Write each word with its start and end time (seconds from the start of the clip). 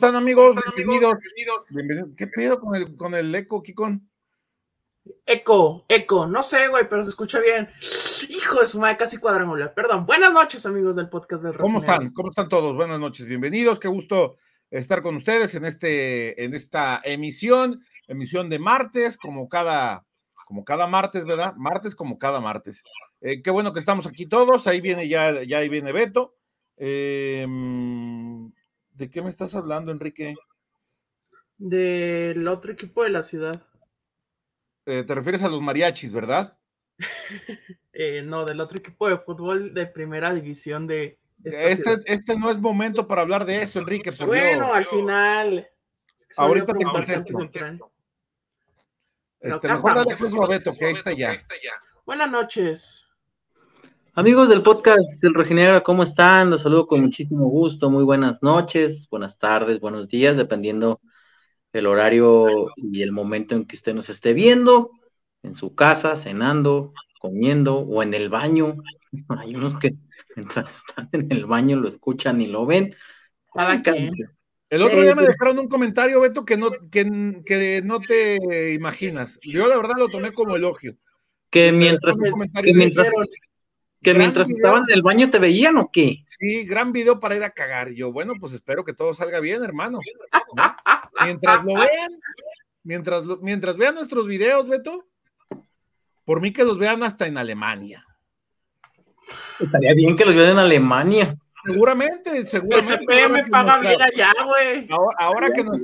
¿Cómo 0.00 0.06
están 0.08 0.22
amigos? 0.22 0.56
Bienvenidos. 0.76 1.18
Bienvenidos. 1.68 2.08
¿Qué 2.16 2.26
pedo 2.26 2.58
con 2.58 2.74
el, 2.74 2.96
con 2.96 3.14
el 3.14 3.34
eco, 3.34 3.62
Kikon? 3.62 4.08
Eco, 5.26 5.84
eco, 5.88 6.26
no 6.26 6.42
sé, 6.42 6.68
güey, 6.68 6.88
pero 6.88 7.02
se 7.02 7.10
escucha 7.10 7.38
bien. 7.38 7.68
Hijo 8.30 8.60
de 8.60 8.66
su 8.66 8.80
madre, 8.80 8.96
casi 8.96 9.18
cuadrangular. 9.18 9.74
Perdón. 9.74 10.06
Buenas 10.06 10.32
noches, 10.32 10.64
amigos 10.64 10.96
del 10.96 11.10
podcast 11.10 11.44
del 11.44 11.54
¿Cómo 11.58 11.80
están? 11.80 12.14
¿Cómo 12.14 12.30
están 12.30 12.48
todos? 12.48 12.74
Buenas 12.74 12.98
noches, 12.98 13.26
bienvenidos. 13.26 13.78
Qué 13.78 13.88
gusto 13.88 14.38
estar 14.70 15.02
con 15.02 15.16
ustedes 15.16 15.54
en 15.54 15.66
este, 15.66 16.42
en 16.42 16.54
esta 16.54 17.02
emisión, 17.04 17.84
emisión 18.08 18.48
de 18.48 18.58
martes, 18.58 19.18
como 19.18 19.50
cada, 19.50 20.06
como 20.46 20.64
cada 20.64 20.86
martes, 20.86 21.26
¿verdad? 21.26 21.52
Martes 21.56 21.94
como 21.94 22.18
cada 22.18 22.40
martes. 22.40 22.82
Eh, 23.20 23.42
qué 23.42 23.50
bueno 23.50 23.74
que 23.74 23.80
estamos 23.80 24.06
aquí 24.06 24.24
todos. 24.24 24.66
Ahí 24.66 24.80
viene 24.80 25.08
ya, 25.08 25.42
ya 25.42 25.58
ahí 25.58 25.68
viene 25.68 25.92
Beto. 25.92 26.36
Eh, 26.78 27.46
¿De 29.00 29.10
qué 29.10 29.22
me 29.22 29.30
estás 29.30 29.54
hablando, 29.54 29.92
Enrique? 29.92 30.34
Del 31.56 32.46
otro 32.46 32.72
equipo 32.72 33.02
de 33.02 33.08
la 33.08 33.22
ciudad. 33.22 33.66
Eh, 34.84 35.04
te 35.04 35.14
refieres 35.14 35.42
a 35.42 35.48
los 35.48 35.62
mariachis, 35.62 36.12
¿verdad? 36.12 36.58
eh, 37.94 38.20
no, 38.22 38.44
del 38.44 38.60
otro 38.60 38.76
equipo 38.76 39.08
de 39.08 39.16
fútbol 39.16 39.72
de 39.72 39.86
primera 39.86 40.34
división 40.34 40.86
de. 40.86 41.18
Este, 41.42 42.02
este, 42.04 42.38
no 42.38 42.50
es 42.50 42.58
momento 42.58 43.08
para 43.08 43.22
hablar 43.22 43.46
de 43.46 43.62
eso, 43.62 43.78
Enrique. 43.78 44.12
Por 44.12 44.26
bueno, 44.26 44.74
al 44.74 44.84
final. 44.84 45.66
Ahorita 46.36 46.74
te 46.74 46.84
contesto. 46.84 47.90
Este, 49.40 49.68
mejor 49.68 49.94
dale 49.94 50.12
acceso 50.12 50.44
a 50.44 50.46
Beto, 50.46 50.74
que 50.74 50.84
ahí 50.84 50.92
está 50.92 51.14
ya. 51.16 51.42
Buenas 52.04 52.30
noches. 52.30 53.08
Amigos 54.14 54.48
del 54.48 54.62
podcast 54.62 55.22
del 55.22 55.34
Rojinegro, 55.34 55.84
¿cómo 55.84 56.02
están? 56.02 56.50
Los 56.50 56.62
saludo 56.62 56.88
con 56.88 57.00
muchísimo 57.00 57.48
gusto. 57.48 57.90
Muy 57.90 58.02
buenas 58.02 58.42
noches, 58.42 59.06
buenas 59.08 59.38
tardes, 59.38 59.78
buenos 59.78 60.08
días, 60.08 60.36
dependiendo 60.36 61.00
el 61.72 61.86
horario 61.86 62.70
y 62.76 63.02
el 63.02 63.12
momento 63.12 63.54
en 63.54 63.66
que 63.66 63.76
usted 63.76 63.94
nos 63.94 64.10
esté 64.10 64.32
viendo, 64.32 64.90
en 65.44 65.54
su 65.54 65.76
casa, 65.76 66.16
cenando, 66.16 66.92
comiendo 67.20 67.78
o 67.78 68.02
en 68.02 68.12
el 68.12 68.28
baño. 68.30 68.78
Hay 69.28 69.54
unos 69.54 69.78
que 69.78 69.94
mientras 70.34 70.74
están 70.74 71.08
en 71.12 71.30
el 71.30 71.46
baño 71.46 71.76
lo 71.76 71.86
escuchan 71.86 72.40
y 72.40 72.48
lo 72.48 72.66
ven. 72.66 72.96
El 74.70 74.82
otro 74.82 75.02
día 75.02 75.14
me 75.14 75.22
dejaron 75.22 75.60
un 75.60 75.68
comentario, 75.68 76.20
Beto, 76.20 76.44
que 76.44 76.56
no, 76.56 76.72
que, 76.90 77.42
que 77.46 77.80
no 77.84 78.00
te 78.00 78.72
imaginas. 78.72 79.38
Yo 79.42 79.68
la 79.68 79.76
verdad 79.76 79.94
lo 79.96 80.08
tomé 80.08 80.32
como 80.32 80.56
elogio. 80.56 80.96
Que 81.48 81.72
mientras, 81.72 82.16
que 82.16 82.72
mientras, 82.72 83.08
que 84.02 84.14
mientras 84.14 84.48
estaban 84.48 84.84
en 84.88 84.94
el 84.94 85.02
baño 85.02 85.30
te 85.30 85.38
veían 85.38 85.76
o 85.76 85.90
qué? 85.92 86.24
Sí, 86.26 86.64
gran 86.64 86.92
video 86.92 87.20
para 87.20 87.36
ir 87.36 87.44
a 87.44 87.50
cagar. 87.50 87.90
Yo, 87.90 88.12
bueno, 88.12 88.34
pues 88.40 88.52
espero 88.52 88.84
que 88.84 88.94
todo 88.94 89.12
salga 89.14 89.40
bien, 89.40 89.62
hermano. 89.62 90.00
Mientras 91.24 91.64
lo 91.64 91.74
vean, 91.74 92.20
mientras, 92.82 93.24
mientras 93.42 93.76
vean 93.76 93.94
nuestros 93.94 94.26
videos, 94.26 94.68
Beto, 94.68 95.06
por 96.24 96.40
mí 96.40 96.52
que 96.52 96.64
los 96.64 96.78
vean 96.78 97.02
hasta 97.02 97.26
en 97.26 97.36
Alemania. 97.36 98.06
Estaría 99.58 99.94
bien 99.94 100.16
que 100.16 100.24
los 100.24 100.34
vean 100.34 100.52
en 100.52 100.58
Alemania. 100.58 101.36
Seguramente, 101.64 102.46
seguramente. 102.46 103.04
SPM 103.04 103.50
paga 103.50 103.78
bien 103.78 104.00
allá, 104.00 104.32
güey. 104.44 104.88
Ahora, 105.18 105.50
que 105.50 105.64
nos, 105.64 105.80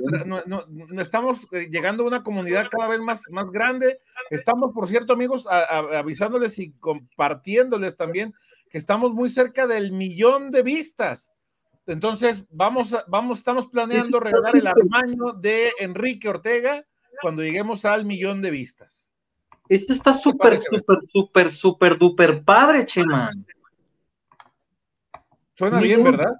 estamos 0.99 1.47
eh, 1.51 1.67
llegando 1.69 2.03
a 2.03 2.07
una 2.07 2.23
comunidad 2.23 2.67
cada 2.69 2.87
vez 2.87 2.99
más, 2.99 3.23
más 3.29 3.51
grande, 3.51 3.99
estamos, 4.29 4.73
por 4.73 4.87
cierto, 4.87 5.13
amigos, 5.13 5.47
avisándoles 5.47 6.57
y 6.59 6.71
compartiéndoles 6.73 7.95
también 7.95 8.33
que 8.69 8.77
estamos 8.77 9.13
muy 9.13 9.29
cerca 9.29 9.67
del 9.67 9.91
millón 9.91 10.51
de 10.51 10.63
vistas. 10.63 11.31
Entonces, 11.85 12.43
vamos, 12.49 12.95
vamos, 13.07 13.39
estamos 13.39 13.67
planeando 13.67 14.19
regalar 14.19 14.55
el 14.55 14.67
armaño 14.67 15.33
de 15.39 15.71
Enrique 15.79 16.27
Ortega 16.27 16.85
cuando 17.21 17.43
lleguemos 17.43 17.85
al 17.85 18.05
millón 18.05 18.41
de 18.41 18.51
vistas. 18.51 19.07
Eso 19.69 19.93
está 19.93 20.13
súper, 20.13 20.59
súper, 20.59 20.99
súper, 21.11 21.51
súper, 21.51 21.97
duper 21.97 22.43
padre, 22.43 22.85
Chema. 22.85 23.29
Suena 25.57 25.79
bien, 25.79 26.03
¿verdad? 26.03 26.33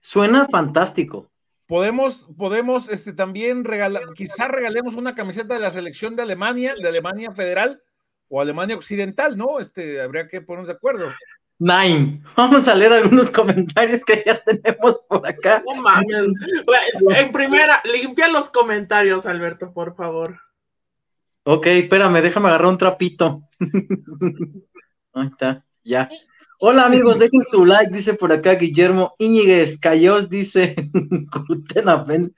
Suena 0.00 0.46
fantástico. 0.48 1.30
Podemos, 1.66 2.28
podemos 2.36 2.90
este, 2.90 3.14
también 3.14 3.64
regalar, 3.64 4.02
quizás 4.14 4.48
regalemos 4.48 4.96
una 4.96 5.14
camiseta 5.14 5.54
de 5.54 5.60
la 5.60 5.70
selección 5.70 6.14
de 6.14 6.22
Alemania, 6.22 6.74
de 6.80 6.86
Alemania 6.86 7.32
Federal 7.32 7.82
o 8.28 8.42
Alemania 8.42 8.76
Occidental, 8.76 9.38
¿no? 9.38 9.60
Este, 9.60 10.02
habría 10.02 10.28
que 10.28 10.42
ponernos 10.42 10.68
de 10.68 10.74
acuerdo. 10.74 11.10
Nine. 11.58 12.22
Vamos 12.36 12.68
a 12.68 12.74
leer 12.74 12.92
algunos 12.92 13.30
comentarios 13.30 14.04
que 14.04 14.22
ya 14.26 14.38
tenemos 14.42 14.96
por 15.08 15.26
acá. 15.26 15.62
No 15.64 15.80
mames. 15.80 16.26
En 17.16 17.32
primera, 17.32 17.80
limpia 17.84 18.28
los 18.28 18.50
comentarios, 18.50 19.24
Alberto, 19.24 19.72
por 19.72 19.96
favor. 19.96 20.38
Ok, 21.44 21.66
espérame, 21.66 22.20
déjame 22.20 22.48
agarrar 22.48 22.68
un 22.68 22.78
trapito. 22.78 23.48
Ahí 25.14 25.28
está, 25.28 25.64
ya. 25.82 26.10
Hola 26.60 26.86
amigos, 26.86 27.18
dejen 27.18 27.42
su 27.44 27.64
like, 27.64 27.92
dice 27.92 28.14
por 28.14 28.32
acá 28.32 28.54
Guillermo 28.54 29.16
Íñiguez, 29.18 29.76
Cayos, 29.78 30.30
dice 30.30 30.76
Guten 31.48 32.32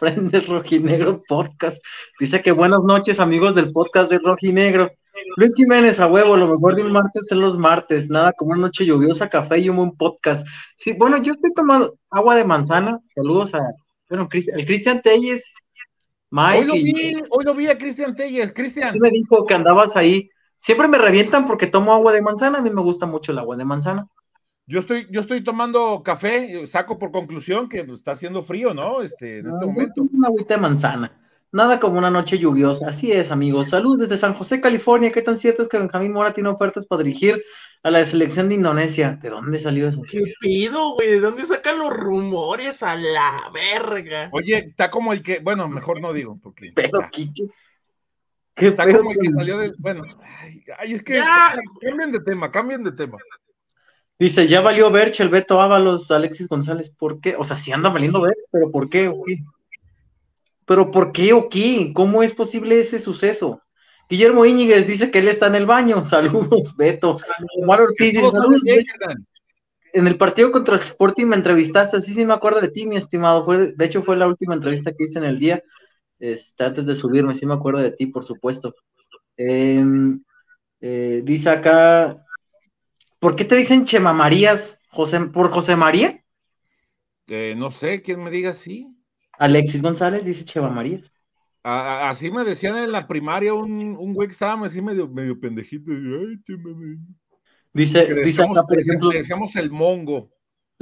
Frente 0.00 0.40
Rojinegro 0.40 1.22
Podcast. 1.28 1.80
Dice 2.18 2.42
que 2.42 2.50
buenas 2.50 2.82
noches 2.82 3.20
amigos 3.20 3.54
del 3.54 3.70
podcast 3.70 4.10
de 4.10 4.18
Rojinegro. 4.18 4.90
Luis 5.36 5.54
Jiménez, 5.54 6.00
a 6.00 6.08
huevo, 6.08 6.36
lo 6.36 6.48
mejor 6.48 6.74
de 6.74 6.82
un 6.82 6.90
martes 6.90 7.30
es 7.30 7.36
los 7.36 7.56
martes, 7.56 8.10
nada 8.10 8.32
como 8.32 8.50
una 8.50 8.62
noche 8.62 8.84
lluviosa, 8.84 9.30
café 9.30 9.58
y 9.58 9.68
un 9.68 9.76
buen 9.76 9.92
podcast. 9.92 10.44
Sí, 10.74 10.92
bueno, 10.94 11.22
yo 11.22 11.30
estoy 11.30 11.52
tomando 11.54 11.96
agua 12.10 12.34
de 12.34 12.44
manzana, 12.44 12.98
saludos 13.06 13.54
a, 13.54 13.60
bueno, 14.08 14.28
el 14.32 14.66
Cristian 14.66 15.00
Telles, 15.02 15.54
Mike. 16.30 16.58
Hoy 16.58 16.66
lo 16.66 16.74
vi, 16.74 17.14
hoy 17.30 17.44
lo 17.44 17.54
vi 17.54 17.68
a 17.68 17.78
Cristian 17.78 18.16
Telles, 18.16 18.52
Cristian. 18.52 18.98
Me 18.98 19.10
dijo 19.10 19.46
que 19.46 19.54
andabas 19.54 19.94
ahí 19.94 20.28
Siempre 20.62 20.86
me 20.86 20.96
revientan 20.96 21.44
porque 21.44 21.66
tomo 21.66 21.92
agua 21.92 22.12
de 22.12 22.22
manzana, 22.22 22.58
a 22.58 22.62
mí 22.62 22.70
me 22.70 22.82
gusta 22.82 23.04
mucho 23.04 23.32
el 23.32 23.38
agua 23.40 23.56
de 23.56 23.64
manzana. 23.64 24.06
Yo 24.64 24.78
estoy, 24.78 25.08
yo 25.10 25.20
estoy 25.20 25.42
tomando 25.42 26.04
café, 26.04 26.68
saco 26.68 27.00
por 27.00 27.10
conclusión 27.10 27.68
que 27.68 27.80
está 27.80 28.12
haciendo 28.12 28.44
frío, 28.44 28.72
¿no? 28.72 29.02
Este, 29.02 29.38
en 29.38 29.48
este 29.48 29.66
momento. 29.66 30.02
Una 30.12 30.28
agüita 30.28 30.54
de 30.54 30.60
manzana. 30.60 31.20
Nada 31.50 31.80
como 31.80 31.98
una 31.98 32.10
noche 32.10 32.38
lluviosa. 32.38 32.90
Así 32.90 33.10
es, 33.10 33.32
amigos. 33.32 33.70
Salud 33.70 33.98
desde 33.98 34.16
San 34.16 34.34
José, 34.34 34.60
California. 34.60 35.10
¿Qué 35.10 35.20
tan 35.20 35.36
cierto 35.36 35.62
es 35.62 35.68
que 35.68 35.78
Benjamín 35.78 36.12
Mora 36.12 36.32
tiene 36.32 36.50
ofertas 36.50 36.86
para 36.86 37.02
dirigir 37.02 37.42
a 37.82 37.90
la 37.90 38.06
selección 38.06 38.48
de 38.48 38.54
Indonesia? 38.54 39.18
¿De 39.20 39.30
dónde 39.30 39.58
salió 39.58 39.88
eso? 39.88 40.00
¿Qué 40.08 40.22
pido, 40.38 40.94
güey? 40.94 41.08
¿De 41.08 41.18
dónde 41.18 41.44
sacan 41.44 41.80
los 41.80 41.92
rumores 41.92 42.84
a 42.84 42.94
la 42.94 43.50
verga? 43.52 44.28
Oye, 44.30 44.58
está 44.58 44.92
como 44.92 45.12
el 45.12 45.24
que, 45.24 45.40
bueno, 45.40 45.68
mejor 45.68 46.00
no 46.00 46.12
digo, 46.12 46.38
porque. 46.40 46.70
Pero, 46.72 47.00
Kiki, 48.54 48.68
Está 48.68 48.96
como 48.96 49.10
que 49.10 49.30
salió 49.30 49.58
del. 49.58 49.72
Bueno, 49.78 50.04
ay, 50.78 50.92
es 50.92 51.02
que 51.02 51.20
cambien 51.80 52.12
de 52.12 52.20
tema, 52.20 52.50
cambien 52.50 52.84
de 52.84 52.92
tema. 52.92 53.18
Dice, 54.18 54.46
ya 54.46 54.60
valió 54.60 54.90
Berch, 54.90 55.20
el 55.20 55.30
Beto 55.30 55.60
Ábalos, 55.60 56.10
Alexis 56.10 56.48
González, 56.48 56.90
¿por 56.90 57.20
qué? 57.20 57.34
O 57.36 57.44
sea, 57.44 57.56
sí 57.56 57.72
anda 57.72 57.88
valiendo 57.88 58.20
Berch, 58.20 58.38
pero 58.50 58.70
¿por 58.70 58.88
qué 58.88 59.08
o 59.08 59.22
qué? 59.24 59.38
¿Pero 60.64 60.90
por 60.90 61.12
qué 61.12 61.32
o 61.32 61.48
qué? 61.48 61.92
¿Cómo 61.94 62.22
es 62.22 62.32
posible 62.32 62.78
ese 62.78 62.98
suceso? 62.98 63.60
Guillermo 64.08 64.44
Íñiguez 64.44 64.86
dice 64.86 65.10
que 65.10 65.20
él 65.20 65.28
está 65.28 65.46
en 65.46 65.54
el 65.54 65.66
baño. 65.66 66.04
Saludos, 66.04 66.76
Beto. 66.76 67.16
Omar 67.62 67.80
Ortiz 67.80 68.12
dice, 68.12 68.30
saludos. 68.30 68.62
En 69.94 70.06
el 70.06 70.16
partido 70.16 70.52
contra 70.52 70.76
el 70.76 70.82
Sporting 70.82 71.26
me 71.26 71.36
entrevistaste, 71.36 72.00
sí, 72.00 72.14
sí 72.14 72.24
me 72.24 72.32
acuerdo 72.32 72.60
de 72.60 72.68
ti, 72.68 72.86
mi 72.86 72.96
estimado. 72.96 73.44
Fue, 73.44 73.72
de 73.72 73.84
hecho, 73.84 74.02
fue 74.02 74.16
la 74.16 74.26
última 74.26 74.54
entrevista 74.54 74.92
que 74.92 75.04
hice 75.04 75.18
en 75.18 75.24
el 75.24 75.38
día. 75.38 75.62
Este, 76.22 76.62
antes 76.62 76.86
de 76.86 76.94
subirme, 76.94 77.34
sí 77.34 77.44
me 77.46 77.54
acuerdo 77.54 77.80
de 77.80 77.90
ti, 77.90 78.06
por 78.06 78.22
supuesto. 78.22 78.72
Em, 79.36 80.22
eh, 80.80 81.20
dice 81.24 81.50
acá, 81.50 82.24
¿por 83.18 83.34
qué 83.34 83.44
te 83.44 83.56
dicen 83.56 83.84
Chema 83.84 84.12
Marías? 84.12 84.78
José, 84.90 85.18
¿Por 85.18 85.50
José 85.50 85.74
María? 85.74 86.24
no 87.56 87.72
sé, 87.72 88.02
¿quién 88.02 88.22
me 88.22 88.30
diga 88.30 88.50
así? 88.50 88.86
Alexis 89.32 89.82
González 89.82 90.24
dice 90.24 90.44
Chema 90.44 90.70
Marías. 90.70 91.12
así 91.64 92.30
me 92.30 92.44
decían 92.44 92.76
en 92.76 92.92
la 92.92 93.08
primaria 93.08 93.52
un, 93.52 93.96
un 93.98 94.14
güey 94.14 94.28
que 94.28 94.32
estaba 94.32 94.64
así 94.64 94.80
medio, 94.80 95.08
medio 95.08 95.40
pendejito. 95.40 95.90
Dice, 97.72 98.14
dice 98.22 98.44
acá, 98.44 98.62
por 98.62 98.78
ejemplo. 98.78 99.10
Le 99.10 99.18
decíamos 99.18 99.56
el 99.56 99.72
mongo. 99.72 100.30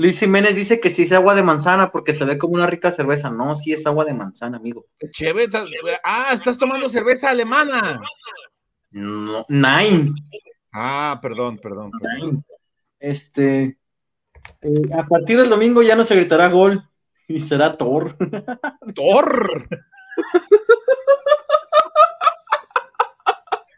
Luis 0.00 0.18
Jiménez 0.18 0.54
dice 0.54 0.80
que 0.80 0.88
sí 0.88 1.02
es 1.02 1.12
agua 1.12 1.34
de 1.34 1.42
manzana 1.42 1.92
porque 1.92 2.14
se 2.14 2.24
ve 2.24 2.38
como 2.38 2.54
una 2.54 2.66
rica 2.66 2.90
cerveza. 2.90 3.28
No, 3.28 3.54
sí 3.54 3.74
es 3.74 3.86
agua 3.86 4.06
de 4.06 4.14
manzana, 4.14 4.56
amigo. 4.56 4.86
Chévere. 5.10 5.50
Ah, 6.02 6.30
estás 6.32 6.56
tomando 6.56 6.88
cerveza 6.88 7.28
alemana. 7.28 8.00
No, 8.92 9.44
nine. 9.50 10.14
Ah, 10.72 11.18
perdón, 11.20 11.58
perdón. 11.58 11.90
Este. 12.98 13.76
Eh, 14.62 14.82
a 14.98 15.04
partir 15.04 15.36
del 15.36 15.50
domingo 15.50 15.82
ya 15.82 15.96
no 15.96 16.04
se 16.04 16.16
gritará 16.16 16.48
gol 16.48 16.82
y 17.28 17.42
será 17.42 17.76
Thor. 17.76 18.16
Thor. 18.94 19.68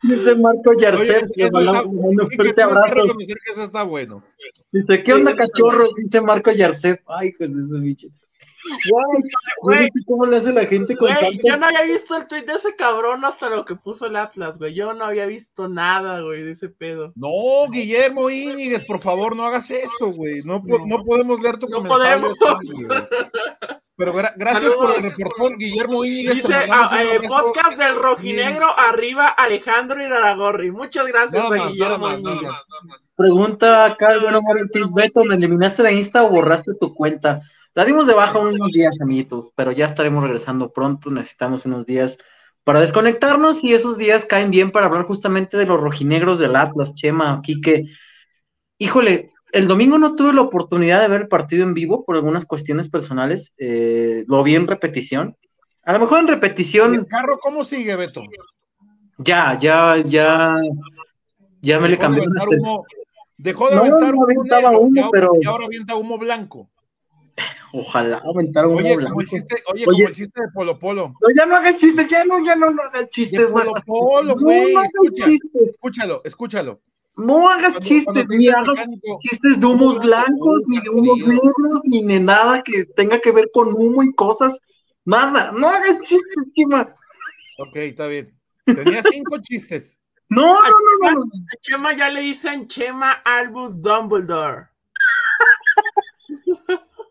Dice 0.03 0.35
Marco 0.35 0.73
Yarcet, 0.75 1.33
que 1.33 1.45
un 1.45 2.31
fuerte 2.35 2.63
abrazo. 2.63 3.05
eso 3.53 3.65
está 3.65 3.83
bueno. 3.85 4.23
Dice, 4.73 5.01
¿qué 5.03 5.13
onda, 5.13 5.35
cachorros? 5.35 5.95
Dice 5.95 6.21
Marco 6.21 6.51
Yarcet. 6.51 7.03
Ay, 7.07 7.33
pues 7.33 7.55
de 7.55 7.63
su 7.63 7.81
bicho. 7.81 8.09
Güey, 9.63 9.89
cómo 10.07 10.27
le 10.27 10.37
hace 10.37 10.53
la 10.53 10.67
gente 10.67 10.97
con 10.97 11.09
güey, 11.13 11.41
Yo 11.45 11.57
no 11.57 11.67
había 11.67 11.83
visto 11.83 12.17
el 12.17 12.27
tweet 12.27 12.45
de 12.45 12.55
ese 12.55 12.75
cabrón 12.77 13.25
hasta 13.25 13.49
lo 13.49 13.65
que 13.65 13.75
puso 13.75 14.07
el 14.07 14.17
Atlas, 14.17 14.59
güey. 14.59 14.75
Yo 14.75 14.93
no 14.95 15.05
había 15.05 15.27
visto 15.27 15.69
nada, 15.69 16.21
güey, 16.21 16.43
de 16.43 16.53
ese 16.53 16.69
pedo. 16.69 17.13
No, 17.17 17.69
Guillermo 17.71 18.31
Íñiguez, 18.31 18.85
por 18.85 19.01
favor, 19.01 19.35
no 19.35 19.47
hagas 19.47 19.71
eso, 19.71 20.13
güey. 20.13 20.43
No, 20.45 20.63
no, 20.87 21.05
podemos 21.05 21.41
leer 21.41 21.59
tu 21.59 21.69
no 21.69 21.79
comentario. 21.79 22.33
podemos. 22.39 22.99
Pero 24.03 24.15
gracias 24.15 24.73
por 24.73 24.97
el 24.97 25.03
reportón, 25.05 25.59
Guillermo 25.59 26.05
Íñiguez. 26.05 26.35
Dice 26.35 26.55
ah, 26.73 27.05
eh, 27.05 27.21
podcast 27.29 27.79
del 27.79 27.95
rojinegro, 27.95 28.67
arriba 28.77 29.29
Alejandro 29.29 30.03
Iraragorri. 30.03 30.73
Muchas 30.73 31.07
gracias 31.07 31.49
a 31.49 31.69
Guillermo 31.69 32.11
Íñiguez. 32.11 32.53
Pregunta 33.15 33.85
acá 33.85 34.19
bueno 34.21 34.41
Beto, 34.97 35.23
¿me 35.23 35.37
eliminaste 35.37 35.85
de 35.85 35.93
Insta 35.93 36.25
o 36.25 36.31
borraste 36.31 36.73
tu 36.81 36.93
cuenta? 36.93 37.43
La 37.75 37.85
dimos 37.85 38.09
de 38.09 38.15
baja 38.15 38.41
unos 38.41 38.73
días, 38.73 39.01
amiguitos, 39.01 39.53
pero 39.55 39.71
ya 39.71 39.87
estaremos 39.87 40.25
regresando 40.25 40.73
pronto. 40.73 41.09
Necesitamos 41.09 41.65
unos 41.65 41.87
días 41.87 42.19
para 42.65 42.81
desconectarnos 42.81 43.63
y 43.63 43.73
esos 43.73 43.99
días 43.99 44.25
caen 44.25 44.51
bien 44.51 44.73
para 44.73 44.87
hablar 44.87 45.05
justamente 45.05 45.57
de 45.57 45.67
los 45.67 45.81
rojinegros 45.81 46.41
del 46.41 46.57
Atlas, 46.57 46.93
Chema, 46.95 47.35
aquí 47.35 47.61
que, 47.61 47.85
híjole, 48.79 49.32
el 49.53 49.69
domingo 49.69 49.99
no 49.99 50.15
tuve 50.15 50.33
la 50.33 50.41
oportunidad 50.41 51.01
de 51.01 51.09
ver 51.09 51.23
el 51.23 51.29
partido 51.29 51.63
en 51.63 51.75
vivo 51.75 52.05
por 52.05 52.17
algunas 52.17 52.47
cuestiones 52.47 52.89
personales, 52.89 53.53
eh, 53.59 54.25
lo 54.27 54.43
vi 54.43 54.57
en 54.57 54.67
repetición. 54.67 55.37
A 55.85 55.93
lo 55.93 56.01
mejor 56.01 56.21
en 56.21 56.29
repetición. 56.29 56.95
¿El 56.95 57.07
carro 57.07 57.39
cómo 57.39 57.63
sigue, 57.63 57.95
Beto? 57.95 58.23
Ya, 59.19 59.59
ya, 59.59 59.99
ya, 59.99 60.57
ya 61.61 61.79
me 61.79 61.89
le 61.91 61.99
cambié. 61.99 62.25
dejó 63.37 63.69
de 63.69 63.77
aventar 63.77 64.15
humo, 64.15 65.11
pero... 65.13 65.33
y 65.41 65.47
ahora 65.47 65.67
avienta 65.67 65.97
humo 65.97 66.17
blanco. 66.19 66.71
Ojalá 67.75 68.23
aumentar 68.25 68.67
un 68.67 68.77
Oye, 68.77 68.95
como 68.95 69.21
el 69.21 69.27
chiste, 69.27 69.63
oye, 69.73 69.85
como 69.85 70.09
el 70.09 70.15
chiste 70.15 70.41
de 70.41 70.49
Polo 70.53 70.79
Polo. 70.79 71.15
No, 71.21 71.29
ya 71.37 71.47
no 71.47 71.57
hagan 71.57 71.77
chistes, 71.77 72.07
ya 72.09 72.25
no, 72.25 72.45
ya 72.45 72.57
no, 72.57 72.71
no 72.71 72.83
hagan 72.83 73.09
chistes. 73.09 73.47
Polo 73.47 73.73
Polo, 73.87 74.37
güey. 74.39 74.75
No. 74.75 74.83
Escúchalo, 75.65 76.23
escúchalo. 76.25 76.81
No 77.15 77.49
hagas 77.49 77.79
chistes, 77.81 78.27
ni 78.29 78.49
hagas 78.49 78.87
chistes 79.21 79.61
de 79.61 79.67
humos 79.67 79.99
blancos, 79.99 80.63
ni 80.67 80.81
de 80.81 80.89
humos 80.89 81.19
negros, 81.19 81.81
ni 81.85 82.05
de 82.05 82.21
nada 82.21 82.63
que 82.63 82.87
tenga 82.87 83.21
que 83.21 83.33
ver 83.33 83.51
con 83.53 83.69
humo 83.75 84.03
y 84.03 84.15
cosas. 84.15 84.59
Nada, 85.05 85.53
no 85.53 85.69
hagas 85.69 86.01
chistes, 86.01 86.45
Chema. 86.55 86.95
Ok, 87.59 87.77
está 87.77 88.07
bien. 88.07 88.35
Tenía 88.65 89.03
cinco 89.03 89.39
chistes. 89.43 89.99
No, 90.29 90.55
no, 90.63 90.71
no, 91.03 91.15
no. 91.15 91.21
A 91.23 91.57
Chema 91.61 91.93
ya 91.93 92.09
le 92.09 92.23
dicen 92.23 92.67
Chema 92.67 93.13
Albus 93.13 93.83
Dumbledore. 93.83 94.69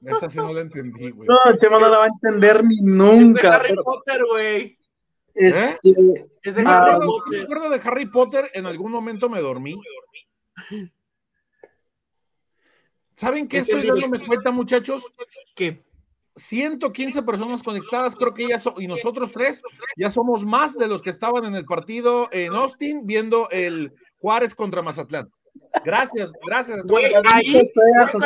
Esa 0.03 0.31
sí 0.31 0.38
no 0.38 0.51
la 0.51 0.62
entendí, 0.62 1.12
güey. 1.12 1.30
No, 1.30 1.56
Chema 1.56 1.77
no 1.77 1.88
la 1.88 2.00
va 2.00 2.06
a 2.06 2.07
entender 2.07 2.63
ni 2.63 2.81
nunca. 2.81 3.39
Es 3.39 3.44
de 3.44 3.50
Harry 3.50 3.75
Potter, 3.75 4.24
güey. 4.25 4.75
¿Eh? 5.36 5.78
Es 5.83 6.56
de 6.56 6.63
Harry 6.66 7.06
Potter. 7.06 7.31
Me 7.31 7.39
acuerdo 7.42 7.69
de 7.69 7.81
Harry 7.83 8.06
Potter, 8.07 8.51
en 8.54 8.66
algún 8.66 8.92
momento 8.92 9.30
me 9.30 9.42
dormí. 9.42 9.80
¿Saben 13.16 13.48
qué 13.48 13.60
estoy 13.60 13.89
me 14.10 14.19
cuenta, 14.25 14.51
muchachos? 14.51 15.04
¿Qué? 15.56 15.83
115 16.36 17.24
personas 17.24 17.62
conectadas, 17.62 18.16
creo 18.16 18.33
que 18.33 18.48
ya 18.48 18.57
son, 18.57 18.74
y 18.81 18.88
nosotros 18.88 19.31
tres, 19.31 19.62
ya 19.98 20.10
somos 20.10 20.45
más 20.45 20.75
de 20.75 20.88
los 20.88 21.01
que 21.01 21.10
estaban 21.10 21.44
en 21.45 21.56
el 21.56 21.66
partido 21.66 22.30
en 22.31 22.54
Austin 22.54 23.06
viendo 23.06 23.50
el 23.51 23.94
Juárez 24.18 24.56
contra 24.56 24.81
Mazatlán. 24.81 25.30
Gracias, 25.83 26.29
gracias. 26.45 26.83
Güey, 26.83 27.13
ahí, 27.31 27.71
con, 28.12 28.23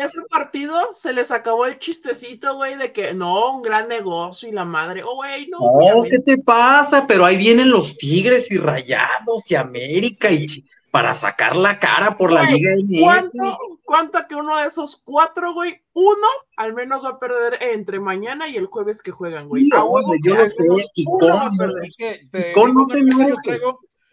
ese 0.00 0.22
partido 0.28 0.90
se 0.92 1.12
les 1.12 1.30
acabó 1.30 1.66
el 1.66 1.78
chistecito, 1.78 2.56
güey, 2.56 2.76
de 2.76 2.92
que 2.92 3.14
no, 3.14 3.56
un 3.56 3.62
gran 3.62 3.88
negocio 3.88 4.48
y 4.48 4.52
la 4.52 4.64
madre, 4.64 5.02
oh, 5.04 5.16
güey, 5.16 5.48
no. 5.48 6.02
¿qué 6.02 6.18
te 6.18 6.38
pasa? 6.38 7.06
Pero 7.06 7.24
ahí 7.24 7.36
vienen 7.36 7.70
los 7.70 7.96
Tigres 7.96 8.50
y 8.50 8.58
Rayados 8.58 9.48
y 9.48 9.54
América 9.54 10.30
y 10.30 10.64
para 10.90 11.14
sacar 11.14 11.54
la 11.54 11.78
cara 11.78 12.16
por 12.16 12.32
la 12.32 12.42
Liga 12.42 12.72
¿cuánto, 13.00 13.58
¿Cuánto 13.84 14.18
que 14.28 14.34
uno 14.34 14.58
de 14.58 14.66
esos 14.66 14.96
cuatro, 14.96 15.54
güey, 15.54 15.80
uno 15.92 16.26
al 16.56 16.74
menos 16.74 17.04
va 17.04 17.10
a 17.10 17.18
perder 17.18 17.62
entre 17.62 18.00
mañana 18.00 18.48
y 18.48 18.56
el 18.56 18.66
jueves 18.66 19.02
que 19.02 19.12
juegan, 19.12 19.48
güey? 19.48 19.68
yo 19.68 20.34
lo 20.34 20.42
sé, 20.42 20.54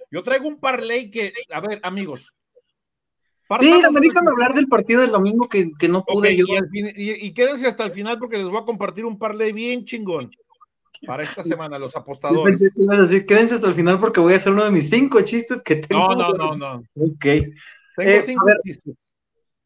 yo 0.10 0.24
traigo 0.24 0.48
un 0.48 0.60
parlay 0.60 1.12
que, 1.12 1.34
a 1.52 1.60
ver, 1.60 1.80
amigos, 1.84 2.34
Sí, 3.62 3.82
déjame 4.02 4.30
hablar 4.30 4.54
del 4.54 4.68
partido 4.68 5.02
del 5.02 5.12
domingo 5.12 5.48
que, 5.48 5.72
no 5.88 6.04
pude 6.04 6.36
yo. 6.36 6.46
Y, 6.74 7.32
quédense 7.34 7.68
hasta 7.68 7.86
el 7.86 7.92
final 7.92 8.20
porque 8.20 8.38
les 8.38 8.48
voy 8.48 8.58
a 8.58 8.66
compartir 8.66 9.06
un 9.06 9.18
parlay 9.18 9.54
bien 9.54 9.86
chingón 9.86 10.32
para 11.06 11.24
esta 11.24 11.44
semana, 11.44 11.80
los 11.80 11.96
apostadores. 11.96 12.60
Decir, 12.60 13.26
quédense 13.26 13.56
hasta 13.56 13.68
el 13.68 13.76
final 13.76 14.00
porque 14.00 14.20
voy 14.20 14.34
a 14.34 14.38
hacer 14.38 14.52
uno 14.52 14.66
de 14.66 14.72
mis 14.72 14.90
cinco 14.90 15.22
chistes 15.22 15.62
que 15.62 15.78
tengo. 15.78 16.14
No, 16.16 16.34
no, 16.34 16.34
no, 16.34 16.58
no. 16.58 16.84
Ok. 16.96 17.26
Tengo 17.96 18.12
eh, 18.12 18.24
cinco 18.26 18.46
chistes. 18.64 18.96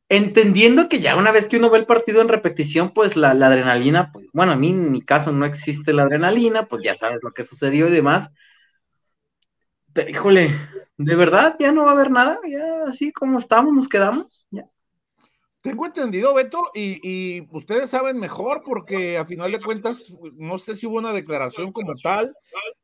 Entendiendo 0.10 0.90
que 0.90 1.00
ya 1.00 1.16
una 1.16 1.32
vez 1.32 1.48
que 1.48 1.58
uno 1.58 1.70
ve 1.70 1.80
el 1.80 1.86
partido 1.86 2.22
en 2.22 2.28
repetición, 2.28 2.94
pues 2.94 3.16
la, 3.16 3.34
la, 3.34 3.48
adrenalina, 3.48 4.12
pues, 4.12 4.28
bueno, 4.34 4.52
a 4.52 4.56
mí 4.58 4.70
en 4.70 4.92
mi 4.92 5.02
caso 5.02 5.32
no 5.32 5.46
existe 5.46 5.94
la 5.94 6.04
adrenalina, 6.04 6.68
pues 6.68 6.84
ya 6.84 6.94
sabes 6.94 7.22
lo 7.24 7.32
que 7.32 7.44
sucedió 7.44 7.88
y 7.88 7.92
demás. 7.92 8.32
Pero 9.94 10.10
híjole, 10.10 10.52
¿De 11.04 11.16
verdad 11.16 11.56
ya 11.60 11.72
no 11.72 11.86
va 11.86 11.90
a 11.90 11.94
haber 11.94 12.12
nada? 12.12 12.40
¿Ya 12.48 12.84
así 12.88 13.12
como 13.12 13.40
estamos 13.40 13.74
nos 13.74 13.90
quedamos? 13.90 14.46
¿Ya? 14.52 14.66
Tengo 15.62 15.88
entendido, 15.88 16.34
Beto, 16.34 16.70
y, 16.76 17.48
ustedes 17.52 17.90
saben 17.90 18.20
mejor 18.20 18.62
porque 18.64 19.18
a 19.18 19.26
final 19.26 19.52
de 19.52 19.62
cuentas, 19.62 20.06
no 20.36 20.60
sé 20.60 20.76
si 20.76 20.86
hubo 20.86 20.98
una 20.98 21.14
declaración 21.14 21.72
como 21.72 21.94
tal, 21.96 22.36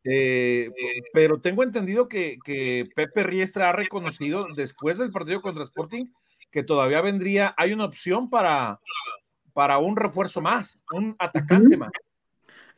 eh, 0.03 0.71
pero 1.13 1.41
tengo 1.41 1.63
entendido 1.63 2.07
que, 2.07 2.37
Pepe 2.95 3.23
Riestra 3.23 3.69
ha 3.69 3.73
reconocido 3.73 4.47
después 4.55 4.97
del 4.97 5.11
partido 5.11 5.41
contra 5.41 5.63
Sporting 5.63 6.05
que 6.51 6.63
todavía 6.63 7.01
vendría, 7.01 7.53
hay 7.57 7.73
una 7.73 7.85
opción 7.85 8.29
para, 8.29 8.79
para 9.53 9.77
un 9.77 9.95
refuerzo 9.95 10.41
más, 10.41 10.79
un 10.91 11.15
atacante 11.19 11.77
más. 11.77 11.91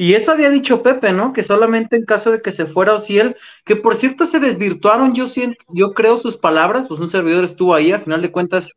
Y 0.02 0.14
eso 0.14 0.32
había 0.32 0.50
dicho 0.50 0.82
Pepe, 0.82 1.12
¿no? 1.12 1.34
Que 1.34 1.44
solamente 1.44 1.98
en 1.98 2.06
caso 2.06 2.32
de 2.32 2.42
que 2.42 2.54
se 2.54 2.66
fuera 2.66 2.94
Ociel, 2.94 3.36
que 3.66 3.76
por 3.76 3.98
cierto 3.98 4.26
se 4.26 4.40
desvirtuaron, 4.40 5.14
yo 5.14 5.28
siento, 5.28 5.66
yo 5.74 5.94
creo 5.94 6.16
sus 6.16 6.38
palabras, 6.38 6.88
pues 6.88 7.02
un 7.02 7.10
servidor 7.10 7.44
estuvo 7.44 7.74
ahí, 7.76 7.92
a 7.92 8.00
final 8.00 8.22
de 8.22 8.32
cuentas, 8.32 8.70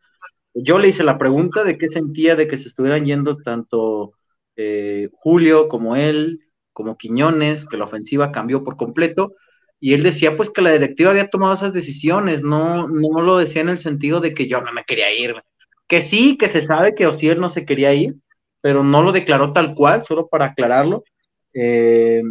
yo 0.53 0.79
le 0.79 0.89
hice 0.89 1.05
la 1.05 1.19
pregunta 1.19 1.63
de 1.63 1.79
qué 1.79 1.87
sentía 1.87 2.35
de 2.35 2.49
que 2.49 2.57
se 2.59 2.67
estuvieran 2.69 3.05
yendo 3.05 3.37
tanto 3.37 4.15
eh, 4.57 5.11
Julio 5.13 5.69
como 5.69 5.95
él, 5.95 6.41
como 6.73 6.99
Quiñones, 6.99 7.67
que 7.67 7.77
la 7.77 7.85
ofensiva 7.85 8.33
cambió 8.33 8.65
por 8.65 8.77
completo, 8.77 9.37
y 9.79 9.95
él 9.95 10.03
decía 10.03 10.37
pues 10.37 10.51
que 10.51 10.61
la 10.61 10.73
directiva 10.73 11.11
había 11.13 11.31
tomado 11.31 11.55
esas 11.55 11.73
decisiones, 11.73 12.43
no, 12.43 12.89
no 12.89 13.21
lo 13.21 13.39
decía 13.39 13.63
en 13.63 13.69
el 13.69 13.79
sentido 13.79 14.19
de 14.19 14.35
que 14.35 14.49
yo 14.49 14.61
no 14.61 14.73
me 14.73 14.83
quería 14.83 15.13
ir, 15.15 15.37
que 15.87 16.01
sí, 16.01 16.37
que 16.37 16.49
se 16.49 16.63
sabe 16.63 16.97
que 16.97 17.07
Ociel 17.07 17.39
no 17.41 17.49
se 17.49 17.65
quería 17.65 17.95
ir, 17.95 18.17
pero 18.61 18.83
no 18.83 19.03
lo 19.03 19.13
declaró 19.13 19.53
tal 19.53 19.77
cual, 19.77 20.05
solo 20.05 20.29
para 20.29 20.47
aclararlo, 20.47 21.05
eh, 21.55 22.23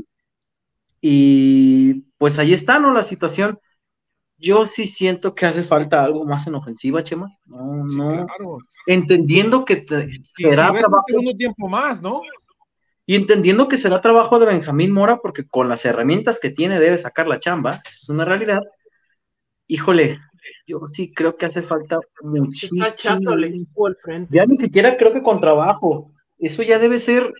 y 1.01 1.93
pues 2.17 2.37
ahí 2.39 2.53
está, 2.53 2.79
¿no? 2.79 2.93
La 2.93 3.03
situación. 3.03 3.59
Yo 4.37 4.65
sí 4.65 4.87
siento 4.87 5.35
que 5.35 5.45
hace 5.45 5.63
falta 5.63 6.03
algo 6.03 6.25
más 6.25 6.47
en 6.47 6.55
ofensiva, 6.55 7.03
Chema. 7.03 7.29
No, 7.45 7.83
no. 7.83 8.27
Entendiendo 8.87 9.65
que 9.65 9.85
será 10.35 10.71
trabajo. 10.71 11.05
tiempo 11.37 11.69
más, 11.69 12.01
¿no? 12.01 12.21
Y 13.05 13.15
entendiendo 13.15 13.67
que 13.67 13.77
será 13.77 14.01
trabajo 14.01 14.39
de 14.39 14.47
Benjamín 14.47 14.91
Mora, 14.91 15.17
porque 15.17 15.47
con 15.47 15.69
las 15.69 15.85
herramientas 15.85 16.39
que 16.39 16.49
tiene 16.49 16.79
debe 16.79 16.97
sacar 16.97 17.27
la 17.27 17.39
chamba, 17.39 17.81
eso 17.87 17.99
es 18.03 18.09
una 18.09 18.25
realidad. 18.25 18.61
Híjole, 19.67 20.19
yo 20.65 20.79
sí 20.87 21.11
creo 21.13 21.33
que 21.33 21.45
hace 21.45 21.61
falta 21.61 21.99
muchísimo. 22.21 22.85
Está 22.85 23.17
frente. 24.01 24.35
Ya 24.35 24.45
ni 24.45 24.55
siquiera 24.57 24.97
creo 24.97 25.13
que 25.13 25.23
con 25.23 25.39
trabajo. 25.39 26.11
Eso 26.37 26.63
ya 26.63 26.79
debe 26.79 26.99
ser 26.99 27.31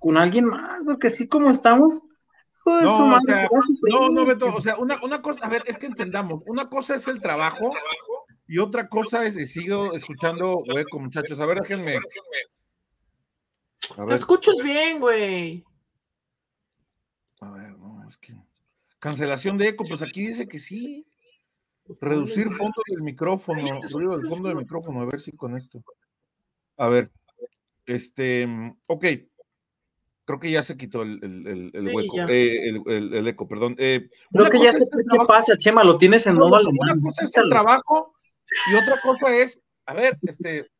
con 0.00 0.16
alguien 0.16 0.46
más, 0.46 0.82
porque 0.84 1.06
así 1.06 1.28
como 1.28 1.50
estamos. 1.50 2.00
Pues, 2.64 2.82
no, 2.82 3.16
o 3.16 3.20
sea, 3.20 3.48
no, 3.90 4.08
no, 4.10 4.26
Beto, 4.26 4.54
o 4.54 4.60
sea, 4.60 4.76
una, 4.76 5.02
una 5.02 5.22
cosa, 5.22 5.46
a 5.46 5.48
ver, 5.48 5.62
es 5.66 5.78
que 5.78 5.86
entendamos, 5.86 6.42
una 6.46 6.68
cosa 6.68 6.94
es 6.94 7.08
el 7.08 7.20
trabajo 7.20 7.72
y 8.46 8.58
otra 8.58 8.88
cosa 8.88 9.24
es, 9.24 9.38
y 9.38 9.46
sigo 9.46 9.94
escuchando 9.94 10.58
hueco, 10.58 10.98
muchachos, 10.98 11.38
a 11.40 11.46
ver, 11.46 11.60
déjenme. 11.60 12.00
Te 14.06 14.14
escuchas 14.14 14.56
bien, 14.62 15.00
güey. 15.00 15.64
A 17.40 17.50
ver, 17.50 17.78
no, 17.78 18.08
es 18.08 18.16
que. 18.16 18.34
Cancelación 18.98 19.56
de 19.56 19.68
eco, 19.68 19.84
pues 19.88 20.02
aquí 20.02 20.26
dice 20.26 20.46
que 20.46 20.58
sí. 20.58 21.06
Reducir 22.00 22.50
fondo 22.50 22.82
del 22.86 23.02
micrófono, 23.02 23.62
ruido 23.92 24.16
del 24.16 24.28
fondo 24.28 24.48
del 24.48 24.58
micrófono, 24.58 25.00
a 25.00 25.06
ver 25.06 25.20
si 25.20 25.32
con 25.32 25.56
esto. 25.56 25.82
A 26.76 26.88
ver, 26.88 27.10
este, 27.86 28.46
ok. 28.86 29.04
Creo 30.30 30.38
que 30.38 30.50
ya 30.52 30.62
se 30.62 30.76
quitó 30.76 31.02
el, 31.02 31.18
el, 31.24 31.70
el, 31.74 31.92
hueco, 31.92 32.16
eh, 32.28 32.68
el, 32.86 33.26
eco, 33.26 33.48
perdón. 33.48 33.74
Eh, 33.78 34.08
Creo 34.30 34.48
que 34.48 34.60
ya 34.60 34.72
sé 34.72 34.78
qué 34.78 35.18
pasa, 35.26 35.56
Chema, 35.56 35.82
lo 35.82 35.98
tienes 35.98 36.24
en 36.28 36.36
modo 36.36 36.60
Una 36.68 36.94
cosa 37.02 37.24
es 37.24 37.36
el 37.36 37.48
trabajo 37.48 38.14
y 38.70 38.76
otra 38.76 39.00
cosa 39.00 39.34
es, 39.34 39.60
a 39.86 39.94
ver, 39.94 40.16
este, 40.22 40.70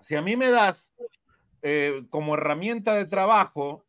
si 0.00 0.16
a 0.16 0.20
mí 0.20 0.36
me 0.36 0.50
das 0.50 0.92
eh, 1.62 2.04
como 2.10 2.34
herramienta 2.34 2.92
de 2.92 3.06
trabajo, 3.06 3.86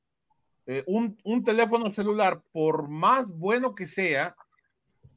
eh, 0.65 0.85
un, 0.87 1.17
un, 1.25 1.43
teléfono 1.43 1.93
celular, 1.93 2.41
por 2.53 2.87
más 2.87 3.27
bueno 3.27 3.75
que 3.75 3.85
sea, 3.85 4.33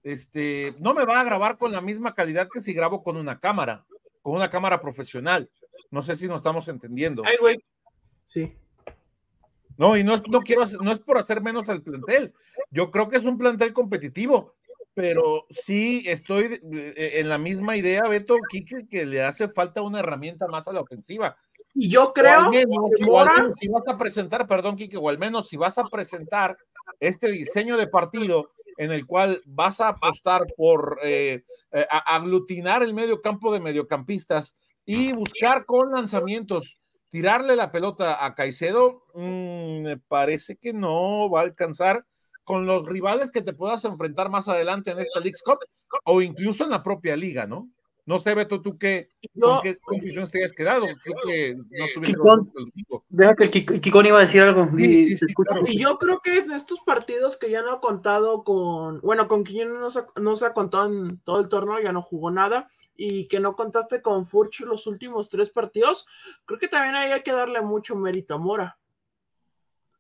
este, 0.03 0.75
no 0.81 0.93
me 0.93 1.05
va 1.05 1.21
a 1.21 1.25
grabar 1.25 1.57
con 1.57 1.71
la 1.71 1.81
misma 1.81 2.17
calidad 2.17 2.49
que 2.53 2.61
si 2.61 2.73
grabo 2.73 3.05
con 3.05 3.17
una 3.17 3.39
cámara, 3.39 3.87
con 4.23 4.35
una 4.35 4.51
cámara 4.51 4.81
profesional. 4.81 5.49
No 5.93 6.03
sé 6.03 6.17
si 6.17 6.27
nos 6.27 6.39
estamos 6.39 6.67
entendiendo. 6.67 7.23
Ay, 7.25 7.37
güey. 7.39 7.65
Sí. 8.25 8.57
No, 9.81 9.97
y 9.97 10.05
no, 10.05 10.15
es, 10.15 10.23
no 10.29 10.41
quiero, 10.41 10.65
no 10.83 10.93
es 10.93 10.99
por 10.99 11.17
hacer 11.17 11.41
menos 11.41 11.67
al 11.71 11.81
plantel. 11.81 12.35
Yo 12.71 12.91
creo 12.91 13.09
que 13.09 13.17
es 13.17 13.25
un 13.25 13.39
plantel 13.39 13.73
competitivo, 13.73 14.53
pero 14.93 15.47
sí 15.49 16.03
estoy 16.05 16.61
eh, 16.71 17.13
en 17.15 17.31
la 17.31 17.39
misma 17.39 17.79
idea, 17.79 18.03
Beto, 18.07 18.37
Kike, 18.51 18.89
que 18.91 19.07
le 19.07 19.23
hace 19.23 19.49
falta 19.49 19.81
una 19.81 20.01
herramienta 20.01 20.49
más 20.49 20.69
a 20.69 20.75
la 20.75 20.83
ofensiva. 20.83 21.35
Y 21.73 21.89
yo 21.89 22.13
creo 22.13 22.51
que 22.51 22.67
Mora... 23.07 23.55
si 23.59 23.69
vas 23.69 23.89
a 23.89 23.97
presentar, 23.97 24.47
perdón, 24.47 24.77
Kike, 24.77 24.99
o 24.99 25.09
al 25.09 25.19
menos 25.19 25.49
si 25.49 25.57
vas 25.57 25.79
a 25.79 25.85
presentar 25.85 26.59
este 26.99 27.31
diseño 27.31 27.79
de 27.79 27.87
partido 27.87 28.51
en 28.77 28.93
el 28.93 29.07
cual 29.07 29.41
vas 29.47 29.81
a 29.81 29.89
apostar 29.89 30.47
por 30.59 30.99
eh, 31.03 31.43
eh, 31.73 31.87
aglutinar 32.05 32.83
el 32.83 32.93
medio 32.93 33.23
campo 33.23 33.51
de 33.51 33.61
mediocampistas 33.61 34.55
y 34.85 35.15
buscar 35.15 35.65
con 35.65 35.91
lanzamientos 35.93 36.80
tirarle 37.11 37.57
la 37.57 37.71
pelota 37.71 38.25
a 38.25 38.35
Caicedo, 38.35 39.05
mmm, 39.15 39.83
me 39.83 39.99
parece 39.99 40.57
que 40.57 40.73
no 40.73 41.29
va 41.29 41.41
a 41.41 41.45
alcanzar 41.45 42.07
con 42.45 42.67
los 42.67 42.87
rivales 42.87 43.31
que 43.31 43.43
te 43.43 43.53
puedas 43.53 43.85
enfrentar 43.85 44.31
más 44.31 44.49
adelante 44.49 44.93
en 44.93 45.01
esta 45.01 45.21
League 45.21 45.39
Cup 45.45 45.59
o 46.05 46.23
incluso 46.23 46.65
en 46.65 46.71
la 46.71 46.83
propia 46.83 47.17
liga, 47.17 47.47
¿no? 47.47 47.69
No 48.07 48.19
sé, 48.19 48.35
Beto, 48.35 48.61
tú 48.61 48.79
qué, 48.79 49.11
Yo, 49.35 49.55
con 49.55 49.63
qué 49.63 49.79
conclusiones 49.83 50.31
te 50.31 50.39
hayas 50.39 50.53
quedado. 50.53 50.87
Creo 51.03 51.17
que 51.27 51.55
no 51.55 52.47
deja 53.09 53.37
que 53.37 53.45
el 53.45 53.81
Kikón 53.81 54.07
iba 54.07 54.19
a 54.19 54.23
decir 54.23 54.43
algo. 54.43 54.69
Sí, 54.77 55.17
sí, 55.17 55.27
sí, 55.27 55.35
claro. 55.35 55.63
Y 55.67 55.79
yo 55.79 55.99
creo 55.99 56.21
que 56.21 56.39
en 56.39 56.53
estos 56.53 56.81
partidos 56.81 57.37
que 57.37 57.51
ya 57.51 57.63
no 57.63 57.73
ha 57.73 57.81
contado 57.81 58.45
con, 58.45 59.01
bueno, 59.01 59.29
con 59.29 59.45
quien 59.45 59.79
no 59.79 59.91
se, 59.91 60.05
no 60.21 60.37
se 60.37 60.47
ha 60.47 60.53
contado 60.53 60.87
en 60.87 61.19
todo 61.21 61.41
el 61.41 61.49
torneo, 61.49 61.81
ya 61.81 61.93
no 61.93 62.03
jugó 62.03 62.31
nada, 62.31 62.67
y 62.97 63.29
que 63.29 63.41
no 63.41 63.57
contaste 63.57 64.03
con 64.03 64.25
Furch 64.25 64.61
los 64.61 64.87
últimos 64.87 65.29
tres 65.29 65.51
partidos, 65.51 66.07
creo 66.45 66.59
que 66.59 66.69
también 66.69 66.95
ahí 66.95 67.11
hay 67.11 67.23
que 67.23 67.33
darle 67.33 67.61
mucho 67.63 67.97
mérito 67.97 68.35
a 68.35 68.39
Mora. 68.39 68.79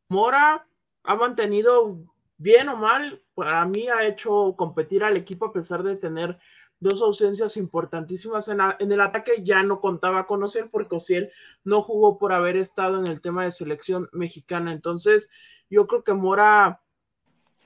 Mora 0.09 0.66
ha 1.04 1.14
mantenido 1.14 1.99
bien 2.37 2.69
o 2.69 2.76
mal, 2.76 3.23
para 3.35 3.64
mí 3.66 3.88
ha 3.88 4.07
hecho 4.07 4.54
competir 4.57 5.04
al 5.04 5.16
equipo 5.16 5.47
a 5.47 5.52
pesar 5.52 5.83
de 5.83 5.97
tener 5.97 6.38
dos 6.80 7.02
ausencias 7.02 7.56
importantísimas 7.56 8.49
en, 8.49 8.60
el 8.60 9.00
ataque. 9.00 9.42
Ya 9.44 9.62
no 9.62 9.80
contaba 9.80 10.26
con 10.26 10.42
Ociel 10.42 10.68
porque 10.70 10.96
Ociel 10.96 11.30
no 11.62 11.82
jugó 11.82 12.18
por 12.18 12.32
haber 12.32 12.56
estado 12.56 12.99
en 12.99 13.06
el 13.06 13.20
tema 13.20 13.44
de 13.44 13.52
selección 13.52 14.08
mexicana. 14.12 14.72
Entonces, 14.72 15.28
yo 15.68 15.87
creo 15.87 16.02
que 16.02 16.14
Mora 16.14 16.82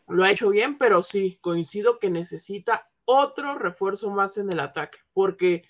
lo 0.09 0.25
ha 0.25 0.30
hecho 0.30 0.50
bien, 0.50 0.76
pero 0.76 1.02
sí, 1.02 1.38
coincido 1.40 1.99
que 1.99 2.11
necesita 2.11 2.90
otro 3.04 3.54
refuerzo 3.54 4.11
más 4.11 4.37
en 4.38 4.50
el 4.50 4.61
ataque, 4.61 4.99
porque 5.12 5.64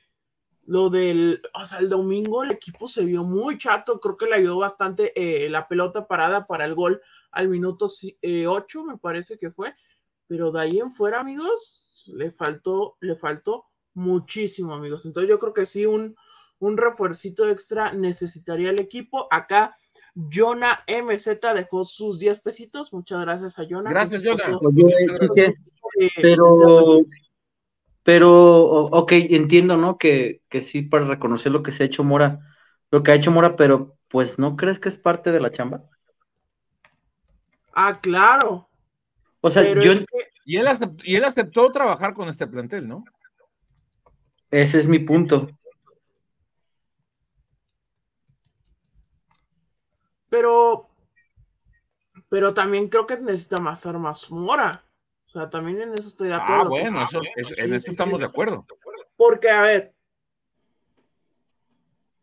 lo 0.67 0.89
del, 0.89 1.43
o 1.53 1.67
sea, 1.67 1.79
el 1.79 1.89
domingo 1.89 2.43
el 2.43 2.53
equipo 2.53 2.89
se 2.89 3.05
vio 3.05 3.25
muy 3.25 3.59
chato, 3.59 4.01
creo 4.01 4.17
que 4.17 4.27
le 4.27 4.37
ayudó 4.37 4.59
bastante 4.59 5.13
eh, 5.15 5.49
la 5.51 5.69
pelota 5.69 6.07
parada 6.07 6.47
para 6.47 6.65
el 6.65 6.75
gol 6.75 7.03
al 7.31 7.49
minuto 7.49 7.87
8, 7.87 8.17
eh, 8.23 8.85
me 8.87 8.99
parece 8.99 9.39
que 9.39 9.51
fue, 9.51 9.75
pero 10.27 10.51
de 10.53 10.61
ahí 10.61 10.79
en 10.79 10.93
fuera, 10.93 11.21
amigos, 11.21 11.84
le 12.09 12.31
faltó, 12.31 12.97
le 13.01 13.17
faltó 13.17 13.67
muchísimo, 13.95 14.75
amigos. 14.75 15.07
Entonces 15.07 15.31
yo 15.31 15.39
creo 15.39 15.53
que 15.53 15.67
sí, 15.67 15.87
un, 15.87 16.17
un 16.59 16.77
refuercito 16.77 17.49
extra 17.49 17.93
necesitaría 17.93 18.71
el 18.71 18.81
equipo. 18.81 19.29
Acá 19.31 19.75
Jonah 20.33 20.85
MZ 20.87 21.41
dejó 21.55 21.85
sus 21.85 22.19
10 22.19 22.41
pesitos. 22.41 22.93
Muchas 22.93 23.21
gracias 23.21 23.59
a 23.59 23.65
Jonah. 23.69 23.91
Gracias, 23.91 24.23
Jonah. 24.25 24.59
Pero, 26.21 27.01
pero, 28.03 28.85
ok, 28.87 29.13
entiendo, 29.13 29.77
¿no? 29.77 29.97
Que, 29.99 30.43
que 30.49 30.61
sí, 30.61 30.83
para 30.83 31.05
reconocer 31.05 31.53
lo 31.53 31.63
que 31.63 31.73
se 31.73 31.83
ha 31.83 31.87
hecho 31.87 32.05
Mora, 32.05 32.41
lo 32.91 33.03
que 33.03 33.13
ha 33.13 33.15
hecho 33.15 33.31
Mora, 33.31 33.57
pero 33.57 33.97
pues, 34.09 34.39
¿no 34.39 34.57
crees 34.57 34.79
que 34.79 34.89
es 34.89 34.99
parte 34.99 35.33
de 35.33 35.41
la 35.41 35.51
chamba? 35.51 35.85
Ah, 37.73 38.01
claro. 38.01 38.69
O 39.41 39.51
sea, 39.51 39.63
Pero 39.63 39.83
yo, 39.83 39.93
es 39.93 40.01
que- 40.01 40.34
Y 40.45 40.57
él, 40.59 40.67
aceptó, 40.67 41.03
y 41.07 41.17
él 41.17 41.25
aceptó 41.25 41.73
trabajar 41.73 42.15
con 42.15 42.29
este 42.29 42.47
plantel, 42.47 42.87
¿no? 42.89 43.05
ese 44.51 44.79
es 44.79 44.87
mi 44.87 45.01
punto. 45.01 45.49
pero, 50.29 50.89
pero 52.29 52.55
también 52.55 52.89
creo 52.89 53.07
que 53.07 53.17
necesita 53.19 53.59
más 53.59 53.87
armas 53.87 54.31
Mora. 54.31 54.85
O 55.27 55.31
sea, 55.31 55.49
también 55.51 55.81
en 55.81 55.95
eso 55.95 56.09
estoy 56.09 56.29
de 56.29 56.35
acuerdo. 56.35 56.63
Ah, 56.65 56.69
bueno, 56.69 56.91
sí. 56.91 57.03
eso, 57.03 57.23
es- 57.37 57.59
en 57.59 57.69
Sí, 57.71 57.75
eso 57.75 57.85
sí, 57.87 57.91
estamos 57.93 58.15
sí. 58.15 58.21
de 58.21 58.27
acuerdo. 58.27 58.67
Porque, 59.17 59.51
a 59.51 59.63
ver, 59.63 59.95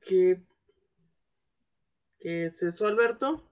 ¿qué, 0.02 0.42
qué 2.20 2.46
es 2.46 2.62
eso, 2.64 2.88
Alberto? 2.88 3.51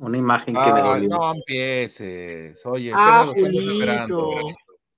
Una 0.00 0.16
imagen 0.18 0.54
que 0.54 0.72
me 0.72 0.80
Ah, 0.80 0.94
dolió. 0.94 1.08
no 1.10 1.34
empieces. 1.34 2.64
Oye, 2.66 2.90
Ah. 2.94 3.26
Julito. 3.34 4.30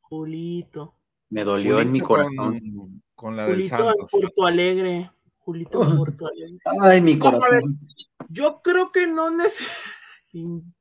Julito. 0.01 0.95
Me 1.31 1.45
dolió 1.45 1.81
en 1.81 1.91
mi 1.91 2.01
Julito 2.01 2.07
corazón. 2.09 2.61
Con, 2.61 3.03
con 3.15 3.37
la 3.37 3.47
del 3.47 3.55
Julito 3.57 3.75
en 3.79 3.85
Santos. 3.85 4.11
Porto 4.11 4.47
Alegre. 4.47 5.11
Julito 5.39 5.83
en 5.83 5.97
Porto 5.97 6.27
Alegre. 6.29 6.59
Ay, 6.81 7.01
mi 7.01 7.17
No, 7.17 7.29
a 7.29 7.31
ver, 7.33 7.41
corazón. 7.41 7.79
Yo 8.29 8.61
creo 8.63 8.93
que 8.93 9.07
no 9.07 9.31
necesito. 9.31 9.71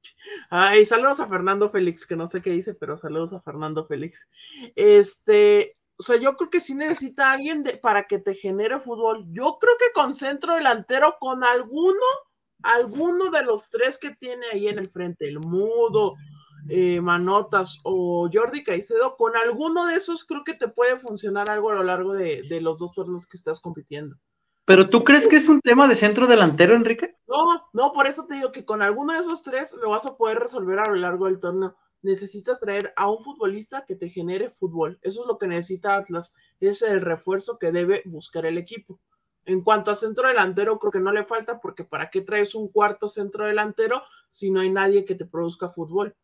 Ay, 0.50 0.86
saludos 0.86 1.20
a 1.20 1.28
Fernando 1.28 1.70
Félix, 1.72 2.06
que 2.06 2.16
no 2.16 2.28
sé 2.28 2.42
qué 2.42 2.52
dice, 2.52 2.74
pero 2.76 2.96
saludos 2.98 3.34
a 3.34 3.42
Fernando 3.42 3.86
Félix. 3.88 4.30
Este, 4.76 5.78
o 5.98 6.04
sea, 6.04 6.18
yo 6.18 6.36
creo 6.36 6.50
que 6.52 6.60
sí 6.60 6.76
necesita 6.76 7.32
alguien 7.32 7.64
de, 7.64 7.78
para 7.78 8.04
que 8.04 8.20
te 8.20 8.36
genere 8.36 8.80
fútbol. 8.80 9.26
Yo 9.32 9.58
creo 9.60 9.74
que 9.80 9.92
con 9.94 10.14
centro 10.14 10.54
delantero, 10.56 11.16
con 11.20 11.44
alguno, 11.44 12.00
alguno 12.64 13.30
de 13.30 13.44
los 13.44 13.70
tres 13.70 13.98
que 13.98 14.12
tiene 14.16 14.46
ahí 14.52 14.68
en 14.68 14.80
el 14.80 14.90
frente, 14.90 15.28
el 15.28 15.40
Mudo, 15.40 16.16
eh, 16.70 17.02
Manotas 17.02 17.80
o 17.84 18.30
Jordi 18.32 18.64
Caicedo, 18.64 19.16
con 19.18 19.36
alguno 19.36 19.88
de 19.88 19.96
esos 19.96 20.26
creo 20.26 20.44
que 20.44 20.54
te 20.54 20.68
puede 20.68 20.98
funcionar 20.98 21.50
algo 21.50 21.72
a 21.72 21.76
lo 21.76 21.84
largo 21.84 22.14
de, 22.14 22.44
de 22.44 22.62
los 22.62 22.80
dos 22.80 22.94
torneos 22.94 23.28
que 23.28 23.38
estás 23.38 23.60
compitiendo. 23.60 24.16
Pero 24.66 24.90
tú 24.90 25.04
crees 25.04 25.28
que 25.28 25.38
es 25.38 25.50
un 25.50 25.60
tema 25.60 25.88
de 25.88 25.96
centro 25.96 26.28
delantero, 26.28 26.76
Enrique? 26.76 27.16
No, 27.28 27.68
no, 27.74 27.92
por 27.94 28.08
eso 28.08 28.26
te 28.26 28.36
digo 28.36 28.52
que 28.52 28.64
con 28.64 28.82
alguno 28.82 29.14
de 29.14 29.20
esos 29.20 29.44
tres 29.44 29.74
lo 29.74 29.90
vas 29.90 30.06
a 30.06 30.16
poder 30.16 30.40
resolver 30.40 30.80
a 30.80 30.90
lo 30.90 30.96
largo 30.96 31.26
del 31.26 31.40
torneo. 31.40 31.76
Necesitas 32.04 32.60
traer 32.60 32.94
a 32.96 33.10
un 33.10 33.24
futbolista 33.24 33.86
que 33.86 33.96
te 33.96 34.10
genere 34.10 34.50
fútbol. 34.52 35.00
Eso 35.02 35.22
es 35.22 35.28
lo 35.28 35.38
que 35.38 35.48
necesita 35.48 35.96
Atlas. 35.96 36.36
Es 36.60 36.82
el 36.84 37.02
refuerzo 37.02 37.58
que 37.60 37.72
debe 37.72 38.02
buscar 38.06 38.46
el 38.46 38.58
equipo. 38.58 39.00
En 39.46 39.62
cuanto 39.62 39.92
a 39.92 39.96
centro 39.96 40.28
delantero, 40.28 40.78
creo 40.78 40.92
que 40.92 41.00
no 41.00 41.12
le 41.12 41.26
falta 41.26 41.60
porque 41.60 41.84
¿para 41.84 42.10
qué 42.10 42.22
traes 42.22 42.54
un 42.54 42.68
cuarto 42.70 43.08
centro 43.08 43.46
delantero 43.46 44.04
si 44.30 44.52
no 44.52 44.60
hay 44.60 44.70
nadie 44.70 45.04
que 45.04 45.16
te 45.16 45.26
produzca 45.26 45.70
fútbol? 45.70 46.16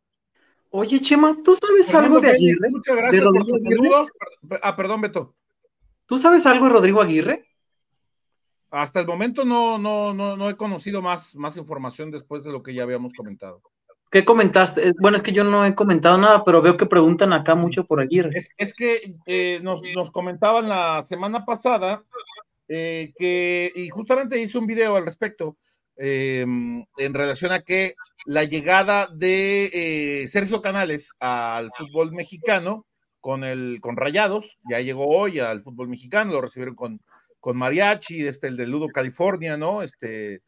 Oye, 0.69 1.01
Chema, 1.01 1.35
¿tú 1.43 1.55
sabes 1.55 1.93
algo 1.93 2.19
de 2.19 2.31
Félix, 2.31 2.57
Aguirre? 2.57 2.69
Muchas 2.69 2.95
¿De 2.95 3.01
gracias 3.01 3.23
por 3.23 3.33
Rodrigo 3.33 3.45
sus 3.45 3.63
saludos. 3.63 4.07
Ah, 4.61 4.75
perdón, 4.75 5.01
Beto. 5.01 5.35
¿Tú 6.05 6.17
sabes 6.17 6.45
algo 6.45 6.65
de 6.65 6.73
Rodrigo 6.73 7.01
Aguirre? 7.01 7.45
Hasta 8.69 8.99
el 8.99 9.07
momento 9.07 9.45
no, 9.45 9.77
no, 9.77 10.13
no, 10.13 10.35
no 10.35 10.49
he 10.49 10.57
conocido 10.57 11.01
más, 11.01 11.35
más 11.35 11.57
información 11.57 12.11
después 12.11 12.43
de 12.43 12.51
lo 12.51 12.61
que 12.61 12.73
ya 12.73 12.83
habíamos 12.83 13.13
comentado. 13.13 13.61
¿Qué 14.09 14.23
comentaste? 14.23 14.93
Bueno, 14.99 15.17
es 15.17 15.23
que 15.23 15.33
yo 15.33 15.43
no 15.43 15.65
he 15.65 15.75
comentado 15.75 16.17
nada, 16.17 16.43
pero 16.45 16.61
veo 16.61 16.77
que 16.77 16.85
preguntan 16.85 17.33
acá 17.33 17.55
mucho 17.55 17.85
por 17.85 17.99
Aguirre. 17.99 18.31
Es, 18.33 18.51
es 18.57 18.73
que 18.73 19.15
eh, 19.25 19.59
nos, 19.63 19.81
nos 19.95 20.11
comentaban 20.11 20.69
la 20.69 21.05
semana 21.07 21.45
pasada 21.45 22.03
eh, 22.67 23.13
que, 23.17 23.71
y 23.75 23.89
justamente 23.89 24.39
hice 24.39 24.57
un 24.57 24.67
video 24.67 24.95
al 24.95 25.05
respecto, 25.05 25.57
eh, 25.97 26.41
en 26.41 27.13
relación 27.13 27.51
a 27.51 27.61
que 27.61 27.95
la 28.25 28.43
llegada 28.43 29.07
de 29.11 29.69
eh, 29.73 30.27
Sergio 30.27 30.61
Canales 30.61 31.13
al 31.19 31.71
fútbol 31.71 32.11
mexicano 32.11 32.85
con 33.19 33.43
el 33.43 33.79
con 33.81 33.97
Rayados, 33.97 34.57
ya 34.69 34.79
llegó 34.79 35.07
hoy 35.07 35.39
al 35.39 35.63
fútbol 35.63 35.89
mexicano, 35.89 36.33
lo 36.33 36.41
recibieron 36.41 36.75
con, 36.75 37.01
con 37.39 37.57
Mariachi, 37.57 38.27
este, 38.27 38.47
el 38.47 38.57
de 38.57 38.67
Ludo 38.67 38.87
California, 38.89 39.57
¿no? 39.57 39.81
Este, 39.81 40.41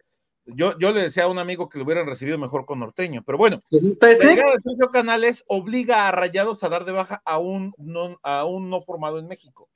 yo, 0.45 0.77
yo 0.77 0.91
le 0.91 1.01
decía 1.01 1.23
a 1.23 1.27
un 1.27 1.39
amigo 1.39 1.67
que 1.67 1.77
lo 1.77 1.85
hubieran 1.85 2.05
recibido 2.05 2.37
mejor 2.37 2.65
con 2.65 2.79
Norteño, 2.79 3.23
pero 3.25 3.37
bueno, 3.37 3.61
¿Te 3.69 3.79
gusta 3.79 4.07
la 4.07 4.13
llegada 4.13 4.53
de 4.53 4.61
Sergio 4.61 4.89
Canales 4.91 5.43
obliga 5.47 6.07
a 6.07 6.11
Rayados 6.11 6.63
a 6.63 6.69
dar 6.69 6.85
de 6.85 6.91
baja 6.91 7.21
a 7.25 7.39
un 7.39 7.73
no, 7.77 8.19
a 8.23 8.45
un 8.45 8.69
no 8.69 8.81
formado 8.81 9.19
en 9.19 9.27
México. 9.27 9.69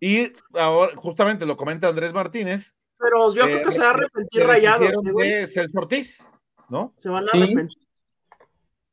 Y 0.00 0.32
ahora, 0.54 0.94
justamente 0.96 1.46
lo 1.46 1.56
comenta 1.56 1.88
Andrés 1.88 2.12
Martínez. 2.12 2.74
Pero 2.98 3.32
yo 3.34 3.44
eh, 3.44 3.46
creo 3.46 3.62
que 3.64 3.72
se 3.72 3.80
va 3.80 3.90
a 3.90 3.92
se 3.92 3.98
arrepentir 3.98 4.42
rayados, 4.44 5.02
deshicieron 5.02 5.74
¿eh, 5.74 5.78
Ortiz, 5.78 6.30
¿no? 6.68 6.94
Se 6.96 7.08
van 7.08 7.24
a 7.24 7.32
Sí. 7.32 7.42
arrepentir. 7.42 7.78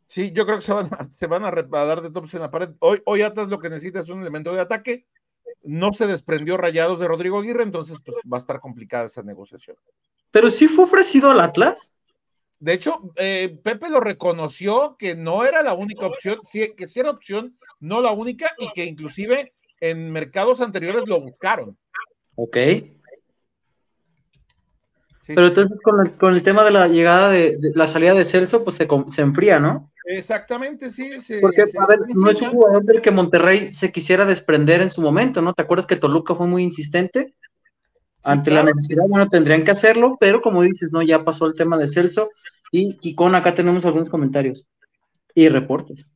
Sí, 0.07 0.31
yo 0.31 0.45
creo 0.45 0.57
que 0.57 0.65
se 0.65 0.73
van, 0.73 0.93
a- 0.93 1.09
se 1.17 1.27
van 1.27 1.43
a 1.43 1.51
dar 1.85 2.01
de 2.01 2.11
tops 2.11 2.33
en 2.35 2.41
la 2.41 2.51
pared. 2.51 2.69
Hoy, 2.79 3.01
hoy 3.05 3.21
Atlas 3.21 3.49
lo 3.49 3.59
que 3.59 3.69
necesita 3.69 3.99
es 4.01 4.09
un 4.09 4.21
elemento 4.21 4.53
de 4.53 4.61
ataque 4.61 5.07
no 5.63 5.93
se 5.93 6.07
desprendió 6.07 6.57
Rayados 6.57 6.99
de 6.99 7.07
Rodrigo 7.07 7.39
Aguirre, 7.39 7.63
entonces 7.63 7.97
pues, 8.03 8.17
va 8.31 8.37
a 8.37 8.39
estar 8.39 8.59
complicada 8.59 9.05
esa 9.05 9.23
negociación. 9.23 9.77
Pero 10.31 10.49
sí 10.49 10.67
fue 10.67 10.85
ofrecido 10.85 11.31
al 11.31 11.39
Atlas. 11.39 11.93
De 12.59 12.73
hecho, 12.73 13.11
eh, 13.15 13.57
Pepe 13.63 13.89
lo 13.89 13.99
reconoció 13.99 14.95
que 14.97 15.15
no 15.15 15.45
era 15.45 15.61
la 15.63 15.73
única 15.73 16.05
opción, 16.05 16.39
sí, 16.43 16.73
que 16.75 16.87
sí 16.87 16.99
era 16.99 17.11
opción, 17.11 17.51
no 17.79 18.01
la 18.01 18.11
única, 18.11 18.51
y 18.57 18.71
que 18.73 18.85
inclusive 18.85 19.53
en 19.83 20.11
mercados 20.11 20.61
anteriores 20.61 21.03
lo 21.07 21.19
buscaron. 21.19 21.77
Ok. 22.35 22.57
Pero 25.27 25.47
entonces 25.47 25.77
con 26.17 26.35
el, 26.35 26.43
tema 26.43 26.63
de 26.63 26.71
la 26.71 26.87
llegada 26.87 27.29
de, 27.29 27.57
la 27.75 27.87
salida 27.87 28.13
de 28.13 28.23
Celso, 28.23 28.63
pues 28.63 28.77
se, 28.77 28.87
se 29.09 29.21
enfría, 29.21 29.59
¿no? 29.59 29.91
Exactamente, 30.05 30.89
sí. 30.89 31.09
Porque, 31.41 31.63
a 31.63 31.85
ver, 31.85 31.99
no 32.13 32.29
es 32.29 32.41
un 32.41 32.51
jugador 32.51 32.83
del 32.83 33.01
que 33.01 33.11
Monterrey 33.11 33.73
se 33.73 33.91
quisiera 33.91 34.25
desprender 34.25 34.79
en 34.79 34.89
su 34.89 35.01
momento, 35.01 35.41
¿no? 35.41 35.53
¿Te 35.53 35.63
acuerdas 35.63 35.85
que 35.85 35.97
Toluca 35.97 36.33
fue 36.33 36.47
muy 36.47 36.63
insistente? 36.63 37.33
Ante 38.23 38.51
la 38.51 38.63
necesidad, 38.63 39.03
bueno, 39.09 39.27
tendrían 39.27 39.65
que 39.65 39.71
hacerlo, 39.71 40.15
pero 40.17 40.41
como 40.41 40.61
dices, 40.61 40.93
¿no? 40.93 41.01
Ya 41.01 41.25
pasó 41.25 41.45
el 41.45 41.55
tema 41.55 41.77
de 41.77 41.89
Celso. 41.89 42.29
Y 42.71 42.97
Kikón, 42.99 43.35
acá 43.35 43.53
tenemos 43.53 43.83
algunos 43.83 44.07
comentarios 44.07 44.65
y 45.35 45.49
reportes. 45.49 46.13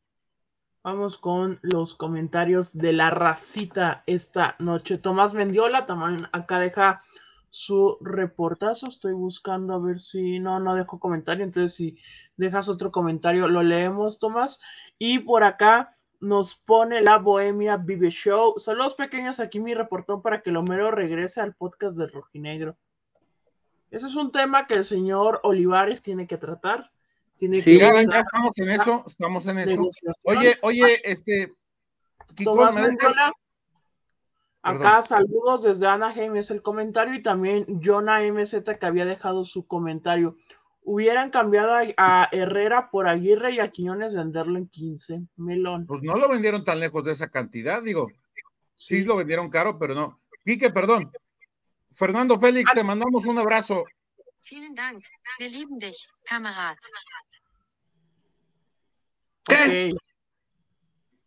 Vamos 0.90 1.18
con 1.18 1.60
los 1.64 1.96
comentarios 1.96 2.78
de 2.78 2.94
la 2.94 3.10
racita 3.10 4.04
esta 4.06 4.56
noche. 4.58 4.98
Tomás 4.98 5.34
Mendiola 5.34 5.86
también 5.86 6.30
acá 6.32 6.62
deja 6.62 7.02
su 7.50 7.98
reportazo. 8.00 8.88
Estoy 8.88 9.12
buscando 9.12 9.74
a 9.74 9.80
ver 9.80 10.00
si 10.00 10.40
no, 10.40 10.62
no 10.62 10.76
dejo 10.76 10.98
comentario. 10.98 11.44
Entonces, 11.44 11.74
si 11.74 11.98
dejas 12.38 12.70
otro 12.70 12.90
comentario, 12.90 13.50
lo 13.50 13.64
leemos, 13.64 14.18
Tomás. 14.18 14.62
Y 14.98 15.20
por 15.20 15.44
acá 15.44 15.94
nos 16.22 16.56
pone 16.56 17.02
la 17.02 17.18
Bohemia 17.18 17.76
Vive 17.76 18.10
Show. 18.10 18.54
Saludos 18.56 18.94
pequeños, 18.94 19.42
aquí 19.42 19.60
mi 19.60 19.74
reportón 19.74 20.22
para 20.22 20.42
que 20.42 20.52
Lomero 20.52 20.90
regrese 20.90 21.42
al 21.42 21.54
podcast 21.54 21.98
de 21.98 22.08
Rojinegro. 22.08 22.78
Ese 23.92 24.08
es 24.08 24.16
un 24.16 24.32
tema 24.32 24.68
que 24.68 24.76
el 24.76 24.86
señor 24.86 25.42
Olivares 25.44 26.02
tiene 26.02 26.28
que 26.28 26.38
tratar. 26.38 26.94
Tiene 27.38 27.62
sí, 27.62 27.78
ya, 27.80 27.92
estamos 27.92 28.58
en 28.58 28.70
eso, 28.70 29.04
estamos 29.06 29.46
en 29.46 29.60
eso. 29.60 29.90
Oye, 30.24 30.58
oye, 30.62 31.02
este. 31.10 31.54
Tomás 32.44 32.76
Mendiola, 32.76 33.32
Acá 34.68 35.02
saludos 35.02 35.64
desde 35.64 35.88
Anaheim 35.88 36.36
es 36.36 36.52
el 36.52 36.62
comentario 36.62 37.14
y 37.14 37.22
también 37.22 37.80
Jonah 37.82 38.20
MZ 38.20 38.64
que 38.78 38.86
había 38.86 39.06
dejado 39.06 39.46
su 39.46 39.66
comentario. 39.66 40.36
Hubieran 40.82 41.30
cambiado 41.30 41.74
a, 41.98 42.30
Herrera 42.32 42.90
por 42.90 43.08
Aguirre 43.08 43.52
y 43.52 43.60
a 43.60 43.70
Quiñones 43.70 44.14
venderlo 44.14 44.58
en 44.58 44.68
15. 44.68 45.22
Melón. 45.38 45.86
Pues 45.86 46.02
no 46.04 46.18
lo 46.18 46.28
vendieron 46.28 46.64
tan 46.64 46.80
lejos 46.80 47.04
de 47.06 47.14
esa 47.14 47.30
cantidad, 47.30 47.82
digo. 47.82 48.10
Sí, 48.76 49.04
lo 49.04 49.16
vendieron 49.16 49.50
caro, 49.50 49.78
pero 49.78 49.96
no. 49.96 50.20
Quique, 50.44 50.70
perdón. 50.70 51.12
Fernando 51.92 52.40
Félix, 52.40 52.74
te 52.74 52.84
mandamos 52.84 53.26
un 53.26 53.38
abrazo. 53.38 53.86
Vielen 54.50 54.76
Dank. 54.76 55.04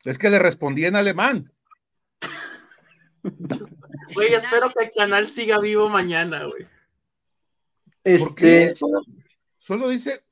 Es 0.04 0.18
que 0.18 0.30
le 0.30 0.38
respondí 0.38 0.84
en 0.84 0.96
alemán. 0.96 1.52
Güey, 4.14 4.34
espero 4.34 4.70
que 4.70 4.84
el 4.84 4.90
canal 4.96 5.28
siga 5.28 5.58
vivo 5.58 5.88
mañana, 5.88 6.44
güey. 6.44 6.66
Este... 8.02 8.74
Solo, 9.58 9.88
dice 9.88 10.24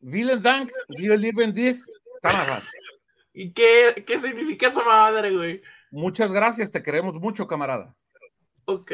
Vielen 0.00 0.40
Dank, 0.42 0.70
vielen 0.88 1.20
lieben 1.20 1.52
dich, 1.52 1.80
camarada. 2.22 2.62
¿Y 3.32 3.52
qué, 3.52 4.04
qué 4.06 4.18
significa 4.18 4.68
esa 4.68 4.84
madre, 4.84 5.34
güey? 5.34 5.62
Muchas 5.90 6.30
gracias, 6.32 6.70
te 6.70 6.82
queremos 6.82 7.14
mucho, 7.14 7.46
camarada. 7.46 7.94
Ok. 8.66 8.92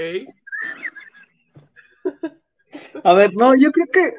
A 3.05 3.13
ver, 3.15 3.35
no, 3.35 3.55
yo 3.55 3.71
creo 3.73 3.87
que. 3.93 4.15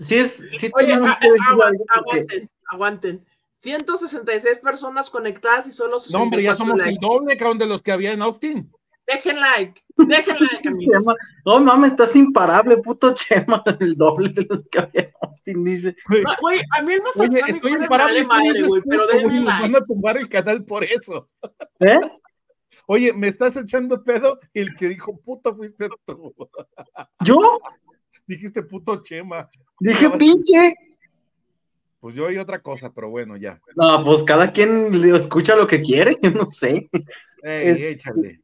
Sí, 0.00 0.16
es. 0.16 0.42
Oye, 0.74 0.94
aguanten, 0.94 2.50
aguanten. 2.70 3.24
166 3.50 4.58
personas 4.58 5.08
conectadas 5.08 5.68
y 5.68 5.72
solo 5.72 5.98
No, 6.12 6.22
hombre, 6.22 6.42
ya 6.42 6.56
somos 6.56 6.84
el 6.84 6.96
doble, 6.96 7.36
cabrón, 7.36 7.58
de 7.58 7.66
los 7.66 7.82
que 7.82 7.92
había 7.92 8.12
en 8.12 8.20
Austin. 8.22 8.70
Dejen 9.06 9.38
like, 9.38 9.80
dejen 9.96 10.36
like, 10.40 10.68
amigos. 10.68 11.06
No 11.44 11.60
mames, 11.60 11.92
estás 11.92 12.16
imparable, 12.16 12.78
puto 12.78 13.14
Chema, 13.14 13.62
el 13.80 13.96
doble 13.96 14.30
de 14.30 14.46
los 14.48 14.64
que 14.68 14.78
había 14.78 15.02
en 15.02 15.12
Austin, 15.22 15.64
dice. 15.64 15.96
Güey, 16.40 16.62
a 16.76 16.82
mí 16.82 16.94
el 16.94 17.02
más 17.02 17.16
Oye, 17.16 17.42
estoy 17.46 17.72
imparable, 17.72 18.24
madre, 18.24 18.62
güey, 18.62 18.82
pero 18.88 19.06
denle 19.06 19.40
like. 19.40 19.62
Van 19.62 19.76
a 19.76 19.84
tumbar 19.84 20.16
el 20.16 20.28
canal 20.28 20.64
por 20.64 20.82
eso. 20.82 21.28
¿Eh? 21.80 22.00
Oye, 22.86 23.12
me 23.12 23.28
estás 23.28 23.56
echando 23.56 24.02
pedo 24.02 24.38
y 24.52 24.60
el 24.60 24.74
que 24.74 24.88
dijo 24.88 25.16
puto 25.20 25.54
fuiste 25.54 25.88
tú. 26.04 26.34
¿Yo? 27.24 27.60
Dijiste 28.26 28.62
puto 28.62 29.02
Chema. 29.02 29.48
Dije 29.80 30.10
pinche. 30.10 30.74
Pues 32.00 32.14
yo 32.14 32.26
oí 32.26 32.36
otra 32.36 32.60
cosa, 32.60 32.92
pero 32.92 33.08
bueno, 33.08 33.36
ya. 33.36 33.60
No, 33.76 34.04
pues 34.04 34.22
cada 34.24 34.52
quien 34.52 35.00
le 35.00 35.16
escucha 35.16 35.56
lo 35.56 35.66
que 35.66 35.80
quiere, 35.80 36.18
yo 36.22 36.30
no 36.30 36.46
sé. 36.48 36.90
Ey, 37.42 37.84
échale. 37.86 38.40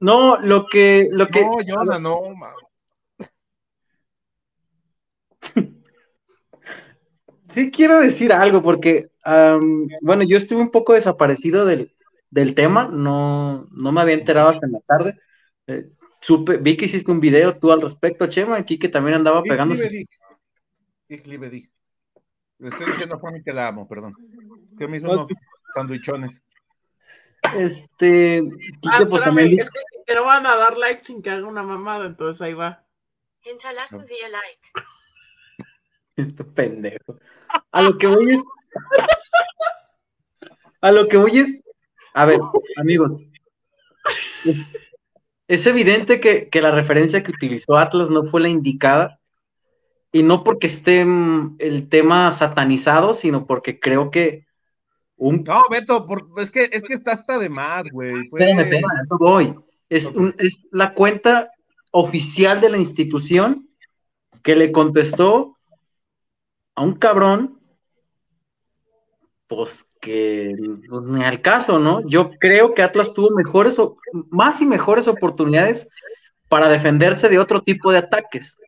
No, 0.00 0.36
lo 0.38 0.66
que, 0.66 1.08
lo 1.10 1.28
que. 1.28 1.42
No, 1.42 1.60
Yona, 1.60 1.98
no, 1.98 2.22
man. 2.34 2.52
sí 7.48 7.70
quiero 7.70 8.00
decir 8.00 8.32
algo, 8.32 8.62
porque, 8.62 9.10
bueno, 10.02 10.22
yo 10.24 10.36
estuve 10.36 10.60
un 10.60 10.70
poco 10.70 10.94
desaparecido 10.94 11.66
del, 11.66 11.94
tema, 12.54 12.88
no, 12.92 13.68
no 13.70 13.92
me 13.92 14.00
había 14.00 14.14
enterado 14.14 14.50
hasta 14.50 14.66
en 14.66 14.72
la 14.72 14.80
tarde. 14.80 15.18
Eh, 15.66 15.88
supe, 16.20 16.56
vi 16.58 16.76
que 16.76 16.84
hiciste 16.86 17.10
un 17.10 17.20
video 17.20 17.58
tú 17.58 17.72
al 17.72 17.82
respecto, 17.82 18.26
Chema, 18.26 18.56
aquí 18.56 18.78
que 18.78 18.88
también 18.88 19.16
andaba 19.16 19.42
pegando. 19.42 19.74
Le 22.58 22.68
estoy 22.68 22.86
diciendo 22.86 23.14
a 23.14 23.20
Fanny 23.20 23.42
que 23.42 23.52
la 23.52 23.68
amo, 23.68 23.86
perdón. 23.86 24.14
Que 24.76 24.88
me 24.88 24.96
hizo 24.96 25.08
unos 25.08 25.28
sandwichones. 25.74 26.42
Este. 27.54 28.42
Ah, 28.84 29.00
pues 29.08 29.22
también... 29.22 29.60
Es 29.60 29.70
que 29.70 30.14
no 30.14 30.24
van 30.24 30.44
a 30.46 30.56
dar 30.56 30.76
like 30.76 31.04
sin 31.04 31.22
que 31.22 31.30
haga 31.30 31.46
una 31.46 31.62
mamada, 31.62 32.06
entonces 32.06 32.42
ahí 32.42 32.54
va. 32.54 32.84
Sie 33.42 33.52
Ihr 33.52 34.30
like. 34.30 34.60
Este 36.16 36.44
pendejo. 36.44 37.18
A 37.70 37.82
lo 37.82 37.96
que 37.96 38.08
voy 38.08 38.34
es. 38.34 38.44
A 40.80 40.90
lo 40.90 41.06
que 41.06 41.16
voy 41.16 41.38
es. 41.38 41.62
A 42.12 42.24
ver, 42.24 42.40
amigos. 42.76 43.16
Es, 45.48 45.66
evidente 45.66 46.20
que, 46.20 46.48
que 46.48 46.62
la 46.62 46.70
referencia 46.70 47.22
que 47.22 47.32
utilizó 47.32 47.76
Atlas 47.76 48.10
no 48.10 48.24
fue 48.24 48.40
la 48.40 48.48
indicada 48.48 49.18
y 50.12 50.22
no 50.22 50.44
porque 50.44 50.68
esté 50.68 51.04
mm, 51.04 51.56
el 51.58 51.88
tema 51.88 52.30
satanizado, 52.30 53.14
sino 53.14 53.46
porque 53.46 53.80
creo 53.80 54.10
que 54.10 54.46
un... 55.16 55.42
No, 55.44 55.62
Beto, 55.70 56.06
es, 56.38 56.50
que, 56.50 56.68
es 56.70 56.82
que 56.82 56.94
está 56.94 57.12
hasta 57.12 57.38
de 57.38 57.48
más, 57.48 57.84
güey. 57.90 58.24
Espérame, 58.24 58.80
eso 59.02 59.18
voy. 59.18 59.54
Es, 59.88 60.12
es 60.38 60.58
la 60.70 60.94
cuenta 60.94 61.50
oficial 61.90 62.60
de 62.60 62.70
la 62.70 62.78
institución 62.78 63.68
que 64.42 64.54
le 64.54 64.70
contestó 64.70 65.58
a 66.74 66.82
un 66.82 66.94
cabrón, 66.94 67.60
pues 69.48 69.87
que 70.00 70.54
pues, 70.88 71.04
ni 71.04 71.24
al 71.24 71.42
caso, 71.42 71.78
¿no? 71.78 72.00
Yo 72.06 72.30
creo 72.38 72.74
que 72.74 72.82
Atlas 72.82 73.12
tuvo 73.14 73.30
mejores, 73.34 73.76
más 74.30 74.60
y 74.60 74.66
mejores 74.66 75.08
oportunidades 75.08 75.88
para 76.48 76.68
defenderse 76.68 77.28
de 77.28 77.38
otro 77.38 77.62
tipo 77.62 77.92
de 77.92 77.98
ataques, 77.98 78.58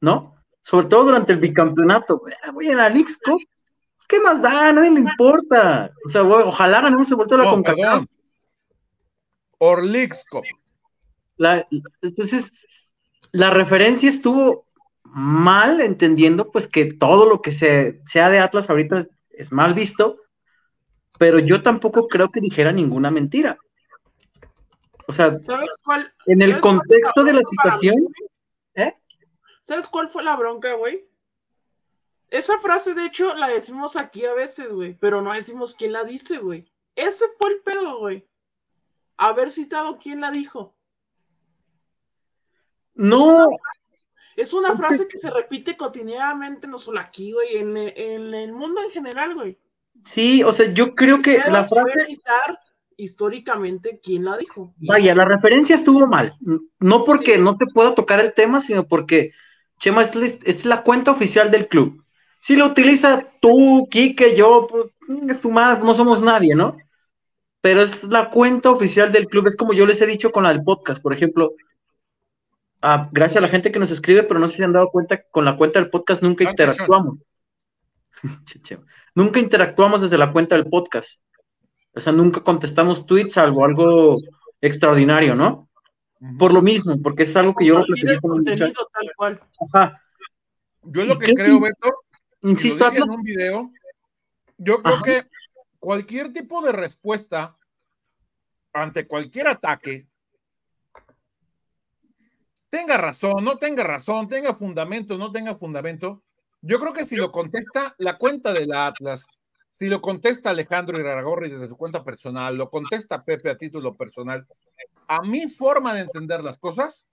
¿no? 0.00 0.34
sobre 0.64 0.86
todo 0.86 1.04
durante 1.04 1.32
el 1.32 1.38
bicampeonato. 1.38 2.22
Voy 2.54 2.68
en 2.68 2.78
la 2.78 2.88
Leagues 2.88 3.18
¿qué 4.08 4.18
más 4.20 4.40
da? 4.40 4.68
A 4.68 4.72
nadie 4.72 4.90
le 4.90 5.00
importa. 5.00 5.92
O 6.06 6.08
sea, 6.08 6.22
ojalá 6.22 6.80
ganemos 6.80 7.08
el 7.10 7.16
vuelto 7.16 7.34
a 7.34 7.38
la 7.38 7.50
CONCACAF. 7.50 8.04
Or 9.58 9.84
Leagues 9.84 10.24
entonces, 12.00 12.52
la 13.32 13.50
referencia 13.50 14.08
estuvo 14.08 14.66
mal, 15.02 15.80
entendiendo 15.80 16.50
pues 16.50 16.66
que 16.66 16.94
todo 16.94 17.28
lo 17.28 17.42
que 17.42 17.52
se, 17.52 18.00
sea 18.06 18.30
de 18.30 18.38
Atlas 18.38 18.70
ahorita 18.70 19.06
es 19.30 19.52
mal 19.52 19.74
visto, 19.74 20.20
pero 21.18 21.38
yo 21.38 21.62
tampoco 21.62 22.08
creo 22.08 22.28
que 22.30 22.40
dijera 22.40 22.72
ninguna 22.72 23.10
mentira. 23.10 23.58
O 25.06 25.12
sea, 25.12 25.38
en 26.26 26.42
el 26.42 26.60
contexto 26.60 27.24
de 27.24 27.32
la 27.34 27.42
situación, 27.42 27.96
¿eh? 28.74 28.96
¿Sabes 29.62 29.86
cuál 29.88 30.08
fue 30.08 30.22
la 30.22 30.36
bronca, 30.36 30.74
güey? 30.74 31.06
Esa 32.30 32.58
frase, 32.58 32.94
de 32.94 33.06
hecho, 33.06 33.34
la 33.34 33.48
decimos 33.48 33.96
aquí 33.96 34.24
a 34.24 34.34
veces, 34.34 34.70
güey, 34.70 34.94
pero 34.94 35.22
no 35.22 35.32
decimos 35.32 35.74
quién 35.74 35.92
la 35.92 36.04
dice, 36.04 36.38
güey. 36.38 36.70
Ese 36.96 37.26
fue 37.38 37.50
el 37.52 37.60
pedo, 37.60 37.98
güey. 37.98 38.26
Haber 39.16 39.50
citado 39.50 39.98
quién 39.98 40.20
la 40.20 40.30
dijo. 40.30 40.74
No. 42.94 43.48
Es 44.36 44.52
una, 44.52 44.76
frase 44.76 45.06
que 45.06 45.16
se 45.16 45.30
repite 45.30 45.76
cotidianamente, 45.76 46.66
no 46.66 46.78
solo 46.78 46.98
aquí, 46.98 47.32
güey, 47.32 47.58
en, 47.58 47.76
el 47.76 48.52
mundo 48.52 48.80
en 48.82 48.90
general, 48.90 49.34
güey. 49.34 49.58
Sí, 50.04 50.42
o 50.42 50.52
sea, 50.52 50.72
yo 50.72 50.94
creo 50.94 51.22
que 51.22 51.38
la 51.50 51.64
frase. 51.64 51.98
citar 52.06 52.58
históricamente 52.96 54.00
quién 54.02 54.24
la 54.24 54.36
dijo. 54.36 54.74
Vaya, 54.78 55.14
la 55.14 55.24
referencia 55.24 55.76
estuvo 55.76 56.06
mal. 56.06 56.34
No 56.78 57.04
porque 57.04 57.38
no 57.38 57.54
se 57.54 57.66
pueda 57.66 57.94
tocar 57.94 58.20
el 58.20 58.34
tema, 58.34 58.60
sino 58.60 58.86
porque 58.86 59.32
Chema 59.78 60.02
es, 60.02 60.14
la- 60.14 60.26
es 60.26 60.64
la 60.64 60.82
cuenta 60.82 61.10
oficial 61.10 61.50
del 61.50 61.68
club. 61.68 62.04
Si 62.40 62.56
lo 62.56 62.66
utiliza 62.66 63.26
tú, 63.40 63.88
Quique, 63.90 64.36
yo, 64.36 64.66
pues, 64.68 64.86
no 65.08 65.94
somos 65.94 66.20
nadie, 66.22 66.54
¿no? 66.54 66.76
Pero 67.62 67.80
es 67.80 68.04
la 68.04 68.28
cuenta 68.28 68.70
oficial 68.70 69.10
del 69.10 69.26
club. 69.26 69.46
Es 69.46 69.56
como 69.56 69.72
yo 69.72 69.86
les 69.86 70.00
he 70.02 70.06
dicho 70.06 70.30
con 70.30 70.42
la 70.44 70.50
del 70.52 70.62
podcast, 70.62 71.00
por 71.02 71.12
ejemplo. 71.14 71.54
ah, 72.82 73.08
gracias 73.12 73.38
a 73.38 73.40
la 73.40 73.48
gente 73.48 73.72
que 73.72 73.78
nos 73.78 73.90
escribe, 73.90 74.24
pero 74.24 74.38
no 74.38 74.46
sé 74.48 74.52
si 74.52 74.58
se 74.58 74.64
han 74.64 74.74
dado 74.74 74.90
cuenta 74.90 75.16
que 75.16 75.24
con 75.30 75.44
la 75.46 75.56
cuenta 75.56 75.80
del 75.80 75.88
podcast 75.90 76.22
nunca 76.22 76.44
interactuamos. 76.44 77.18
Che, 78.46 78.60
che. 78.60 78.78
Nunca 79.14 79.40
interactuamos 79.40 80.02
desde 80.02 80.18
la 80.18 80.32
cuenta 80.32 80.56
del 80.56 80.68
podcast. 80.68 81.20
O 81.94 82.00
sea, 82.00 82.12
nunca 82.12 82.42
contestamos 82.42 83.06
tweets, 83.06 83.34
salvo 83.34 83.64
algo 83.64 84.18
extraordinario, 84.60 85.34
¿no? 85.34 85.68
Por 86.38 86.52
lo 86.52 86.62
mismo, 86.62 87.00
porque 87.02 87.24
es 87.24 87.36
algo 87.36 87.54
que 87.54 87.66
yo 87.66 87.78
lo 87.78 88.20
con 88.20 88.44
tal 88.44 89.12
cual. 89.16 89.40
Ajá. 89.60 90.02
Yo 90.82 91.04
lo 91.04 91.18
que 91.18 91.34
creo 91.34 91.60
Beto, 91.60 91.92
Insisto, 92.42 92.90
dije 92.90 93.02
en 93.02 93.10
un 93.10 93.22
video, 93.22 93.70
yo 94.58 94.82
creo 94.82 94.94
Ajá. 94.96 95.04
que 95.04 95.24
cualquier 95.78 96.32
tipo 96.32 96.62
de 96.62 96.72
respuesta 96.72 97.56
ante 98.72 99.06
cualquier 99.06 99.48
ataque, 99.48 100.06
tenga 102.68 102.96
razón, 102.96 103.44
no 103.44 103.58
tenga 103.58 103.84
razón, 103.84 104.28
tenga 104.28 104.54
fundamento, 104.54 105.16
no 105.16 105.30
tenga 105.30 105.54
fundamento, 105.54 106.22
yo 106.66 106.80
creo 106.80 106.92
que 106.92 107.04
si 107.04 107.16
lo 107.16 107.30
contesta 107.30 107.94
la 107.98 108.16
cuenta 108.16 108.52
de 108.52 108.66
la 108.66 108.86
Atlas, 108.86 109.26
si 109.78 109.86
lo 109.88 110.00
contesta 110.00 110.50
Alejandro 110.50 110.98
Iraragorri 110.98 111.50
desde 111.50 111.68
su 111.68 111.76
cuenta 111.76 112.04
personal, 112.04 112.56
lo 112.56 112.70
contesta 112.70 113.24
Pepe 113.24 113.50
a 113.50 113.58
título 113.58 113.96
personal, 113.96 114.46
a 115.08 115.20
mi 115.22 115.48
forma 115.48 115.94
de 115.94 116.00
entender 116.02 116.42
las 116.42 116.58
cosas, 116.58 117.06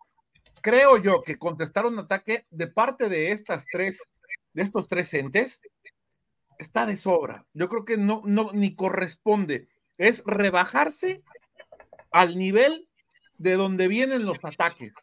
creo 0.62 0.98
yo 0.98 1.22
que 1.24 1.38
contestar 1.38 1.86
un 1.86 2.00
ataque 2.00 2.46
de 2.50 2.68
parte 2.68 3.10
de 3.10 3.32
estas 3.32 3.66
tres, 3.72 4.00
de 4.54 4.62
estos 4.62 4.88
tres 4.88 5.14
entes, 5.14 5.60
está 6.60 6.86
de 6.86 6.96
sobra. 6.96 7.46
Yo 7.54 7.68
creo 7.68 7.84
que 7.84 7.98
no, 7.98 8.22
no, 8.26 8.52
ni 8.54 8.76
corresponde. 8.76 9.68
Es 9.98 10.24
rebajarse 10.26 11.24
al 12.12 12.38
nivel 12.38 12.88
de 13.38 13.56
donde 13.56 13.88
vienen 13.88 14.26
los 14.26 14.38
ataques. 14.44 14.94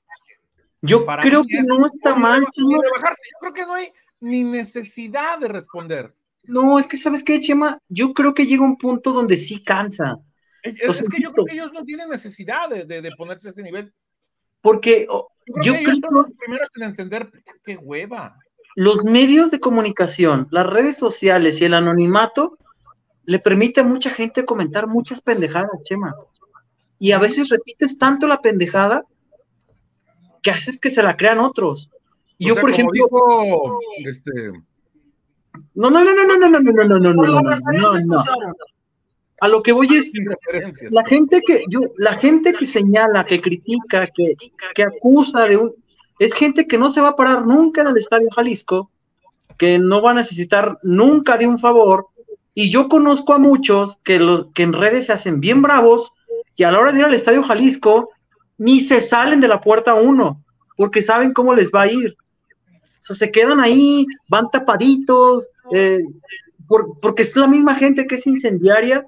yo 0.81 1.05
Para 1.05 1.23
creo 1.23 1.43
que 1.43 1.59
es- 1.59 1.67
no 1.67 1.85
está 1.85 2.15
mal, 2.15 2.47
rebajarse. 2.57 3.23
Yo 3.33 3.39
creo 3.41 3.53
que 3.53 3.67
no 3.67 3.75
hay 3.75 3.93
ni 4.21 4.45
necesidad 4.45 5.39
de 5.39 5.49
responder. 5.49 6.15
No, 6.45 6.79
es 6.79 6.87
que, 6.87 6.97
¿sabes 6.97 7.23
qué, 7.23 7.41
Chema? 7.41 7.79
Yo 7.89 8.15
creo 8.15 8.33
que 8.35 8.47
llega 8.47 8.63
un 8.65 8.77
punto 8.79 9.13
donde 9.13 9.37
sí 9.37 9.63
cansa. 9.63 10.19
Es, 10.63 10.75
que 11.09 11.21
yo 11.23 11.33
creo 11.33 11.45
que 11.45 11.55
ellos 11.55 11.73
no 11.73 11.85
tienen 11.85 12.09
necesidad 12.09 12.69
de, 12.69 12.85
de- 12.85 13.01
de 13.03 13.11
ponerse 13.17 13.49
a 13.49 13.51
ese 13.53 13.63
nivel. 13.63 13.93
Porque 14.61 15.07
Yo 15.09 15.29
creo 15.45 15.63
yo 15.63 15.73
que 15.75 15.81
ellos 15.81 15.99
creo 16.01 16.11
son 16.11 16.23
los 16.23 16.33
primeros 16.33 16.69
en 16.77 16.83
entender 16.83 17.31
"Puta, 17.31 17.53
qué 17.65 17.77
hueva. 17.77 18.37
los 18.75 19.05
medios 19.05 19.51
de 19.51 19.61
comunicación, 19.61 20.49
las 20.51 20.67
redes 20.67 20.97
sociales 20.97 21.61
y 21.61 21.65
el 21.65 21.75
anonimato 21.75 22.59
le 23.25 23.39
permite 23.39 23.81
a 23.81 23.85
mucha 23.85 24.11
gente 24.11 24.45
comentar 24.45 24.87
muchas 24.89 25.21
pendejadas, 25.21 25.71
Chema. 25.85 26.15
Y 26.99 27.13
a 27.13 27.19
veces 27.19 27.51
repites 27.51 27.97
tanto 27.99 28.27
la 28.27 28.41
pendejada 28.41 29.05
que 30.43 30.51
haces 30.51 30.79
que 30.81 30.91
se 30.91 31.03
la 31.03 31.17
crean 31.17 31.39
otros. 31.39 31.91
Y 32.39 32.47
O 32.47 32.49
yo, 32.49 32.55
sea, 32.55 32.61
por 32.61 32.71
ejemplo, 32.71 32.93
dijo, 32.95 33.81
este, 34.05 34.53
no, 35.75 35.91
no, 35.91 36.05
no, 36.05 36.15
no, 36.15 36.25
no, 36.25 36.37
no, 36.39 36.49
no, 36.49 36.61
no, 36.61 36.83
no, 36.85 36.99
no, 36.99 37.13
no, 37.13 37.43
no, 37.43 38.01
no. 38.01 38.23
A 39.41 39.49
lo 39.49 39.63
que 39.63 39.73
voy 39.73 39.89
es, 39.95 40.13
la 40.91 41.05
gente 41.05 41.41
que 41.47 41.65
yo, 41.69 41.81
la 41.99 42.17
gente 42.17 42.53
que 42.55 42.67
señala, 42.67 43.25
que 43.25 43.41
critica, 43.41 44.09
que, 44.09 44.35
que 44.75 44.83
acusa 44.83 45.45
de 45.45 45.57
un, 45.57 45.73
es 46.19 46.33
gente 46.33 46.67
que 46.67 46.79
no 46.79 46.91
se 46.91 47.01
va 47.01 47.11
a 47.11 47.17
parar 47.17 47.47
nunca 47.47 47.83
en 47.83 47.89
el 47.89 47.97
Estadio 47.97 48.29
Jalisco, 48.31 48.91
que 49.57 49.79
no 49.79 50.03
va 50.03 50.11
a 50.13 50.15
necesitar 50.15 50.79
nunca 50.83 51.39
de 51.39 51.47
un 51.47 51.59
favor, 51.59 52.07
y 52.61 52.71
yo 52.71 52.89
conozco 52.89 53.35
a 53.35 53.39
muchos 53.39 53.99
que 54.03 54.19
los 54.19 54.47
que 54.53 54.65
en 54.65 54.73
redes 54.73 55.07
se 55.07 55.13
hacen 55.13 55.41
bien 55.41 55.63
bravos 55.63 56.13
y 56.57 56.65
a 56.65 56.73
la 56.73 56.81
hora 56.81 56.91
de 56.91 56.99
ir 56.99 57.05
al 57.05 57.15
Estadio 57.15 57.45
Jalisco 57.45 58.11
ni 58.57 58.81
se 58.81 59.01
salen 59.01 59.41
de 59.41 59.47
la 59.47 59.61
puerta 59.61 59.95
uno, 59.95 60.43
porque 60.77 61.03
saben 61.03 61.33
cómo 61.33 61.55
les 61.55 61.71
va 61.71 61.83
a 61.83 61.93
ir. 61.93 62.17
Sea, 63.15 63.27
se 63.27 63.33
quedan 63.33 63.59
ahí, 63.61 64.07
van 64.29 64.51
tapaditos, 64.51 65.49
eh, 65.73 66.01
por- 66.67 66.99
porque 67.01 67.23
es 67.23 67.35
la 67.37 67.47
misma 67.47 67.75
gente 67.75 68.07
que 68.07 68.17
es 68.17 68.27
incendiaria 68.27 69.07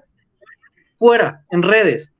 fuera, 0.97 1.45
en 1.51 1.61
redes, 1.63 2.11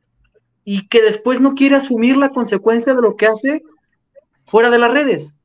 y 0.63 0.87
que 0.87 1.01
después 1.01 1.41
no 1.41 1.55
quiere 1.55 1.75
asumir 1.75 2.17
la 2.17 2.29
consecuencia 2.29 2.93
de 2.93 3.01
lo 3.01 3.15
que 3.15 3.25
hace 3.27 3.63
fuera 4.45 4.69
de 4.69 4.77
las 4.79 4.91
redes. 4.93 5.35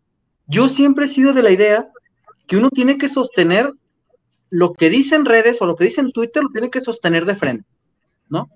Yo 0.46 0.68
siempre 0.68 1.06
he 1.06 1.08
sido 1.08 1.32
de 1.32 1.42
la 1.42 1.50
idea 1.50 1.88
que 2.46 2.56
uno 2.56 2.70
tiene 2.70 2.98
que 2.98 3.08
sostener 3.08 3.72
lo 4.50 4.72
que 4.74 4.90
dice 4.90 5.16
en 5.16 5.24
redes 5.24 5.60
o 5.60 5.66
lo 5.66 5.74
que 5.74 5.84
dice 5.84 6.00
en 6.02 6.12
Twitter, 6.12 6.42
lo 6.42 6.50
tiene 6.50 6.70
que 6.70 6.80
sostener 6.80 7.24
de 7.24 7.34
frente, 7.36 7.66
¿no? 8.28 8.48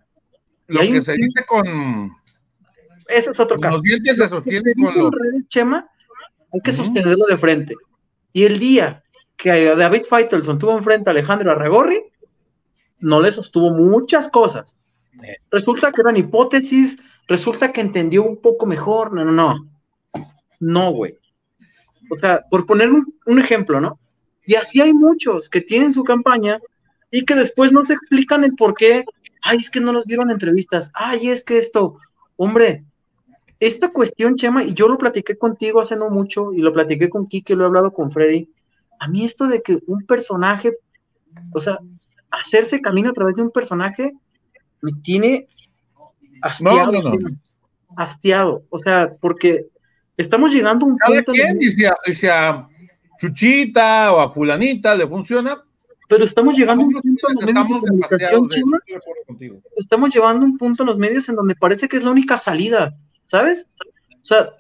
Lo 0.68 0.80
que 0.80 0.98
un- 0.98 1.04
se 1.04 1.14
dice 1.14 1.44
con 1.46 2.12
Ese 3.08 3.30
es 3.30 3.40
otro 3.40 3.58
caso. 3.58 3.76
los 3.78 3.82
dientes 3.82 4.16
se 4.16 4.22
Lo 4.22 4.28
que 4.28 4.36
sostiene 4.36 4.72
se 4.74 4.82
con 4.82 4.94
los 4.98 5.10
redes, 5.10 5.48
Chema, 5.48 5.88
hay 6.52 6.60
que 6.60 6.72
sostenerlo 6.72 7.26
de 7.26 7.38
frente. 7.38 7.74
Y 8.32 8.44
el 8.44 8.58
día 8.58 9.02
que 9.36 9.74
David 9.74 10.02
Feitelson 10.08 10.58
tuvo 10.58 10.76
enfrente 10.76 11.10
a 11.10 11.12
Alejandro 11.12 11.50
Arregorri, 11.50 12.02
no 12.98 13.20
le 13.20 13.30
sostuvo 13.30 13.70
muchas 13.70 14.28
cosas. 14.28 14.76
Resulta 15.50 15.92
que 15.92 16.00
eran 16.00 16.16
hipótesis, 16.16 16.98
resulta 17.26 17.72
que 17.72 17.80
entendió 17.80 18.22
un 18.22 18.40
poco 18.40 18.66
mejor. 18.66 19.12
No, 19.12 19.24
no, 19.24 19.32
no. 19.32 19.68
No, 20.60 20.92
güey. 20.92 21.16
O 22.10 22.16
sea, 22.16 22.42
por 22.50 22.66
poner 22.66 22.90
un, 22.90 23.14
un 23.26 23.38
ejemplo, 23.38 23.80
¿no? 23.80 23.98
Y 24.44 24.54
así 24.56 24.80
hay 24.80 24.92
muchos 24.92 25.48
que 25.48 25.60
tienen 25.60 25.92
su 25.92 26.04
campaña 26.04 26.58
y 27.10 27.24
que 27.24 27.34
después 27.34 27.72
no 27.72 27.84
se 27.84 27.94
explican 27.94 28.44
el 28.44 28.54
por 28.54 28.74
qué. 28.74 29.04
Ay, 29.42 29.58
es 29.58 29.70
que 29.70 29.80
no 29.80 29.92
nos 29.92 30.04
dieron 30.04 30.30
entrevistas. 30.30 30.90
Ay, 30.94 31.28
es 31.28 31.44
que 31.44 31.58
esto, 31.58 31.98
hombre, 32.36 32.84
esta 33.60 33.90
cuestión, 33.90 34.36
Chema, 34.36 34.64
y 34.64 34.74
yo 34.74 34.88
lo 34.88 34.98
platiqué 34.98 35.36
contigo 35.36 35.80
hace 35.80 35.94
no 35.94 36.10
mucho, 36.10 36.52
y 36.52 36.62
lo 36.62 36.72
platiqué 36.72 37.08
con 37.10 37.26
Kike, 37.26 37.54
lo 37.54 37.64
he 37.64 37.66
hablado 37.66 37.92
con 37.92 38.10
Freddy. 38.10 38.50
A 38.98 39.06
mí 39.06 39.24
esto 39.24 39.46
de 39.46 39.62
que 39.62 39.78
un 39.86 40.04
personaje, 40.06 40.72
o 41.52 41.60
sea, 41.60 41.78
hacerse 42.30 42.80
camino 42.80 43.10
a 43.10 43.12
través 43.12 43.36
de 43.36 43.42
un 43.42 43.50
personaje, 43.50 44.14
me 44.80 44.92
tiene 45.02 45.46
hastiado. 46.42 46.92
No, 46.92 47.02
no, 47.02 47.10
no. 47.10 47.28
Hastiado. 47.96 48.62
O 48.70 48.78
sea, 48.78 49.14
porque 49.20 49.66
estamos 50.16 50.52
llegando 50.52 50.86
a 50.86 50.88
un 50.88 50.96
punto. 50.96 51.32
en 51.32 51.34
quien, 51.34 51.48
donde- 51.48 51.66
y 51.66 51.70
si 51.70 51.84
a, 51.84 51.94
y 52.06 52.14
si 52.14 52.26
a 52.28 52.66
Chuchita 53.18 54.12
o 54.12 54.20
a 54.20 54.30
Fulanita 54.30 54.94
le 54.94 55.06
funciona, 55.06 55.62
pero 56.08 56.24
estamos 56.24 56.56
llegando 56.56 56.84
a 56.84 56.86
un 56.86 56.92
punto 56.94 57.28
en 57.28 57.34
los 57.34 57.44
medios 57.44 57.68
de 57.68 57.80
comunicación, 57.80 58.48
de 58.48 58.56
de 59.46 59.60
estamos 59.76 60.14
llevando 60.14 60.44
un 60.46 60.56
punto 60.56 60.82
en 60.82 60.86
los 60.86 60.98
medios 60.98 61.28
en 61.28 61.36
donde 61.36 61.54
parece 61.54 61.88
que 61.88 61.98
es 61.98 62.02
la 62.02 62.10
única 62.10 62.36
salida, 62.38 62.96
¿sabes? 63.30 63.66
O 64.22 64.26
sea, 64.26 64.50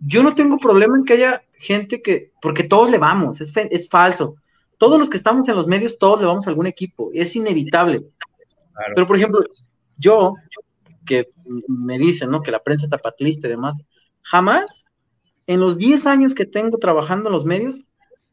yo 0.00 0.22
no 0.22 0.34
tengo 0.34 0.58
problema 0.58 0.96
en 0.96 1.04
que 1.04 1.14
haya 1.14 1.42
gente 1.54 2.00
que, 2.02 2.32
porque 2.40 2.62
todos 2.64 2.90
le 2.90 2.98
vamos, 2.98 3.40
es, 3.40 3.52
fe- 3.52 3.68
es 3.74 3.88
falso. 3.88 4.36
Todos 4.78 4.98
los 4.98 5.10
que 5.10 5.16
estamos 5.16 5.48
en 5.48 5.56
los 5.56 5.66
medios, 5.66 5.98
todos 5.98 6.20
le 6.20 6.26
vamos 6.26 6.46
a 6.46 6.50
algún 6.50 6.66
equipo, 6.66 7.10
es 7.12 7.34
inevitable. 7.34 7.98
Claro. 8.74 8.92
Pero, 8.94 9.06
por 9.08 9.16
ejemplo, 9.16 9.40
yo, 9.96 10.34
que 11.04 11.30
me 11.66 11.98
dicen, 11.98 12.30
¿no? 12.30 12.42
Que 12.42 12.52
la 12.52 12.62
prensa 12.62 12.86
tapatlista 12.86 13.48
y 13.48 13.50
demás, 13.50 13.82
jamás, 14.22 14.84
en 15.48 15.58
los 15.60 15.78
10 15.78 16.06
años 16.06 16.34
que 16.34 16.44
tengo 16.46 16.78
trabajando 16.78 17.28
en 17.28 17.32
los 17.32 17.44
medios, 17.44 17.82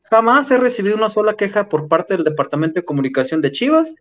jamás 0.03 0.51
he 0.51 0.57
recibido 0.57 0.95
una 0.95 1.09
sola 1.09 1.33
queja 1.33 1.67
por 1.67 1.87
parte 1.87 2.13
del 2.13 2.23
Departamento 2.25 2.79
de 2.79 2.85
Comunicación 2.85 3.41
de 3.41 3.51
Chivas, 3.51 3.95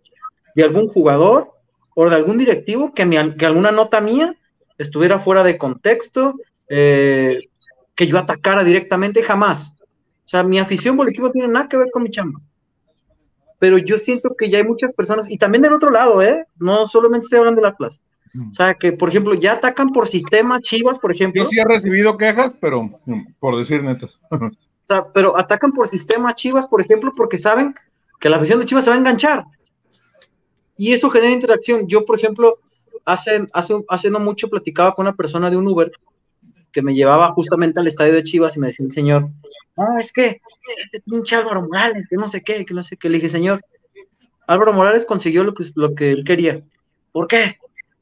de 0.54 0.64
algún 0.64 0.88
jugador 0.88 1.52
o 1.94 2.11
de 2.11 2.14
algún 2.16 2.37
directivo 2.37 2.92
que, 2.92 3.07
mi- 3.07 3.37
que 3.37 3.46
alguna 3.46 3.70
nota 3.72 4.00
mía 4.02 4.37
estuviera 4.78 5.18
fuera 5.18 5.42
de 5.42 5.58
contexto, 5.58 6.34
eh, 6.68 7.48
que 7.94 8.06
yo 8.06 8.18
atacara 8.18 8.64
directamente, 8.64 9.22
jamás. 9.22 9.72
O 10.24 10.28
sea, 10.28 10.42
mi 10.42 10.58
afición 10.58 10.96
por 10.96 11.06
el 11.06 11.12
equipo 11.12 11.30
tiene 11.30 11.48
nada 11.48 11.68
que 11.68 11.76
ver 11.76 11.90
con 11.92 12.02
mi 12.02 12.10
chamba. 12.10 12.40
Pero 13.58 13.78
yo 13.78 13.98
siento 13.98 14.34
que 14.37 14.50
ya 14.50 14.58
hay 14.58 14.64
muchas 14.64 14.92
personas, 14.92 15.30
y 15.30 15.38
también 15.38 15.62
del 15.62 15.72
otro 15.72 15.90
lado, 15.90 16.22
¿eh? 16.22 16.46
No 16.56 16.87
solamente 16.87 17.24
estoy 17.24 17.38
hablando 17.38 17.60
del 17.60 17.70
Atlas. 17.70 18.00
O 18.50 18.52
sea, 18.52 18.74
que, 18.74 18.92
por 18.92 19.08
ejemplo, 19.10 19.34
ya 19.34 19.52
atacan 19.52 19.90
por 19.90 20.08
sistema 20.08 20.60
Chivas, 20.60 20.98
por 20.98 21.12
ejemplo. 21.12 21.44
Yo 21.44 21.48
sí 21.48 21.58
he 21.58 21.64
recibido 21.64 22.16
quejas, 22.16 22.52
pero 22.60 22.82
mm, 23.04 23.34
por 23.38 23.56
decir 23.56 23.82
netas. 23.82 24.20
O 24.87 24.87
sea, 24.87 25.06
pero 25.14 25.38
atacan 25.38 25.72
por 25.72 25.88
sistema 25.88 26.34
Chivas, 26.34 26.68
por 26.68 26.78
ejemplo, 26.78 27.10
porque 27.16 27.38
saben 27.38 27.74
que 28.20 28.28
la 28.28 28.37
afición 28.37 28.60
de 28.60 28.66
Chivas 28.66 28.84
se 28.84 28.90
va 28.90 28.96
a 28.96 28.98
enganchar. 28.98 29.44
Y 30.76 30.92
eso 30.92 31.08
genera 31.08 31.32
interacción. 31.32 31.88
Yo, 31.88 32.04
por 32.04 32.18
ejemplo, 32.18 32.58
hace, 33.04 33.46
hace, 33.52 33.74
hace 33.88 34.10
no 34.10 34.20
mucho 34.20 34.48
platicaba 34.48 34.94
con 34.94 35.06
una 35.06 35.16
persona 35.16 35.50
de 35.50 35.56
un 35.56 35.68
Uber 35.68 35.90
que 36.72 36.82
me 36.82 36.94
llevaba 36.94 37.32
justamente 37.32 37.80
al 37.80 37.86
estadio 37.86 38.14
de 38.14 38.24
Chivas 38.24 38.56
y 38.56 38.60
me 38.60 38.66
decía 38.66 38.84
el 38.84 38.92
señor, 38.92 39.30
no, 39.76 39.98
es 39.98 40.12
que 40.12 40.40
este 40.84 41.00
pinche 41.00 41.36
Álvaro 41.36 41.62
Morales, 41.62 42.06
que 42.08 42.16
no 42.16 42.28
sé 42.28 42.42
qué, 42.42 42.64
que 42.64 42.74
no 42.74 42.82
sé 42.82 42.96
qué. 42.96 43.08
Le 43.08 43.16
dije, 43.16 43.28
señor, 43.28 43.64
Álvaro 44.46 44.72
Morales 44.72 45.04
consiguió 45.04 45.42
lo 45.42 45.54
que, 45.54 45.64
lo 45.74 45.94
que 45.94 46.12
él 46.12 46.24
quería. 46.24 46.62
¿Por 47.12 47.26
qué? 47.26 47.58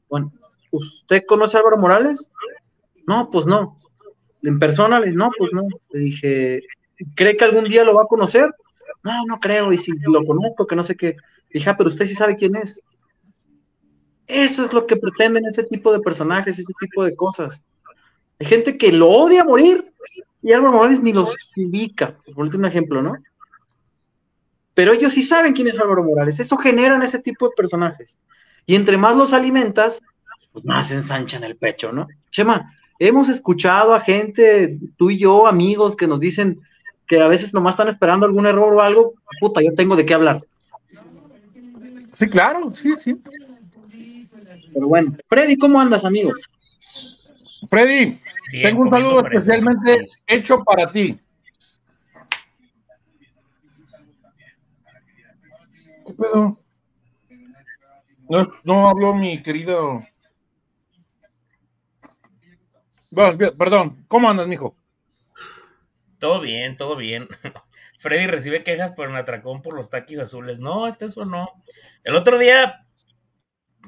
Bueno, 0.09 0.31
¿usted 0.71 1.23
conoce 1.27 1.57
a 1.57 1.61
Álvaro 1.61 1.77
Morales? 1.77 2.29
No, 3.07 3.29
pues 3.31 3.45
no. 3.45 3.79
En 4.43 4.59
persona, 4.59 4.99
no, 4.99 5.31
pues 5.37 5.51
no. 5.51 5.67
Le 5.91 5.99
dije, 5.99 6.61
¿cree 7.15 7.37
que 7.37 7.45
algún 7.45 7.65
día 7.65 7.83
lo 7.83 7.95
va 7.95 8.03
a 8.03 8.07
conocer? 8.07 8.49
No, 9.03 9.25
no 9.25 9.39
creo, 9.39 9.73
y 9.73 9.77
si 9.77 9.91
lo 10.03 10.23
conozco, 10.23 10.67
que 10.67 10.75
no 10.75 10.83
sé 10.83 10.95
qué. 10.95 11.15
Dije, 11.51 11.69
ah, 11.69 11.77
pero 11.77 11.89
usted 11.89 12.05
sí 12.05 12.15
sabe 12.15 12.35
quién 12.35 12.55
es. 12.55 12.83
Eso 14.27 14.63
es 14.63 14.73
lo 14.73 14.85
que 14.87 14.95
pretenden 14.95 15.45
ese 15.45 15.63
tipo 15.63 15.91
de 15.91 15.99
personajes, 15.99 16.57
ese 16.57 16.73
tipo 16.79 17.03
de 17.03 17.15
cosas. 17.15 17.61
Hay 18.39 18.47
gente 18.47 18.77
que 18.77 18.91
lo 18.91 19.09
odia 19.09 19.43
morir 19.43 19.91
y 20.41 20.51
Álvaro 20.51 20.73
Morales 20.73 21.01
ni 21.01 21.13
los 21.13 21.35
ubica, 21.55 22.17
por 22.33 22.45
un 22.45 22.65
ejemplo, 22.65 23.01
¿no? 23.01 23.15
Pero 24.73 24.93
ellos 24.93 25.13
sí 25.13 25.21
saben 25.21 25.53
quién 25.53 25.67
es 25.67 25.79
Álvaro 25.79 26.03
Morales, 26.03 26.39
eso 26.39 26.57
generan 26.57 27.03
ese 27.03 27.19
tipo 27.19 27.47
de 27.47 27.55
personajes. 27.55 28.15
Y 28.65 28.75
entre 28.75 28.97
más 28.97 29.15
los 29.15 29.33
alimentas, 29.33 30.01
pues 30.51 30.65
más 30.65 30.91
ensanchan 30.91 31.43
el 31.43 31.55
pecho, 31.55 31.91
¿no? 31.91 32.07
Chema, 32.31 32.73
hemos 32.99 33.29
escuchado 33.29 33.93
a 33.93 33.99
gente, 33.99 34.79
tú 34.97 35.11
y 35.11 35.17
yo, 35.17 35.47
amigos, 35.47 35.95
que 35.95 36.07
nos 36.07 36.19
dicen 36.19 36.59
que 37.07 37.21
a 37.21 37.27
veces 37.27 37.53
nomás 37.53 37.73
están 37.73 37.89
esperando 37.89 38.25
algún 38.25 38.45
error 38.45 38.73
o 38.73 38.81
algo, 38.81 39.13
puta, 39.39 39.61
yo 39.61 39.73
tengo 39.75 39.95
de 39.95 40.05
qué 40.05 40.13
hablar. 40.13 40.43
Sí, 42.13 42.27
claro, 42.29 42.73
sí, 42.75 42.93
sí. 42.99 43.21
Pero 44.73 44.87
bueno, 44.87 45.15
Freddy, 45.27 45.57
¿cómo 45.57 45.79
andas, 45.79 46.03
amigos? 46.05 46.49
Freddy, 47.69 48.19
Bien, 48.51 48.63
tengo 48.63 48.81
un 48.81 48.89
saludo 48.89 49.19
especialmente 49.19 50.03
hecho 50.27 50.63
para 50.63 50.91
ti. 50.91 51.19
¿Qué 56.05 56.13
pedo? 56.13 56.59
No, 58.29 58.47
no 58.63 58.89
habló 58.89 59.13
mi 59.13 59.41
querido. 59.41 60.03
Bueno, 63.11 63.37
perdón, 63.57 64.05
¿cómo 64.07 64.29
andas, 64.29 64.47
mijo? 64.47 64.75
Todo 66.17 66.41
bien, 66.41 66.77
todo 66.77 66.95
bien. 66.95 67.27
Freddy 67.99 68.27
recibe 68.27 68.63
quejas 68.63 68.91
por 68.91 69.09
el 69.09 69.15
atracón 69.15 69.61
por 69.61 69.75
los 69.75 69.89
taquis 69.89 70.19
azules. 70.19 70.59
No, 70.59 70.87
este 70.87 71.05
eso 71.05 71.25
no. 71.25 71.49
El 72.03 72.15
otro 72.15 72.37
día, 72.37 72.82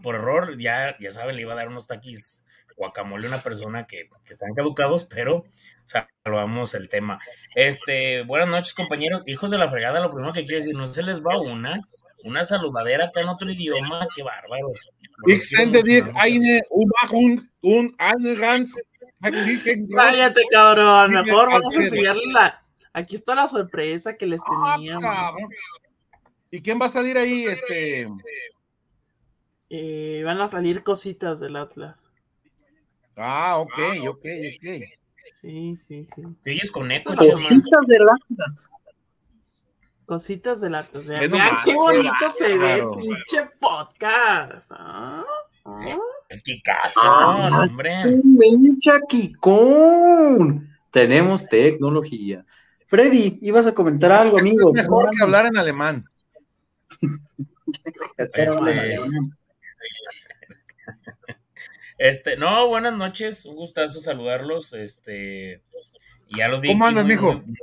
por 0.01 0.15
error, 0.15 0.57
ya, 0.57 0.95
ya 0.99 1.09
saben, 1.09 1.35
le 1.35 1.41
iba 1.43 1.53
a 1.53 1.55
dar 1.55 1.67
unos 1.67 1.87
taquis 1.87 2.43
guacamole 2.75 3.27
a 3.27 3.29
una 3.29 3.41
persona 3.41 3.85
que, 3.87 4.09
que 4.25 4.33
están 4.33 4.53
caducados, 4.53 5.05
pero 5.05 5.45
salvamos 5.85 6.73
el 6.73 6.89
tema. 6.89 7.19
Este, 7.55 8.23
buenas 8.23 8.49
noches, 8.49 8.73
compañeros. 8.73 9.23
Hijos 9.25 9.49
de 9.51 9.57
la 9.57 9.69
fregada, 9.69 9.99
lo 9.99 10.09
primero 10.09 10.33
que 10.33 10.43
quiero 10.43 10.57
decir, 10.57 10.75
no 10.75 10.85
se 10.85 11.03
les 11.03 11.21
va 11.21 11.37
una, 11.39 11.79
una 12.23 12.43
saludadera 12.43 13.05
acá 13.05 13.21
en 13.21 13.29
otro 13.29 13.49
idioma, 13.49 14.07
qué 14.15 14.23
bárbaros. 14.23 14.91
Ich 15.27 15.47
sende 15.47 15.81
dir 15.83 16.11
eine 16.15 16.61
Umachung 16.69 17.47
und 17.61 17.95
eine 17.97 18.35
ganz 18.35 18.75
Cállate, 19.21 20.41
cabrón. 20.51 21.11
Mejor 21.11 21.49
vamos 21.49 21.75
a 21.75 21.79
enseñarle 21.81 22.21
la. 22.33 22.61
Aquí 22.93 23.15
está 23.15 23.33
la 23.35 23.47
sorpresa 23.47 24.15
que 24.15 24.25
les 24.25 24.41
Ah, 24.45 24.75
teníamos. 24.75 25.35
¿Y 26.51 26.61
quién 26.61 26.79
va 26.79 26.85
a 26.85 26.89
salir 26.89 27.17
ahí? 27.17 27.45
Este. 27.45 28.07
Eh, 29.69 30.21
van 30.23 30.39
a 30.41 30.47
salir 30.47 30.83
cositas 30.83 31.39
del 31.39 31.55
Atlas. 31.55 32.11
Ah, 33.15 33.57
ok, 33.57 33.71
ok, 34.09 34.17
ok. 34.17 34.83
Sí, 35.41 35.75
sí, 35.75 36.03
sí. 36.03 36.23
Oyes 36.45 36.71
con 36.71 36.91
eco. 36.91 37.15
Cositas 37.15 37.87
de 37.87 37.95
Atlas. 37.95 38.69
Cositas 40.05 40.61
del 40.61 40.75
Atlas. 40.75 41.07
Vean, 41.09 41.57
qué 41.63 41.75
bonito 41.75 42.29
se 42.29 42.57
ve 42.57 42.73
el 42.75 42.89
pinche 42.89 43.49
podcast. 43.59 44.71
¿ah? 44.75 45.23
¿Ah? 45.65 45.97
El 46.29 46.41
Kikazo, 46.43 46.99
Ah, 47.01 47.65
hombre. 47.67 48.21
Kikón. 49.09 50.69
Tenemos 50.91 51.47
tecnología. 51.47 52.45
Freddy, 52.87 53.39
ibas 53.41 53.65
a 53.65 53.73
comentar 53.73 54.11
algo, 54.11 54.37
amigo. 54.37 54.69
Es 54.69 54.77
mejor 54.83 55.09
que 55.09 55.23
hablar 55.23 55.47
en 55.47 55.57
alemán. 55.57 56.03
Este, 58.17 58.47
este, 61.97 62.37
no, 62.37 62.67
buenas 62.67 62.93
noches, 62.93 63.45
un 63.45 63.55
gustazo 63.55 64.01
saludarlos. 64.01 64.73
Este, 64.73 65.61
ya 66.35 66.47
los 66.47 66.61
vi. 66.61 66.69
¿Cómo 66.69 66.85
andas, 66.85 67.05
muy, 67.05 67.15
mijo? 67.15 67.33
Muy, 67.33 67.57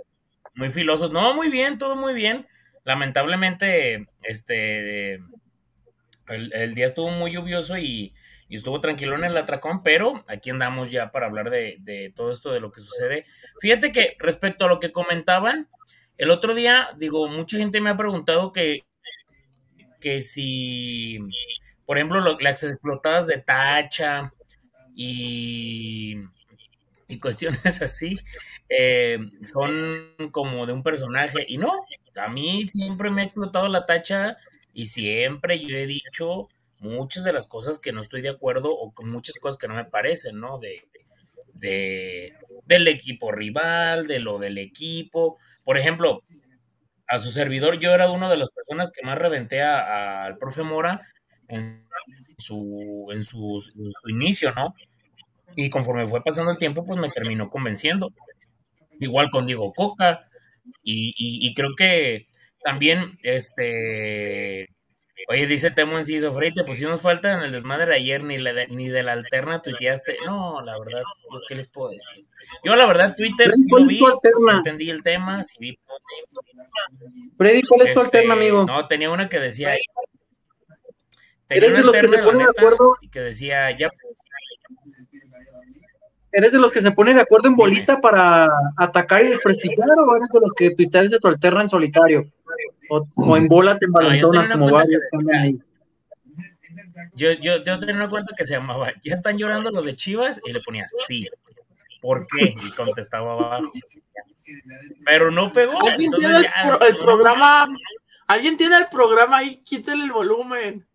muy 0.54 0.70
filosos. 0.70 1.10
No, 1.10 1.34
muy 1.34 1.48
bien, 1.50 1.78
todo 1.78 1.96
muy 1.96 2.14
bien. 2.14 2.46
Lamentablemente, 2.84 4.08
este, 4.22 5.14
el, 6.28 6.52
el 6.52 6.74
día 6.74 6.86
estuvo 6.86 7.10
muy 7.10 7.32
lluvioso 7.32 7.78
y, 7.78 8.14
y 8.48 8.56
estuvo 8.56 8.80
tranquilo 8.80 9.14
en 9.16 9.24
el 9.24 9.36
atracón, 9.36 9.82
pero 9.82 10.24
aquí 10.28 10.50
andamos 10.50 10.90
ya 10.90 11.10
para 11.10 11.26
hablar 11.26 11.48
de, 11.48 11.76
de 11.80 12.12
todo 12.14 12.30
esto, 12.30 12.52
de 12.52 12.60
lo 12.60 12.72
que 12.72 12.80
sucede. 12.80 13.24
Fíjate 13.60 13.92
que 13.92 14.16
respecto 14.18 14.64
a 14.64 14.68
lo 14.68 14.80
que 14.80 14.92
comentaban, 14.92 15.68
el 16.18 16.30
otro 16.30 16.54
día, 16.54 16.90
digo, 16.98 17.28
mucha 17.28 17.56
gente 17.56 17.80
me 17.80 17.90
ha 17.90 17.96
preguntado 17.96 18.52
que, 18.52 18.84
que 20.00 20.20
si, 20.20 21.18
por 21.86 21.98
ejemplo, 21.98 22.20
lo- 22.20 22.38
las 22.40 22.62
explotadas 22.64 23.26
de 23.26 23.38
tacha 23.38 24.32
y, 24.94 26.16
y 27.08 27.18
cuestiones 27.18 27.60
así 27.82 28.18
eh, 28.68 29.18
son 29.44 30.14
como 30.32 30.66
de 30.66 30.72
un 30.72 30.82
personaje. 30.82 31.44
Y 31.48 31.58
no, 31.58 31.72
a 32.16 32.28
mí 32.28 32.68
siempre 32.68 33.10
me 33.10 33.22
ha 33.22 33.24
explotado 33.24 33.68
la 33.68 33.86
tacha 33.86 34.36
y 34.72 34.86
siempre 34.86 35.60
yo 35.60 35.76
he 35.76 35.86
dicho 35.86 36.48
muchas 36.78 37.24
de 37.24 37.32
las 37.32 37.46
cosas 37.46 37.78
que 37.78 37.92
no 37.92 38.00
estoy 38.00 38.22
de 38.22 38.30
acuerdo 38.30 38.70
o 38.74 38.92
con 38.92 39.10
muchas 39.10 39.36
cosas 39.36 39.58
que 39.58 39.68
no 39.68 39.74
me 39.74 39.84
parecen, 39.84 40.40
¿no? 40.40 40.58
De, 40.58 40.82
de, 41.54 42.34
del 42.66 42.88
equipo 42.88 43.32
rival, 43.32 44.06
de 44.06 44.18
lo 44.20 44.38
del 44.38 44.58
equipo. 44.58 45.38
Por 45.64 45.78
ejemplo, 45.78 46.22
a 47.06 47.20
su 47.20 47.30
servidor, 47.32 47.78
yo 47.80 47.92
era 47.92 48.10
una 48.10 48.28
de 48.30 48.36
las 48.36 48.50
personas 48.50 48.92
que 48.92 49.04
más 49.06 49.18
reventé 49.18 49.62
al 49.62 50.38
profe 50.38 50.62
Mora 50.62 51.02
en 51.48 51.86
su, 52.38 53.08
en 53.12 53.24
su, 53.24 53.62
en 53.76 53.92
su 54.02 54.08
inicio, 54.10 54.52
¿no? 54.54 54.74
Y 55.56 55.68
conforme 55.70 56.08
fue 56.08 56.22
pasando 56.22 56.50
el 56.50 56.58
tiempo, 56.58 56.84
pues 56.86 56.98
me 56.98 57.10
terminó 57.10 57.50
convenciendo. 57.50 58.12
Igual 59.00 59.30
con 59.30 59.46
Diego 59.46 59.72
Coca. 59.72 60.28
Y, 60.82 61.08
y- 61.16 61.46
y 61.48 61.54
creo 61.54 61.70
que 61.76 62.26
también, 62.64 63.04
este. 63.22 64.68
Oye, 65.28 65.46
dice 65.46 65.70
Temo 65.70 65.98
Enciso, 65.98 66.32
Frey, 66.32 66.52
te 66.52 66.64
pusimos 66.64 67.00
falta 67.00 67.32
en 67.32 67.40
el 67.40 67.52
desmadre 67.52 67.86
de 67.86 67.94
ayer, 67.96 68.24
ni, 68.24 68.38
la 68.38 68.52
de- 68.52 68.66
ni 68.68 68.88
de 68.88 69.02
la 69.04 69.12
alterna 69.12 69.60
tuiteaste. 69.62 70.16
No, 70.24 70.60
la 70.62 70.78
verdad, 70.78 71.02
¿yo 71.30 71.40
¿qué 71.48 71.54
les 71.54 71.68
puedo 71.68 71.90
decir? 71.90 72.24
Yo, 72.64 72.74
la 72.74 72.86
verdad, 72.86 73.14
Twitter 73.16 73.52
¿cuál 73.70 73.82
lo 73.82 73.88
vi, 73.88 73.98
sí 73.98 74.04
entendí 74.50 74.90
el 74.90 75.02
tema, 75.02 75.42
sí 75.42 75.56
vi 75.60 75.78
Freddy, 77.36 77.62
¿cuál 77.62 77.82
es 77.82 77.94
tu 77.94 78.00
este, 78.00 78.18
alterna, 78.18 78.34
amigo? 78.34 78.64
No, 78.66 78.86
tenía 78.88 79.10
una 79.10 79.28
que 79.28 79.38
decía. 79.38 79.76
¿Eres 81.54 81.72
de 81.72 81.82
los 81.82 81.94
que 81.94 82.08
se 82.08 82.18
ponen 82.18 82.38
de 82.38 82.50
acuerdo? 82.56 82.94
y 83.00 83.08
que 83.08 83.20
decía, 83.20 83.70
ya, 83.76 83.90
¿Eres 86.34 86.52
de 86.52 86.58
los 86.58 86.72
que 86.72 86.80
se 86.80 86.90
ponen 86.92 87.16
de 87.16 87.22
acuerdo 87.22 87.48
en 87.48 87.56
bolita 87.56 88.00
para 88.00 88.46
atacar 88.78 89.22
y 89.22 89.28
desprestigiar 89.28 89.90
o 89.98 90.16
eres 90.16 90.28
de 90.32 90.40
los 90.40 90.52
que 90.54 90.70
tuiteas 90.74 91.10
de 91.10 91.18
tu 91.18 91.28
alterna 91.28 91.60
en 91.60 91.68
solitario? 91.68 92.24
O, 92.88 93.02
o 93.16 93.36
en 93.36 93.48
bola 93.48 93.78
te 93.78 93.84
envalentonas 93.84 94.46
una 94.46 94.54
como 94.54 94.70
varios 94.72 95.02
andan 95.12 95.42
ahí. 95.42 95.60
yo, 97.14 97.32
yo, 97.32 97.62
yo 97.62 97.78
tenía 97.78 97.96
una 97.96 98.08
cuenta 98.08 98.34
que 98.36 98.46
se 98.46 98.54
llamaba, 98.54 98.92
¿ya 99.02 99.12
están 99.14 99.36
llorando 99.36 99.70
los 99.70 99.84
de 99.84 99.94
Chivas? 99.94 100.40
Y 100.46 100.52
le 100.52 100.60
ponía, 100.60 100.86
sí. 101.06 101.28
¿Por 102.00 102.26
qué? 102.26 102.54
Y 102.66 102.70
contestaba 102.72 103.32
abajo. 103.34 103.70
Pero 105.04 105.30
no 105.30 105.52
pegó. 105.52 105.78
¿Alguien 105.86 106.06
entonces 106.14 106.30
tiene 106.30 106.36
el, 106.38 106.44
ya, 106.44 106.66
pro- 106.78 106.86
el 106.86 106.94
no, 106.94 107.00
programa? 107.00 107.68
¿Alguien 108.26 108.56
tiene 108.56 108.76
el 108.78 108.86
programa 108.90 109.36
ahí? 109.36 109.56
Quítale 109.64 110.02
el 110.04 110.12
volumen. 110.12 110.86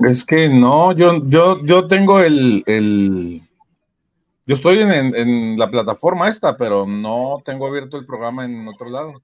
Es 0.00 0.24
que 0.24 0.48
no, 0.48 0.92
yo, 0.92 1.24
yo, 1.26 1.64
yo 1.64 1.86
tengo 1.88 2.20
el, 2.20 2.62
el- 2.66 3.42
yo 4.46 4.54
estoy 4.54 4.78
en, 4.80 4.90
en- 4.90 5.14
en 5.16 5.58
la 5.58 5.70
plataforma 5.70 6.28
esta, 6.28 6.56
pero 6.56 6.86
no 6.86 7.42
tengo 7.44 7.66
abierto 7.66 7.96
el 7.96 8.06
programa 8.06 8.44
en 8.44 8.68
otro 8.68 8.88
lado. 8.90 9.14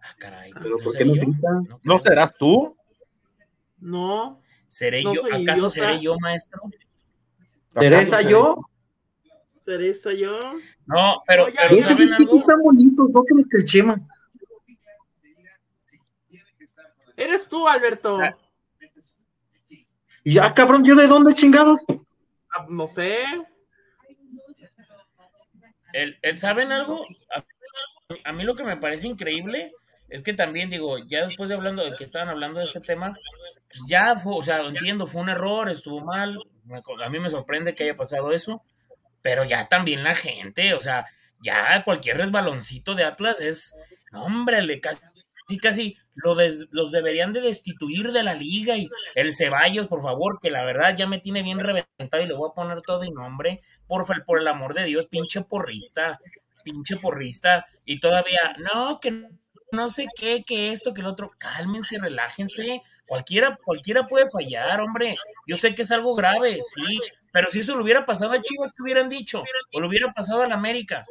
Ah, 0.00 0.14
caray, 0.18 0.52
Pero 0.52 0.70
¿no 0.70 0.84
¿por 0.84 0.92
qué 0.92 0.98
seré 0.98 1.04
no 1.06 1.14
yo? 1.16 1.22
grita? 1.22 1.48
No 1.52 1.62
¿No 1.82 1.98
creo. 1.98 1.98
serás 2.12 2.34
tú? 2.38 2.76
No. 3.78 4.40
¿Seré 4.68 5.02
no 5.02 5.14
yo? 5.14 5.22
¿Acaso 5.26 5.40
idiota. 5.42 5.70
seré 5.70 6.00
yo, 6.00 6.16
maestro? 6.20 6.60
Teresa, 7.74 8.16
¿Acaso 8.16 8.28
yo. 8.30 8.56
¿Seré 9.58 9.90
esa 9.90 10.12
yo? 10.12 10.38
No, 10.86 11.22
pero, 11.26 11.46
No, 11.46 11.52
ya 11.52 11.60
pero 11.68 11.82
¿saben 11.82 12.12
algo? 12.12 12.38
están 12.38 12.60
bonitos, 12.62 13.10
no 13.12 13.22
que 13.24 13.34
los 13.34 13.48
que 13.48 13.56
el 13.58 13.64
Chema. 13.64 14.00
Eres 17.16 17.48
tú, 17.48 17.68
Alberto. 17.68 18.18
Ya, 20.24 20.54
cabrón, 20.54 20.84
¿yo 20.84 20.94
de 20.94 21.06
dónde 21.08 21.34
chingados? 21.34 21.80
Ah, 22.54 22.66
No 22.68 22.86
sé. 22.86 23.18
El, 25.92 26.18
el- 26.22 26.38
¿Saben 26.38 26.72
algo? 26.72 27.04
A, 27.34 27.44
a 28.28 28.32
mí 28.32 28.44
lo 28.44 28.54
que 28.54 28.64
me 28.64 28.76
parece 28.76 29.08
increíble 29.08 29.72
es 30.08 30.22
que 30.22 30.32
también 30.34 30.70
digo, 30.70 30.98
ya 31.06 31.26
después 31.26 31.48
de 31.48 31.54
hablando 31.54 31.84
de 31.84 31.96
que 31.96 32.04
estaban 32.04 32.28
hablando 32.28 32.58
de 32.60 32.66
este 32.66 32.80
tema, 32.80 33.16
pues 33.68 33.80
ya 33.88 34.14
fue, 34.16 34.34
o 34.36 34.42
sea, 34.42 34.60
entiendo, 34.60 35.06
fue 35.06 35.22
un 35.22 35.30
error, 35.30 35.70
estuvo 35.70 36.00
mal, 36.00 36.38
a 37.02 37.08
mí 37.08 37.18
me 37.18 37.30
sorprende 37.30 37.74
que 37.74 37.84
haya 37.84 37.96
pasado 37.96 38.30
eso, 38.32 38.62
pero 39.22 39.44
ya 39.44 39.68
también 39.68 40.04
la 40.04 40.14
gente, 40.14 40.74
o 40.74 40.80
sea, 40.80 41.06
ya 41.40 41.82
cualquier 41.84 42.18
resbaloncito 42.18 42.94
de 42.94 43.04
Atlas 43.04 43.40
es, 43.40 43.74
no, 44.12 44.24
hombre, 44.24 44.60
le 44.62 44.80
casi, 44.80 45.00
casi 45.62 45.96
lo 46.14 46.34
des- 46.34 46.68
los 46.70 46.90
deberían 46.92 47.32
de 47.32 47.40
destituir 47.40 48.12
de 48.12 48.22
la 48.22 48.34
liga 48.34 48.76
y 48.76 48.88
el 49.14 49.34
Ceballos, 49.34 49.88
por 49.88 50.02
favor, 50.02 50.38
que 50.40 50.50
la 50.50 50.64
verdad 50.64 50.94
ya 50.96 51.06
me 51.06 51.18
tiene 51.18 51.42
bien 51.42 51.58
reventado 51.58 52.22
y 52.22 52.26
le 52.26 52.34
voy 52.34 52.50
a 52.50 52.54
poner 52.54 52.82
todo 52.82 53.04
y 53.04 53.10
nombre, 53.10 53.62
por, 53.86 54.04
por 54.24 54.40
el 54.40 54.48
amor 54.48 54.74
de 54.74 54.84
Dios, 54.84 55.06
pinche 55.06 55.42
porrista, 55.42 56.18
pinche 56.64 56.96
porrista, 56.96 57.66
y 57.84 58.00
todavía, 58.00 58.54
no, 58.58 59.00
que 59.00 59.28
no 59.72 59.88
sé 59.88 60.06
qué, 60.14 60.42
que 60.44 60.70
esto, 60.70 60.92
que 60.92 61.00
el 61.00 61.06
otro, 61.06 61.30
cálmense, 61.38 61.98
relájense, 61.98 62.82
cualquiera, 63.06 63.58
cualquiera 63.64 64.06
puede 64.06 64.26
fallar, 64.30 64.80
hombre, 64.80 65.16
yo 65.46 65.56
sé 65.56 65.74
que 65.74 65.82
es 65.82 65.90
algo 65.92 66.14
grave, 66.14 66.60
sí, 66.74 66.82
pero 67.32 67.48
si 67.50 67.60
eso 67.60 67.74
le 67.76 67.82
hubiera 67.82 68.04
pasado 68.04 68.32
a 68.32 68.42
Chivas, 68.42 68.72
¿qué 68.74 68.82
hubieran 68.82 69.08
dicho? 69.08 69.42
O 69.72 69.80
le 69.80 69.86
hubiera 69.88 70.12
pasado 70.12 70.42
a 70.42 70.48
la 70.48 70.54
América, 70.56 71.06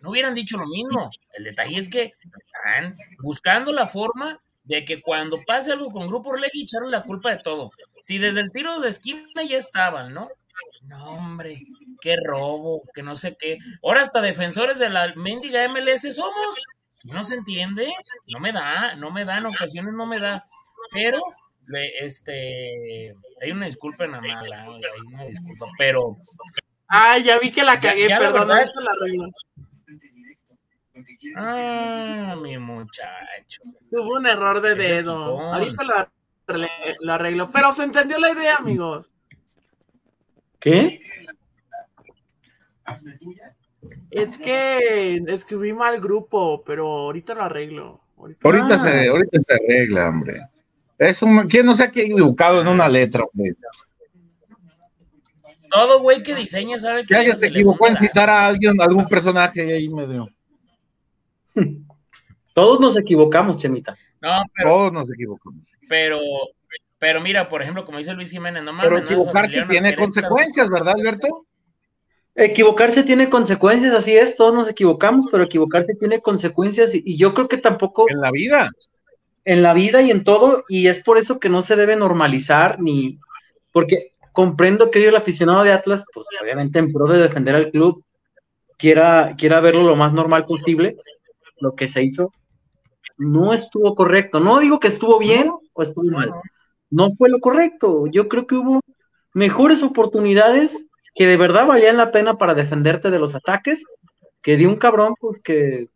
no 0.00 0.10
hubieran 0.10 0.34
dicho 0.34 0.56
lo 0.58 0.66
mismo. 0.66 1.10
El 1.32 1.44
detalle 1.44 1.76
es 1.78 1.88
que 1.90 2.12
están 2.38 2.92
buscando 3.20 3.72
la 3.72 3.86
forma 3.86 4.40
de 4.64 4.84
que 4.84 5.00
cuando 5.00 5.38
pase 5.46 5.72
algo 5.72 5.90
con 5.90 6.06
Grupo 6.06 6.30
Orlegui, 6.30 6.62
echarle 6.62 6.90
la 6.90 7.02
culpa 7.02 7.30
de 7.34 7.42
todo. 7.42 7.70
Si 8.02 8.18
desde 8.18 8.40
el 8.40 8.50
tiro 8.52 8.80
de 8.80 8.88
esquina 8.88 9.22
ya 9.48 9.56
estaban, 9.58 10.12
¿no? 10.14 10.28
No, 10.82 11.04
hombre, 11.06 11.62
qué 12.00 12.16
robo, 12.22 12.82
que 12.94 13.02
no 13.02 13.16
sé 13.16 13.36
qué. 13.38 13.58
Ahora 13.82 14.02
hasta 14.02 14.20
defensores 14.20 14.78
de 14.78 14.90
la 14.90 15.12
mendiga 15.16 15.64
MLS 15.68 16.12
somos. 16.14 16.56
No 17.04 17.22
se 17.22 17.34
entiende, 17.34 17.90
no 18.28 18.40
me 18.40 18.52
da, 18.52 18.94
no 18.96 19.10
me 19.10 19.24
da, 19.24 19.38
en 19.38 19.46
ocasiones 19.46 19.94
no 19.94 20.06
me 20.06 20.18
da. 20.20 20.44
Pero, 20.92 21.20
este, 22.00 23.14
hay 23.42 23.50
una 23.52 23.66
disculpa 23.66 24.04
en 24.04 24.12
la 24.12 24.20
mala, 24.20 24.62
hay 24.64 25.00
una 25.14 25.24
disculpa, 25.24 25.66
pero 25.78 26.16
Ah, 26.88 27.18
ya 27.18 27.38
vi 27.38 27.50
que 27.52 27.62
la 27.62 27.78
cagué, 27.78 28.08
la 28.08 28.18
perdón, 28.18 28.48
verdad- 28.48 28.70
la 28.82 28.90
arreglo. 28.90 29.28
Ah, 31.36 32.36
mi 32.40 32.56
muchacho. 32.58 33.62
Tuvo 33.90 34.16
un 34.16 34.26
error 34.26 34.60
de 34.60 34.74
dedo. 34.74 35.40
Ahorita 35.40 35.84
lo, 35.84 37.12
arreglo. 37.12 37.50
Pero 37.50 37.72
se 37.72 37.84
entendió 37.84 38.18
la 38.18 38.30
idea, 38.32 38.56
amigos. 38.56 39.14
¿Qué? 40.58 41.00
Es 44.10 44.38
que 44.38 45.22
escribí 45.28 45.72
mal 45.72 46.00
grupo, 46.00 46.62
pero 46.64 46.86
ahorita 46.86 47.34
lo 47.34 47.42
arreglo. 47.44 48.00
Ahorita- 48.16 48.40
Ahorita, 48.44 48.74
Ah. 48.74 48.78
se, 48.78 49.08
ahorita 49.08 49.40
se 49.40 49.54
arregla, 49.54 50.08
hombre. 50.08 50.42
Es 50.98 51.22
un, 51.22 51.48
¿Quién 51.48 51.64
no 51.66 51.74
se 51.74 51.84
ha 51.84 51.86
equivocado 51.86 52.60
en 52.60 52.68
una 52.68 52.88
letra, 52.88 53.24
hombre? 53.24 53.54
Todo 55.70 56.00
güey 56.02 56.22
que 56.22 56.34
diseña 56.34 56.78
sabe 56.78 57.02
que 57.02 57.06
Que 57.08 57.14
alguien 57.14 57.32
no 57.34 57.38
se 57.38 57.46
equivocó 57.46 57.86
en 57.86 57.96
citar 57.96 58.28
a 58.28 58.46
alguien, 58.46 58.80
algún 58.82 59.06
personaje 59.06 59.64
y 59.64 59.70
ahí 59.70 59.88
medio. 59.88 60.28
Todos 62.54 62.80
nos 62.80 62.96
equivocamos, 62.96 63.56
Chemita. 63.56 63.96
No, 64.20 64.42
pero, 64.54 64.68
Todos 64.70 64.92
nos 64.92 65.10
equivocamos. 65.12 65.60
pero, 65.88 66.18
pero 66.98 67.20
mira, 67.20 67.48
por 67.48 67.62
ejemplo, 67.62 67.84
como 67.84 67.98
dice 67.98 68.12
Luis 68.12 68.30
Jiménez, 68.30 68.62
no 68.62 68.72
mames, 68.72 68.88
Pero 68.88 69.04
equivocarse 69.04 69.62
tiene 69.62 69.94
consecuencias, 69.96 70.68
¿verdad, 70.68 70.94
Alberto? 70.96 71.46
Equivocarse 72.34 73.02
tiene 73.02 73.28
consecuencias, 73.28 73.94
así 73.94 74.16
es, 74.16 74.36
todos 74.36 74.54
nos 74.54 74.68
equivocamos, 74.68 75.26
pero 75.30 75.42
equivocarse 75.44 75.94
tiene 75.94 76.20
consecuencias 76.20 76.94
y, 76.94 77.02
y 77.04 77.16
yo 77.16 77.34
creo 77.34 77.48
que 77.48 77.58
tampoco 77.58 78.06
En 78.08 78.20
la 78.20 78.30
vida. 78.30 78.68
en 79.44 79.62
la 79.62 79.74
vida 79.74 80.00
y 80.00 80.10
en 80.10 80.22
todo, 80.24 80.64
y 80.68 80.86
es 80.86 81.02
por 81.02 81.18
eso 81.18 81.40
que 81.40 81.48
no 81.48 81.62
se 81.62 81.76
debe 81.76 81.96
normalizar 81.96 82.78
ni, 82.80 83.18
porque 83.72 84.12
comprendo 84.32 84.90
que 84.90 85.00
hoy 85.00 85.06
el 85.06 85.16
aficionado 85.16 85.64
de 85.64 85.72
Atlas, 85.72 86.04
pues 86.14 86.26
obviamente 86.40 86.78
en 86.78 86.92
pro 86.92 87.06
de 87.06 87.18
defender 87.18 87.54
al 87.54 87.70
club, 87.70 88.04
quiera, 88.78 89.34
quiera 89.36 89.60
verlo 89.60 89.82
lo 89.82 89.96
más 89.96 90.12
normal 90.12 90.46
posible, 90.46 90.96
lo 91.60 91.74
que 91.74 91.88
se 91.88 92.02
hizo 92.02 92.32
no 93.18 93.52
estuvo 93.52 93.94
correcto. 93.94 94.40
No 94.40 94.58
digo 94.60 94.80
que 94.80 94.88
estuvo 94.88 95.18
bien 95.18 95.50
o 95.72 95.82
estuvo 95.82 96.10
mal, 96.10 96.32
no 96.90 97.10
fue 97.10 97.28
lo 97.28 97.38
correcto. 97.40 98.06
Yo 98.06 98.28
creo 98.28 98.46
que 98.46 98.56
hubo 98.56 98.80
mejores 99.34 99.82
oportunidades 99.82 100.86
que 101.14 101.26
de 101.26 101.36
verdad 101.36 101.66
valían 101.66 101.96
la 101.96 102.10
pena 102.10 102.38
para 102.38 102.54
defenderte 102.54 103.10
de 103.10 103.18
los 103.18 103.34
ataques, 103.34 103.84
que 104.42 104.56
de 104.56 104.66
un 104.66 104.76
cabrón, 104.76 105.14
pues 105.20 105.40
que... 105.40 105.88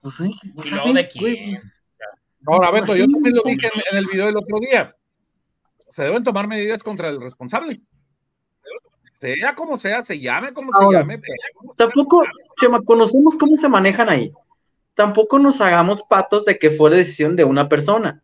Pues, 0.00 0.14
sí, 0.16 0.30
¿Y 0.42 0.70
luego 0.70 0.92
de 0.92 1.08
quién? 1.08 1.60
Ahora, 2.46 2.70
Beto, 2.70 2.94
yo 2.94 3.04
Así, 3.04 3.12
también 3.12 3.34
lo 3.34 3.42
dije 3.42 3.70
en, 3.74 3.82
en 3.90 3.98
el 3.98 4.06
video 4.06 4.26
del 4.26 4.36
otro 4.36 4.58
día. 4.60 4.94
Se 5.88 6.04
deben 6.04 6.22
tomar 6.22 6.46
medidas 6.46 6.82
contra 6.82 7.08
el 7.08 7.20
responsable. 7.20 7.80
Sea 9.20 9.54
como 9.54 9.76
sea, 9.78 10.02
se 10.02 10.20
llame 10.20 10.52
como 10.52 10.72
se 10.72 10.92
llame. 10.92 11.20
Tampoco, 11.76 12.24
Chema, 12.58 12.80
conocemos 12.82 13.36
cómo 13.36 13.56
se 13.56 13.68
manejan 13.68 14.08
ahí. 14.08 14.32
Tampoco 14.94 15.38
nos 15.38 15.60
hagamos 15.60 16.02
patos 16.02 16.44
de 16.44 16.58
que 16.58 16.70
fue 16.70 16.90
decisión 16.90 17.36
de 17.36 17.44
una 17.44 17.68
persona. 17.68 18.22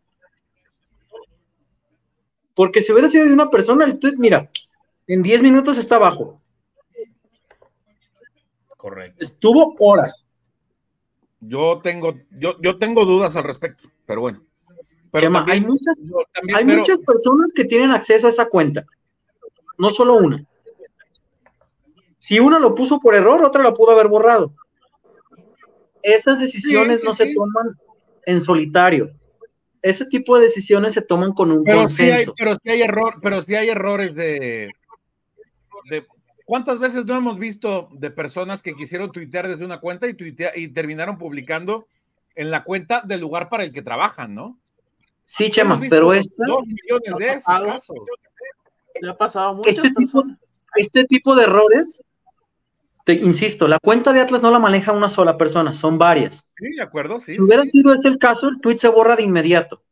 Porque 2.55 2.81
si 2.81 2.91
hubiera 2.91 3.09
sido 3.09 3.25
de 3.27 3.33
una 3.33 3.49
persona, 3.49 3.85
el 3.85 3.99
tweet, 3.99 4.15
mira, 4.17 4.49
en 5.07 5.23
10 5.23 5.41
minutos 5.41 5.77
está 5.77 5.95
abajo. 5.97 6.35
Correcto. 8.77 9.23
Estuvo 9.23 9.75
horas. 9.79 10.25
Yo 11.39 11.79
tengo, 11.83 12.15
yo, 12.31 12.55
yo 12.61 12.77
tengo 12.77 13.05
dudas 13.05 13.35
al 13.35 13.43
respecto, 13.43 13.89
pero 14.05 14.21
bueno. 14.21 14.43
Pero 15.11 15.25
Chema, 15.27 15.39
también- 15.39 15.63
hay 15.63 15.67
muchas, 15.69 15.97
también- 16.33 16.57
hay 16.57 16.65
pero- 16.65 16.79
muchas 16.79 17.01
personas 17.01 17.51
que 17.53 17.65
tienen 17.65 17.91
acceso 17.91 18.27
a 18.27 18.29
esa 18.29 18.47
cuenta. 18.47 18.85
No 19.77 19.91
solo 19.91 20.15
una. 20.15 20.43
Si 22.25 22.39
una 22.39 22.57
lo 22.57 22.73
puso 22.73 23.01
por 23.01 23.15
error, 23.15 23.43
otra 23.43 23.61
la 23.61 23.73
pudo 23.73 23.91
haber 23.91 24.07
borrado. 24.07 24.53
Esas 26.01 26.39
decisiones 26.39 27.01
Sí, 27.01 27.01
sí, 27.01 27.07
no 27.09 27.13
se 27.15 27.33
toman 27.33 27.77
en 28.25 28.39
solitario. 28.39 29.11
Ese 29.81 30.05
tipo 30.05 30.37
de 30.37 30.45
decisiones 30.45 30.93
se 30.93 31.01
toman 31.01 31.33
con 31.33 31.51
un 31.51 31.65
pero 31.65 31.89
sí 31.89 32.03
hay, 32.03 32.25
consenso. 32.25 32.33
pero 32.37 32.53
sí 32.63 32.69
hay 32.69 32.81
error, 32.81 33.15
pero 33.21 33.41
sí 33.41 33.55
hay 33.55 33.67
errores 33.67 34.15
de, 34.15 34.71
de 35.89 36.05
¿cuántas 36.45 36.79
veces 36.79 37.03
no 37.05 37.13
hemos 37.13 37.37
visto 37.37 37.89
de 37.91 38.09
personas 38.09 38.61
que 38.61 38.73
quisieron 38.73 39.11
tuitear 39.11 39.49
desde 39.49 39.65
una 39.65 39.81
cuenta 39.81 40.07
y 40.07 40.13
tuitea- 40.13 40.53
y 40.55 40.69
terminaron 40.69 41.17
publicando 41.17 41.87
en 42.35 42.51
la 42.51 42.63
cuenta 42.63 43.01
del 43.01 43.19
lugar 43.19 43.49
para 43.49 43.65
el 43.65 43.73
que 43.73 43.81
trabajan, 43.81 44.33
¿no? 44.33 44.57
Sí, 45.25 45.49
Chema, 45.49 45.77
pero 45.89 46.13
esta, 46.13 46.45
dos 46.47 46.63
millones 46.65 47.17
de 47.19 47.29
esos 47.31 47.43
pasado. 47.43 47.65
casos. 47.65 47.97
Le 49.01 49.09
ha 49.09 49.17
pasado 49.17 49.49
a 49.49 49.53
muchas 49.55 49.75
este, 49.75 49.89
tipo, 49.91 50.23
este 50.77 51.03
tipo 51.03 51.35
de 51.35 51.43
errores, 51.43 52.01
te 53.03 53.13
insisto, 53.13 53.67
la 53.67 53.79
cuenta 53.79 54.13
de 54.13 54.21
Atlas 54.21 54.41
no 54.41 54.49
la 54.51 54.59
maneja 54.59 54.91
una 54.91 55.09
sola 55.09 55.37
persona, 55.37 55.73
son 55.73 55.97
varias. 55.97 56.47
Sí, 56.57 56.75
de 56.75 56.81
acuerdo, 56.81 57.19
sí. 57.19 57.35
Si 57.35 57.41
hubiera 57.41 57.63
sí. 57.63 57.69
sido 57.69 57.93
ese 57.93 58.07
el 58.07 58.17
caso, 58.17 58.47
el 58.47 58.59
tweet 58.61 58.77
se 58.77 58.87
borra 58.87 59.15
de 59.15 59.23
inmediato. 59.23 59.83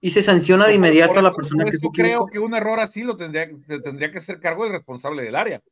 Y 0.00 0.10
se 0.10 0.22
sanciona 0.22 0.66
de 0.66 0.74
inmediato 0.74 1.18
a 1.18 1.22
la 1.22 1.32
persona 1.32 1.64
que 1.64 1.72
se 1.72 1.76
eso 1.76 1.90
creo 1.92 2.26
que 2.26 2.38
un 2.40 2.54
error 2.54 2.80
así 2.80 3.02
lo 3.02 3.16
tendría, 3.16 3.48
te 3.68 3.80
tendría 3.80 4.10
que 4.10 4.20
ser 4.20 4.40
cargo 4.40 4.64
el 4.64 4.72
responsable 4.72 5.22
del 5.22 5.36
área. 5.36 5.62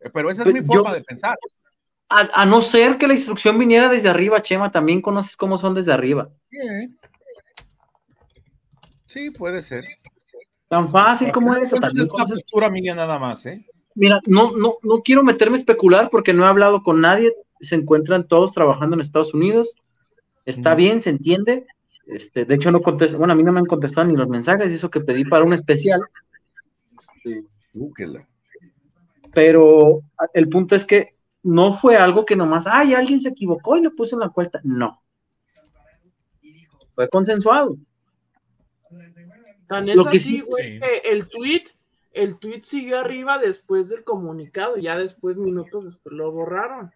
Eh, 0.00 0.10
Pero 0.12 0.30
esa 0.30 0.42
es 0.42 0.50
Pues 0.50 0.62
mi 0.62 0.68
yo- 0.74 0.82
forma 0.82 0.94
de 0.94 1.02
pensar. 1.02 1.36
A, 2.08 2.28
a 2.42 2.46
no 2.46 2.60
ser 2.60 2.98
que 2.98 3.06
la 3.08 3.14
instrucción 3.14 3.58
viniera 3.58 3.88
desde 3.88 4.08
arriba, 4.10 4.42
Chema, 4.42 4.70
también 4.70 5.00
conoces 5.00 5.34
cómo 5.36 5.56
son 5.56 5.74
desde 5.74 5.92
arriba. 5.92 6.28
Sí, 6.50 6.58
¿eh? 6.58 6.88
Sí, 9.06 9.30
puede 9.30 9.62
ser. 9.62 9.84
Tan 10.72 10.88
fácil 10.88 11.30
como 11.32 11.54
eso. 11.54 11.76
También 11.76 12.06
es 12.06 12.14
una 12.14 12.24
postura 12.24 12.70
mía 12.70 12.94
nada 12.94 13.18
más, 13.18 13.44
¿eh? 13.44 13.62
Mira, 13.94 14.22
no, 14.26 14.56
no, 14.56 14.76
no 14.82 15.02
quiero 15.02 15.22
meterme 15.22 15.56
a 15.56 15.60
especular 15.60 16.08
porque 16.10 16.32
no 16.32 16.44
he 16.44 16.48
hablado 16.48 16.82
con 16.82 17.02
nadie. 17.02 17.30
Se 17.60 17.74
encuentran 17.74 18.26
todos 18.26 18.54
trabajando 18.54 18.96
en 18.96 19.02
Estados 19.02 19.34
Unidos. 19.34 19.74
Está 20.46 20.74
bien, 20.74 21.02
se 21.02 21.10
entiende. 21.10 21.66
Este, 22.06 22.46
de 22.46 22.54
hecho, 22.54 22.70
no 22.70 22.80
contestan, 22.80 23.18
bueno, 23.18 23.34
a 23.34 23.36
mí 23.36 23.42
no 23.42 23.52
me 23.52 23.58
han 23.58 23.66
contestado 23.66 24.06
ni 24.06 24.16
los 24.16 24.30
mensajes, 24.30 24.72
eso 24.72 24.90
que 24.90 25.00
pedí 25.00 25.26
para 25.26 25.44
un 25.44 25.52
especial. 25.52 26.00
Este, 26.98 27.44
Búsquela. 27.74 28.26
pero 29.34 30.00
el 30.32 30.48
punto 30.48 30.74
es 30.74 30.86
que 30.86 31.16
no 31.42 31.74
fue 31.74 31.98
algo 31.98 32.24
que 32.24 32.34
nomás, 32.34 32.64
ay, 32.66 32.94
alguien 32.94 33.20
se 33.20 33.28
equivocó 33.28 33.76
y 33.76 33.82
lo 33.82 33.94
puso 33.94 34.16
en 34.16 34.20
la 34.20 34.30
cuenta. 34.30 34.58
No. 34.64 35.02
Fue 36.94 37.10
consensuado. 37.10 37.76
Tan 39.72 39.86
Lo 39.86 40.02
es 40.02 40.08
que 40.08 40.16
así, 40.18 40.36
sí- 40.36 40.40
güey, 40.42 40.72
Sí. 40.74 40.80
que 40.80 41.10
el 41.10 41.28
tweet, 41.28 41.62
el 42.12 42.38
tweet 42.38 42.60
siguió 42.62 42.98
arriba 43.00 43.38
después 43.38 43.88
del 43.88 44.04
comunicado, 44.04 44.76
ya 44.76 44.98
después, 44.98 45.36
minutos 45.36 45.84
después, 45.86 46.14
lo 46.14 46.30
borraron. 46.30 46.90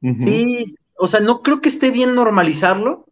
Sí, 0.00 0.74
o 0.98 1.06
sea, 1.08 1.20
no 1.20 1.42
creo 1.42 1.60
que 1.60 1.68
esté 1.68 1.90
bien 1.90 2.14
normalizarlo, 2.14 3.06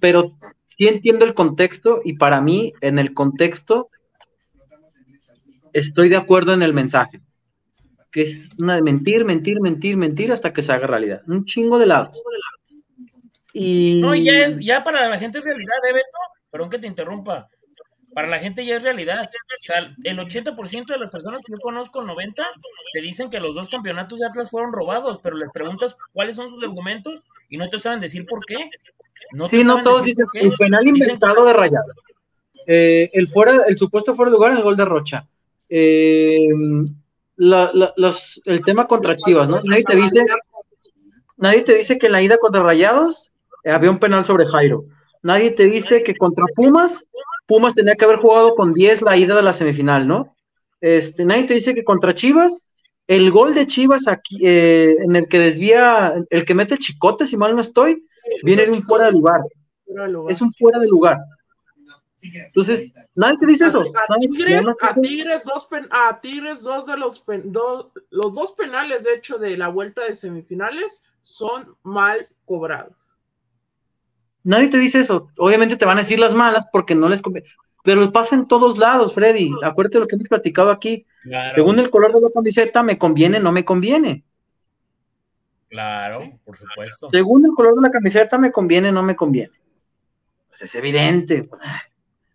pero 0.00 0.36
sí 0.66 0.88
entiendo 0.88 1.24
el 1.26 1.34
contexto 1.34 2.00
y 2.04 2.14
para 2.14 2.40
mí, 2.40 2.72
en 2.80 2.98
el 2.98 3.12
contexto, 3.12 3.90
estoy 5.72 6.08
de 6.08 6.16
acuerdo 6.16 6.52
en 6.54 6.62
el 6.62 6.72
mensaje. 6.72 7.20
que 8.10 8.20
es 8.20 8.50
una 8.58 8.74
de 8.74 8.82
mentir, 8.82 9.24
mentir, 9.24 9.58
mentir, 9.62 9.96
mentir 9.96 10.32
hasta 10.32 10.52
que 10.52 10.60
se 10.60 10.70
haga 10.70 10.86
realidad. 10.86 11.22
Un 11.26 11.46
chingo 11.46 11.78
de 11.78 11.86
lados. 11.86 12.22
Y... 13.54 14.00
No, 14.02 14.14
y 14.14 14.24
ya 14.24 14.44
es, 14.44 14.58
ya 14.60 14.84
para 14.84 15.08
la 15.08 15.18
gente 15.18 15.38
es 15.38 15.44
realidad, 15.46 15.76
¿eh, 15.88 15.94
Beto? 15.94 16.18
Perdón 16.50 16.68
que 16.68 16.78
te 16.78 16.86
interrumpa. 16.86 17.48
Para 18.14 18.28
la 18.28 18.38
gente 18.40 18.64
ya 18.66 18.76
es 18.76 18.82
realidad. 18.82 19.30
O 19.60 19.64
sea, 19.64 19.86
el 20.04 20.18
80% 20.18 20.86
de 20.92 20.98
las 20.98 21.08
personas 21.10 21.40
que 21.42 21.52
yo 21.52 21.58
conozco, 21.58 22.02
90, 22.02 22.46
te 22.92 23.00
dicen 23.00 23.30
que 23.30 23.40
los 23.40 23.54
dos 23.54 23.68
campeonatos 23.70 24.18
de 24.18 24.26
Atlas 24.26 24.50
fueron 24.50 24.72
robados, 24.72 25.18
pero 25.22 25.36
les 25.36 25.48
preguntas 25.50 25.96
cuáles 26.12 26.36
son 26.36 26.48
sus 26.48 26.62
argumentos 26.62 27.24
y 27.48 27.56
no 27.56 27.68
te 27.68 27.78
saben 27.78 28.00
decir 28.00 28.26
por 28.26 28.44
qué. 28.44 28.70
No 29.32 29.48
Sí, 29.48 29.64
no 29.64 29.82
todos 29.82 30.04
dicen 30.04 30.26
el 30.34 30.52
penal 30.58 30.86
inventado 30.86 31.44
de 31.46 31.52
Rayado. 31.54 31.92
Eh, 32.66 33.08
el 33.14 33.28
fuera, 33.28 33.56
el 33.66 33.78
supuesto 33.78 34.14
fuera 34.14 34.30
de 34.30 34.36
lugar 34.36 34.50
en 34.52 34.58
el 34.58 34.62
gol 34.62 34.76
de 34.76 34.84
Rocha. 34.84 35.26
Eh, 35.68 36.48
la- 37.36 37.70
la- 37.72 37.94
los- 37.96 38.42
el 38.44 38.62
tema 38.62 38.86
contra 38.86 39.16
Chivas, 39.16 39.48
¿no? 39.48 39.58
Nadie 39.64 39.84
te 39.84 39.96
dice, 39.96 40.24
nadie 41.38 41.62
te 41.62 41.74
dice 41.74 41.98
que 41.98 42.06
en 42.06 42.12
la 42.12 42.22
ida 42.22 42.36
contra 42.38 42.62
Rayados 42.62 43.32
eh, 43.64 43.70
había 43.70 43.90
un 43.90 43.98
penal 43.98 44.24
sobre 44.24 44.46
Jairo. 44.46 44.84
Nadie 45.22 45.50
te 45.52 45.64
dice 45.66 46.02
que 46.02 46.14
contra 46.16 46.44
Pumas, 46.54 47.04
Pumas 47.52 47.74
tenía 47.74 47.94
que 47.96 48.04
haber 48.06 48.16
jugado 48.16 48.54
con 48.54 48.72
10 48.72 49.02
la 49.02 49.14
ida 49.14 49.34
de 49.36 49.42
la 49.42 49.52
semifinal, 49.52 50.08
¿no? 50.08 50.34
Este, 50.80 51.26
nadie 51.26 51.44
te 51.44 51.52
dice 51.52 51.74
que 51.74 51.84
contra 51.84 52.14
Chivas, 52.14 52.66
el 53.06 53.30
gol 53.30 53.54
de 53.54 53.66
Chivas 53.66 54.08
aquí, 54.08 54.38
eh, 54.42 54.96
en 55.00 55.14
el 55.16 55.28
que 55.28 55.38
desvía, 55.38 56.14
el 56.30 56.44
que 56.46 56.54
mete 56.54 56.72
el 56.74 56.80
chicote, 56.80 57.26
si 57.26 57.36
mal 57.36 57.54
no 57.54 57.60
estoy, 57.60 58.06
viene 58.42 58.64
de 58.64 58.70
un 58.70 58.82
fuera 58.82 59.04
de 59.04 59.12
lugar. 59.12 59.42
Fuera 59.84 60.06
de 60.06 60.12
lugar. 60.12 60.32
Es 60.32 60.40
un 60.40 60.50
fuera 60.54 60.78
de 60.78 60.88
lugar. 60.88 61.18
Entonces, 62.22 62.90
nadie 63.16 63.36
te 63.38 63.46
dice 63.46 63.66
eso. 63.66 63.80
A, 63.80 64.14
Tigres, 64.18 64.66
a 64.80 64.94
Tigres, 64.94 65.44
dos 65.44 65.66
pen- 65.66 65.88
a 65.90 66.20
Tigres, 66.22 66.62
dos 66.62 66.86
de 66.86 66.96
los 66.96 67.20
pen- 67.20 67.52
dos- 67.52 67.88
los 68.08 68.32
dos 68.32 68.52
penales, 68.52 69.04
de 69.04 69.14
hecho, 69.14 69.36
de 69.36 69.58
la 69.58 69.68
vuelta 69.68 70.02
de 70.06 70.14
semifinales 70.14 71.04
son 71.20 71.76
mal 71.82 72.26
cobrados. 72.46 73.11
Nadie 74.44 74.68
te 74.68 74.78
dice 74.78 75.00
eso. 75.00 75.28
Obviamente 75.38 75.76
te 75.76 75.84
van 75.84 75.98
a 75.98 76.02
decir 76.02 76.18
las 76.18 76.34
malas 76.34 76.66
porque 76.70 76.94
no 76.94 77.08
les 77.08 77.22
conviene. 77.22 77.48
Pero 77.84 78.12
pasa 78.12 78.34
en 78.34 78.46
todos 78.46 78.78
lados, 78.78 79.12
Freddy. 79.12 79.50
Acuérdate 79.62 79.98
de 79.98 80.00
lo 80.00 80.06
que 80.06 80.14
hemos 80.16 80.28
platicado 80.28 80.70
aquí. 80.70 81.04
Claro, 81.22 81.56
Según 81.56 81.78
el 81.78 81.90
color 81.90 82.12
de 82.12 82.20
la 82.20 82.28
camiseta, 82.34 82.82
me 82.82 82.98
conviene, 82.98 83.40
no 83.40 83.52
me 83.52 83.64
conviene. 83.64 84.24
claro, 85.68 86.38
por 86.44 86.56
supuesto. 86.56 87.08
Según 87.10 87.44
el 87.44 87.52
color 87.52 87.74
de 87.74 87.82
la 87.82 87.90
camiseta, 87.90 88.38
me 88.38 88.52
conviene, 88.52 88.92
no 88.92 89.02
me 89.02 89.16
conviene. 89.16 89.52
Pues 90.48 90.62
es 90.62 90.74
evidente. 90.74 91.48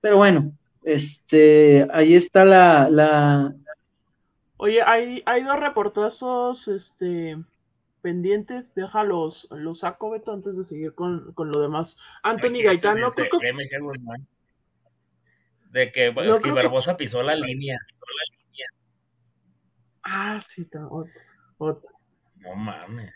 Pero 0.02 0.18
bueno, 0.18 0.52
este, 0.84 1.88
ahí 1.92 2.16
está 2.16 2.44
la, 2.44 2.90
la, 2.90 3.56
Oye, 4.58 4.82
hay, 4.82 5.22
hay 5.26 5.44
dos 5.44 5.60
reportazos 5.60 6.68
este, 6.68 7.38
pendientes. 8.02 8.74
Déjalos, 8.76 9.48
los 9.52 9.80
saco, 9.80 10.10
Beto, 10.12 10.32
antes 10.34 10.58
de 10.58 10.64
seguir 10.64 10.94
con, 10.96 11.34
con 11.34 11.52
lo 11.52 11.60
demás. 11.62 11.98
Anthony 12.24 12.62
Gaitano, 12.64 13.10
Desde 13.10 13.30
creo 13.30 13.40
que. 13.42 13.52
De 15.72 15.92
que, 15.92 16.14
Yo 16.16 16.22
es 16.22 16.36
que 16.38 16.42
creo 16.44 16.56
que- 16.56 16.62
Barbosa 16.64 16.96
pisó 16.98 17.22
la 17.24 17.36
línea. 17.36 17.78
Ah, 20.04 20.40
sí, 20.42 20.66
ta- 20.66 20.88
otra, 20.88 21.14
otra. 21.58 21.92
No 22.38 22.56
mames. 22.56 23.14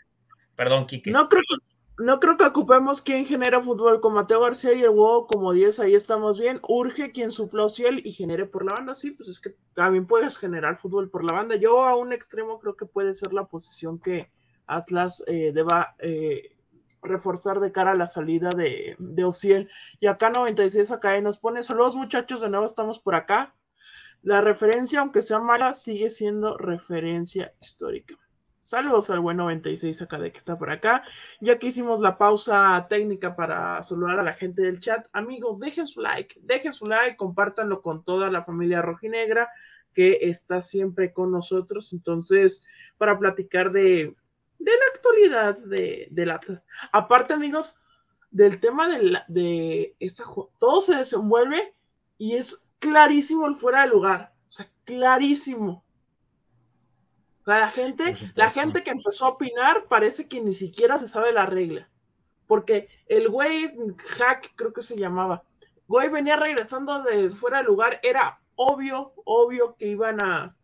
Perdón, 0.56 0.86
Kike. 0.86 1.10
No 1.10 1.28
creo 1.28 1.42
que 1.48 1.56
no 1.98 2.18
creo 2.20 2.36
que 2.36 2.44
ocupemos 2.44 3.00
quien 3.02 3.24
genera 3.26 3.60
fútbol 3.60 4.00
con 4.00 4.14
Mateo 4.14 4.40
García 4.40 4.72
y 4.72 4.82
el 4.82 4.88
huevo 4.88 5.26
como 5.26 5.52
10, 5.52 5.78
ahí 5.78 5.94
estamos 5.94 6.40
bien. 6.40 6.58
Urge 6.66 7.12
quien 7.12 7.30
supla 7.30 7.62
a 7.62 7.66
Ociel 7.66 8.00
y 8.04 8.12
genere 8.12 8.44
por 8.46 8.64
la 8.64 8.74
banda. 8.74 8.94
Sí, 8.94 9.12
pues 9.12 9.28
es 9.28 9.38
que 9.38 9.54
también 9.74 10.06
puedes 10.06 10.36
generar 10.38 10.78
fútbol 10.80 11.10
por 11.10 11.22
la 11.22 11.34
banda. 11.36 11.54
Yo 11.56 11.84
a 11.84 11.94
un 11.96 12.12
extremo 12.12 12.58
creo 12.58 12.76
que 12.76 12.86
puede 12.86 13.14
ser 13.14 13.32
la 13.32 13.44
posición 13.46 13.98
que 14.00 14.30
Atlas 14.66 15.22
eh, 15.26 15.52
deba 15.52 15.94
eh, 15.98 16.56
reforzar 17.02 17.60
de 17.60 17.72
cara 17.72 17.92
a 17.92 17.96
la 17.96 18.06
salida 18.06 18.50
de, 18.50 18.96
de 18.98 19.24
Ociel. 19.24 19.70
Y 20.00 20.06
acá 20.06 20.30
96 20.30 20.90
acá 20.92 21.20
nos 21.20 21.38
pone, 21.38 21.62
saludos 21.62 21.96
muchachos, 21.96 22.40
de 22.40 22.48
nuevo 22.48 22.66
estamos 22.66 23.00
por 23.00 23.14
acá. 23.14 23.54
La 24.22 24.40
referencia, 24.40 25.00
aunque 25.00 25.20
sea 25.20 25.40
mala, 25.40 25.74
sigue 25.74 26.08
siendo 26.08 26.56
referencia 26.56 27.54
histórica. 27.60 28.16
Saludos 28.64 29.10
al 29.10 29.18
buen 29.18 29.38
96 29.38 30.02
acá 30.02 30.20
de 30.20 30.30
que 30.30 30.38
está 30.38 30.56
por 30.56 30.70
acá. 30.70 31.02
Ya 31.40 31.58
que 31.58 31.66
hicimos 31.66 31.98
la 31.98 32.16
pausa 32.16 32.86
técnica 32.88 33.34
para 33.34 33.82
saludar 33.82 34.20
a 34.20 34.22
la 34.22 34.34
gente 34.34 34.62
del 34.62 34.78
chat, 34.78 35.04
amigos, 35.12 35.58
dejen 35.58 35.88
su 35.88 36.00
like, 36.00 36.38
dejen 36.44 36.72
su 36.72 36.84
like, 36.84 37.16
compártanlo 37.16 37.82
con 37.82 38.04
toda 38.04 38.30
la 38.30 38.44
familia 38.44 38.80
rojinegra 38.80 39.50
que 39.92 40.20
está 40.22 40.62
siempre 40.62 41.12
con 41.12 41.32
nosotros. 41.32 41.92
Entonces, 41.92 42.62
para 42.98 43.18
platicar 43.18 43.72
de, 43.72 44.14
de 44.64 44.70
la 44.70 44.86
actualidad 44.94 45.58
de, 45.58 46.08
del 46.10 46.30
Atlas. 46.30 46.64
Aparte, 46.92 47.34
amigos, 47.34 47.80
del 48.30 48.60
tema 48.60 48.88
de, 48.88 49.02
la, 49.02 49.24
de 49.28 49.96
esta 49.98 50.24
todo 50.58 50.80
se 50.80 50.96
desenvuelve 50.96 51.74
y 52.16 52.36
es 52.36 52.64
clarísimo 52.78 53.46
el 53.46 53.54
fuera 53.54 53.82
de 53.82 53.88
lugar. 53.88 54.32
O 54.48 54.52
sea, 54.52 54.68
clarísimo. 54.84 55.84
O 57.42 57.44
sea, 57.44 57.58
la 57.58 57.68
gente, 57.68 58.16
la 58.34 58.50
gente 58.50 58.84
que 58.84 58.90
empezó 58.90 59.26
a 59.26 59.30
opinar 59.30 59.86
parece 59.88 60.28
que 60.28 60.40
ni 60.40 60.54
siquiera 60.54 60.98
se 60.98 61.08
sabe 61.08 61.32
la 61.32 61.46
regla. 61.46 61.88
Porque 62.46 62.88
el 63.06 63.28
güey, 63.28 63.66
Hack 64.18 64.52
creo 64.54 64.72
que 64.72 64.82
se 64.82 64.96
llamaba, 64.96 65.42
güey 65.88 66.08
venía 66.08 66.36
regresando 66.36 67.02
de 67.02 67.30
fuera 67.30 67.58
de 67.58 67.64
lugar, 67.64 67.98
era 68.02 68.40
obvio, 68.54 69.12
obvio 69.24 69.74
que 69.76 69.88
iban 69.88 70.22
a, 70.22 70.56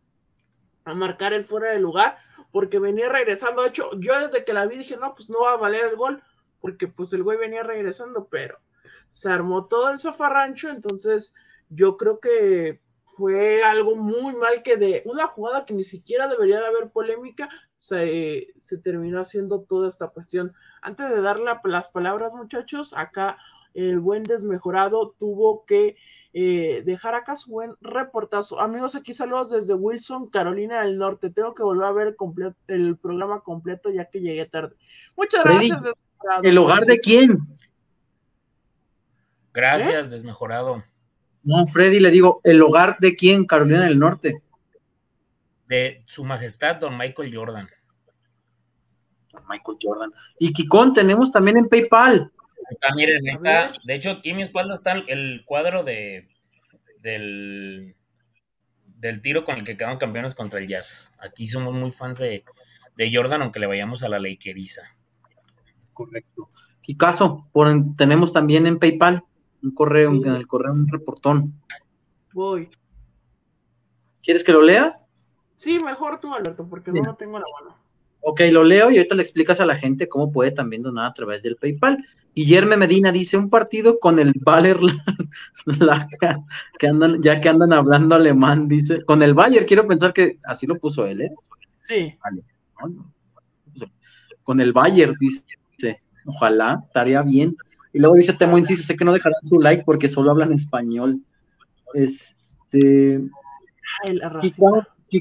a 0.85 0.93
marcar 0.93 1.33
el 1.33 1.43
fuera 1.43 1.71
de 1.71 1.79
lugar, 1.79 2.17
porque 2.51 2.79
venía 2.79 3.09
regresando. 3.09 3.61
De 3.63 3.69
hecho, 3.69 3.89
yo 3.99 4.19
desde 4.19 4.43
que 4.43 4.53
la 4.53 4.65
vi 4.65 4.77
dije, 4.77 4.97
no, 4.97 5.13
pues 5.15 5.29
no 5.29 5.41
va 5.41 5.53
a 5.53 5.57
valer 5.57 5.85
el 5.85 5.95
gol, 5.95 6.21
porque 6.61 6.87
pues 6.87 7.13
el 7.13 7.23
güey 7.23 7.37
venía 7.37 7.63
regresando, 7.63 8.27
pero 8.29 8.59
se 9.07 9.29
armó 9.29 9.65
todo 9.67 9.89
el 9.89 9.99
zafarrancho, 9.99 10.69
entonces 10.69 11.33
yo 11.69 11.97
creo 11.97 12.19
que 12.19 12.81
fue 13.17 13.63
algo 13.63 13.95
muy 13.95 14.33
mal 14.35 14.63
que 14.63 14.77
de 14.77 15.01
una 15.05 15.27
jugada 15.27 15.65
que 15.65 15.73
ni 15.73 15.83
siquiera 15.83 16.27
debería 16.27 16.59
de 16.59 16.67
haber 16.67 16.89
polémica, 16.89 17.49
se, 17.75 18.47
se 18.57 18.77
terminó 18.77 19.19
haciendo 19.19 19.61
toda 19.61 19.87
esta 19.89 20.07
cuestión. 20.07 20.53
Antes 20.81 21.09
de 21.09 21.21
dar 21.21 21.39
la- 21.39 21.59
las 21.65 21.89
palabras, 21.89 22.33
muchachos, 22.33 22.93
acá 22.95 23.37
el 23.73 23.99
buen 23.99 24.23
desmejorado 24.23 25.15
tuvo 25.17 25.65
que 25.65 25.97
eh, 26.33 26.83
dejar 26.85 27.15
acá 27.15 27.35
su 27.35 27.51
buen 27.51 27.75
reportazo. 27.81 28.59
Amigos, 28.59 28.95
aquí 28.95 29.13
saludos 29.13 29.49
desde 29.49 29.73
Wilson, 29.73 30.29
Carolina 30.29 30.83
del 30.83 30.97
Norte. 30.97 31.29
Tengo 31.29 31.55
que 31.55 31.63
volver 31.63 31.87
a 31.87 31.91
ver 31.91 32.15
comple- 32.15 32.55
el 32.67 32.97
programa 32.97 33.41
completo 33.41 33.89
ya 33.89 34.05
que 34.05 34.19
llegué 34.21 34.45
tarde. 34.45 34.75
Muchas 35.17 35.41
Freddy, 35.41 35.69
gracias. 35.69 35.83
Desmejorado. 35.83 36.43
¿El 36.43 36.57
hogar 36.57 36.81
de 36.81 36.99
quién? 36.99 37.39
Gracias, 39.53 40.05
¿Eh? 40.05 40.09
desmejorado. 40.09 40.83
No, 41.43 41.65
Freddy, 41.65 41.99
le 41.99 42.11
digo, 42.11 42.41
¿el 42.43 42.61
hogar 42.61 42.97
de 42.99 43.15
quién? 43.15 43.45
Carolina 43.45 43.85
del 43.85 43.97
Norte. 43.97 44.43
De 45.67 46.03
su 46.05 46.23
majestad, 46.23 46.75
don 46.75 46.97
Michael 46.97 47.35
Jordan. 47.35 47.69
Michael 49.47 49.77
Jordan. 49.81 50.11
Y 50.37 50.51
Kikón 50.53 50.93
tenemos 50.93 51.31
también 51.31 51.57
en 51.57 51.69
PayPal. 51.69 52.31
Está, 52.69 52.93
miren, 52.95 53.17
ahí 53.27 53.31
A 53.31 53.65
está. 53.65 53.79
De 53.83 53.95
hecho, 53.95 54.11
aquí 54.11 54.29
en 54.29 54.35
mi 54.37 54.41
espalda 54.43 54.73
está 54.73 54.93
el- 54.93 55.43
cuadro 55.45 55.83
de 55.83 56.27
del, 57.01 57.95
del 58.85 59.21
tiro 59.21 59.45
con 59.45 59.55
el 59.57 59.63
que 59.63 59.77
quedaron 59.77 59.97
campeones 59.97 60.35
contra 60.35 60.59
el 60.59 60.67
Jazz. 60.67 61.13
Aquí 61.19 61.45
somos 61.45 61.73
muy 61.73 61.91
fans 61.91 62.19
de, 62.19 62.43
de 62.95 63.11
Jordan, 63.15 63.41
aunque 63.41 63.59
le 63.59 63.67
vayamos 63.67 64.03
a 64.03 64.09
la 64.09 64.19
Lakeriza. 64.19 64.81
Correcto. 65.93 66.49
Kikazo, 66.81 67.47
por, 67.53 67.69
tenemos 67.95 68.33
también 68.33 68.65
en 68.67 68.79
PayPal 68.79 69.23
un 69.63 69.73
correo, 69.73 70.11
Sí. 70.11 70.21
en 70.25 70.35
el 70.35 70.47
correo 70.47 70.73
un 70.73 70.87
reportón. 70.87 71.53
Voy. 72.33 72.69
¿Quieres 74.21 74.43
que 74.43 74.51
lo 74.51 74.61
lea? 74.61 74.95
Sí, 75.55 75.79
mejor 75.83 76.19
tú, 76.19 76.33
Alberto, 76.33 76.67
porque 76.69 76.91
Bien. 76.91 77.03
no 77.03 77.11
lo 77.11 77.17
tengo 77.17 77.37
en 77.37 77.43
la 77.43 77.47
mano. 77.61 77.77
Ok, 78.21 78.41
lo 78.51 78.63
leo 78.63 78.91
y 78.91 78.97
ahorita 78.97 79.15
le 79.15 79.23
explicas 79.23 79.59
a 79.61 79.65
la 79.65 79.77
gente 79.77 80.09
cómo 80.09 80.31
puede 80.31 80.51
también 80.51 80.81
donar 80.83 81.05
a 81.09 81.13
través 81.13 81.41
del 81.41 81.55
PayPal. 81.55 82.05
Guillermo 82.35 82.77
Medina 82.77 83.11
dice 83.11 83.37
un 83.37 83.49
partido 83.49 83.99
con 83.99 84.19
el 84.19 84.33
Bayer 84.35 84.79
Laca, 85.65 86.39
que 86.79 86.87
andan, 86.87 87.21
ya 87.21 87.41
que 87.41 87.49
andan 87.49 87.73
hablando 87.73 88.15
alemán, 88.15 88.67
dice, 88.67 89.03
con 89.03 89.21
el 89.21 89.33
Bayer, 89.33 89.65
quiero 89.65 89.87
pensar 89.87 90.13
que 90.13 90.39
así 90.43 90.67
lo 90.67 90.77
puso 90.79 91.05
él, 91.05 91.21
¿eh? 91.21 91.31
Sí. 91.67 92.17
Con 94.43 94.61
el 94.61 94.73
Bayer, 94.73 95.13
dice, 95.19 96.01
ojalá, 96.25 96.83
estaría 96.85 97.21
bien. 97.21 97.55
Y 97.91 97.99
luego 97.99 98.15
dice 98.15 98.33
Temo 98.33 98.57
Inciso, 98.57 98.83
sé 98.83 98.95
que 98.95 99.05
no 99.05 99.13
dejarán 99.13 99.41
su 99.41 99.59
like 99.59 99.83
porque 99.83 100.07
solo 100.07 100.31
hablan 100.31 100.53
español. 100.53 101.19
Este, 101.93 103.21
Ay, 104.03 104.19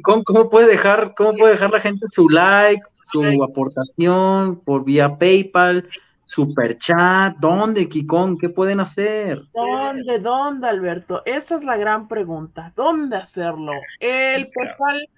¿cómo 0.03 0.51
puede 0.51 0.67
dejar, 0.67 1.15
cómo 1.17 1.35
puede 1.35 1.53
dejar 1.53 1.71
la 1.71 1.81
gente 1.81 2.07
su 2.07 2.29
like, 2.29 2.83
su 3.11 3.43
aportación 3.43 4.61
por 4.61 4.85
vía 4.85 5.17
PayPal, 5.17 5.89
super 6.29 6.77
chat? 6.77 7.37
¿Dónde, 7.39 7.89
Kikón? 7.89 8.37
¿Qué 8.37 8.51
pueden 8.51 8.81
hacer? 8.81 9.43
¿Dónde, 9.55 10.19
dónde, 10.19 10.69
Alberto? 10.69 11.23
Esa 11.25 11.57
es 11.57 11.65
la 11.65 11.77
gran 11.77 12.07
pregunta. 12.07 12.73
¿Dónde 12.77 13.17
hacerlo? 13.17 13.73
El 13.99 14.51
PayPal, 14.51 15.09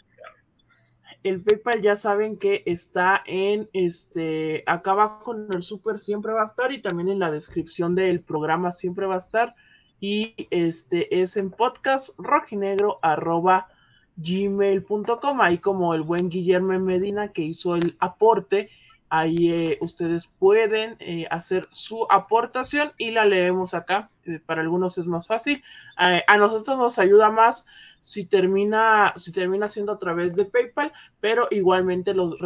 El 1.25 1.43
PayPal 1.43 1.83
ya 1.83 1.97
saben 1.97 2.39
que 2.39 2.63
está 2.65 3.23
en 3.27 3.69
este 3.73 4.63
acá 4.67 4.93
abajo 4.93 5.35
en 5.35 5.49
el 5.53 5.63
super 5.63 5.99
siempre 5.99 6.33
va 6.33 6.43
a 6.43 6.45
estar 6.45 6.73
y 6.73 6.81
también 6.81 7.09
en 7.09 7.19
la 7.19 7.31
descripción 7.31 7.95
del 7.95 8.21
programa 8.21 8.71
siempre 8.71 9.07
va 9.07 9.15
a 9.15 9.19
estar 9.19 9.55
y 9.99 10.35
este 10.51 11.21
es 11.21 11.37
en 11.37 11.51
podcast 11.51 12.11
rojinegro 12.19 13.01
arroba 13.03 13.69
gmail.com 14.17 15.41
ahí 15.41 15.59
como 15.59 15.93
el 15.93 16.03
buen 16.03 16.29
Guillermo 16.31 16.79
Medina 16.79 17.33
que 17.33 17.43
hizo 17.43 17.75
el 17.75 17.97
aporte 17.99 18.71
ahí 19.11 19.53
eh, 19.53 19.79
ustedes 19.81 20.29
pueden 20.39 20.97
eh, 21.01 21.27
hacer 21.31 21.69
su 21.71 22.07
aportación 22.09 22.93
y 22.97 23.11
la 23.11 23.25
leemos 23.25 23.75
acá. 23.75 24.09
Eh, 24.25 24.39
para 24.45 24.63
algunos 24.63 24.97
es 24.99 25.07
más 25.07 25.27
fácil. 25.27 25.63
A 25.97 26.37
nosotros 26.37 26.79
nos 26.79 26.99
ayuda 26.99 27.31
más 27.31 27.67
si 28.01 28.25
termina 28.25 29.13
si 29.17 29.33
termina 29.33 29.69
siendo 29.69 29.93
a 29.93 29.99
través 29.99 30.35
de 30.37 30.47
PayPal 30.47 30.93
pero 31.21 31.47
igualmente 31.51 32.15
los, 32.15 32.37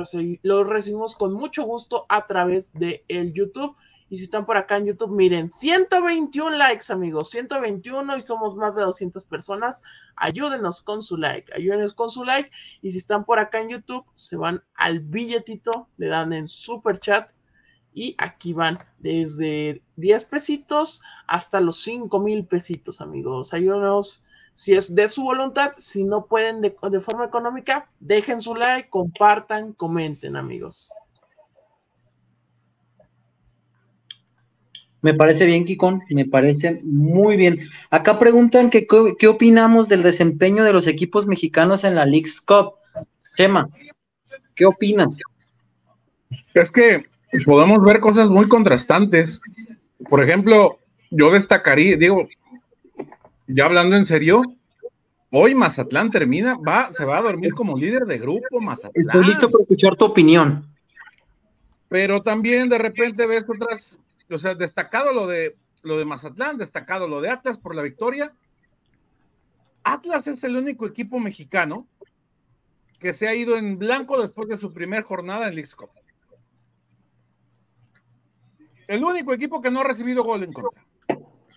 los 0.42 0.66
recibimos 0.66 1.14
con 1.14 1.32
mucho 1.32 1.62
gusto 1.62 2.06
a 2.08 2.26
través 2.26 2.74
de 2.74 3.04
el 3.06 3.32
YouTube 3.32 3.76
y 4.10 4.18
si 4.18 4.24
están 4.24 4.44
por 4.46 4.56
acá 4.56 4.76
en 4.76 4.86
YouTube, 4.86 5.10
miren, 5.10 5.48
121 5.48 6.56
likes, 6.56 6.92
amigos, 6.92 7.30
121 7.30 8.16
y 8.16 8.20
somos 8.20 8.54
más 8.54 8.76
de 8.76 8.82
200 8.82 9.24
personas. 9.24 9.82
Ayúdenos 10.16 10.82
con 10.82 11.02
su 11.02 11.16
like, 11.16 11.52
ayúdenos 11.54 11.94
con 11.94 12.10
su 12.10 12.24
like. 12.24 12.50
Y 12.82 12.92
si 12.92 12.98
están 12.98 13.24
por 13.24 13.38
acá 13.38 13.60
en 13.60 13.70
YouTube, 13.70 14.04
se 14.14 14.36
van 14.36 14.62
al 14.74 15.00
billetito, 15.00 15.88
le 15.96 16.08
dan 16.08 16.32
en 16.32 16.48
super 16.48 17.00
chat 17.00 17.30
y 17.94 18.14
aquí 18.18 18.52
van 18.52 18.78
desde 18.98 19.80
10 19.96 20.24
pesitos 20.24 21.00
hasta 21.26 21.60
los 21.60 21.82
5 21.82 22.20
mil 22.20 22.44
pesitos, 22.44 23.00
amigos. 23.00 23.54
Ayúdenos 23.54 24.22
si 24.52 24.74
es 24.74 24.94
de 24.94 25.08
su 25.08 25.22
voluntad, 25.22 25.72
si 25.76 26.04
no 26.04 26.26
pueden 26.26 26.60
de, 26.60 26.76
de 26.90 27.00
forma 27.00 27.24
económica, 27.24 27.88
dejen 28.00 28.40
su 28.40 28.54
like, 28.54 28.88
compartan, 28.88 29.72
comenten, 29.72 30.36
amigos. 30.36 30.90
Me 35.04 35.12
parece 35.12 35.44
bien, 35.44 35.66
Kikón, 35.66 36.00
me 36.08 36.24
parece 36.24 36.80
muy 36.82 37.36
bien. 37.36 37.60
Acá 37.90 38.18
preguntan 38.18 38.70
que 38.70 38.86
qué, 38.86 39.28
opinamos 39.28 39.86
del 39.86 40.02
desempeño 40.02 40.64
de 40.64 40.72
los 40.72 40.86
equipos 40.86 41.26
mexicanos 41.26 41.84
en 41.84 41.94
la 41.94 42.06
League's 42.06 42.40
Cup. 42.40 42.76
Chema, 43.36 43.68
¿qué 44.54 44.64
opinas? 44.64 45.20
Es 46.54 46.70
que 46.70 47.04
podemos 47.44 47.84
ver 47.84 48.00
cosas 48.00 48.30
muy 48.30 48.48
contrastantes. 48.48 49.42
Por 50.08 50.24
ejemplo, 50.24 50.78
yo 51.10 51.30
destacaría, 51.30 51.98
digo, 51.98 52.26
ya 53.46 53.66
hablando 53.66 53.96
en 53.96 54.06
serio, 54.06 54.40
hoy 55.30 55.54
Mazatlán 55.54 56.12
termina, 56.12 56.56
va, 56.66 56.90
se 56.94 57.04
va 57.04 57.18
a 57.18 57.22
dormir 57.22 57.52
como 57.52 57.76
líder 57.76 58.06
de 58.06 58.16
grupo, 58.16 58.58
Mazatlán. 58.58 58.92
Estoy 58.94 59.26
listo 59.26 59.50
para 59.50 59.64
escuchar 59.64 59.96
tu 59.96 60.06
opinión. 60.06 60.66
Pero 61.90 62.22
también 62.22 62.70
de 62.70 62.78
repente 62.78 63.26
ves 63.26 63.44
otras, 63.46 63.98
o 64.30 64.38
sea, 64.38 64.54
destacado 64.54 65.12
lo 65.12 65.26
de 65.26 65.56
lo 65.82 65.98
de 65.98 66.04
Mazatlán, 66.04 66.56
destacado 66.56 67.06
lo 67.06 67.20
de 67.20 67.30
Atlas 67.30 67.58
por 67.58 67.74
la 67.74 67.82
victoria. 67.82 68.34
Atlas 69.82 70.26
es 70.26 70.42
el 70.44 70.56
único 70.56 70.86
equipo 70.86 71.18
mexicano 71.20 71.86
que 72.98 73.12
se 73.12 73.28
ha 73.28 73.34
ido 73.34 73.56
en 73.58 73.78
blanco 73.78 74.20
después 74.20 74.48
de 74.48 74.56
su 74.56 74.72
primera 74.72 75.02
jornada 75.02 75.46
en 75.46 75.54
Leagues 75.54 75.74
Cup. 75.74 75.90
El 78.88 79.04
único 79.04 79.34
equipo 79.34 79.60
que 79.60 79.70
no 79.70 79.80
ha 79.80 79.84
recibido 79.84 80.24
gol 80.24 80.44
en 80.44 80.52
contra. 80.52 80.84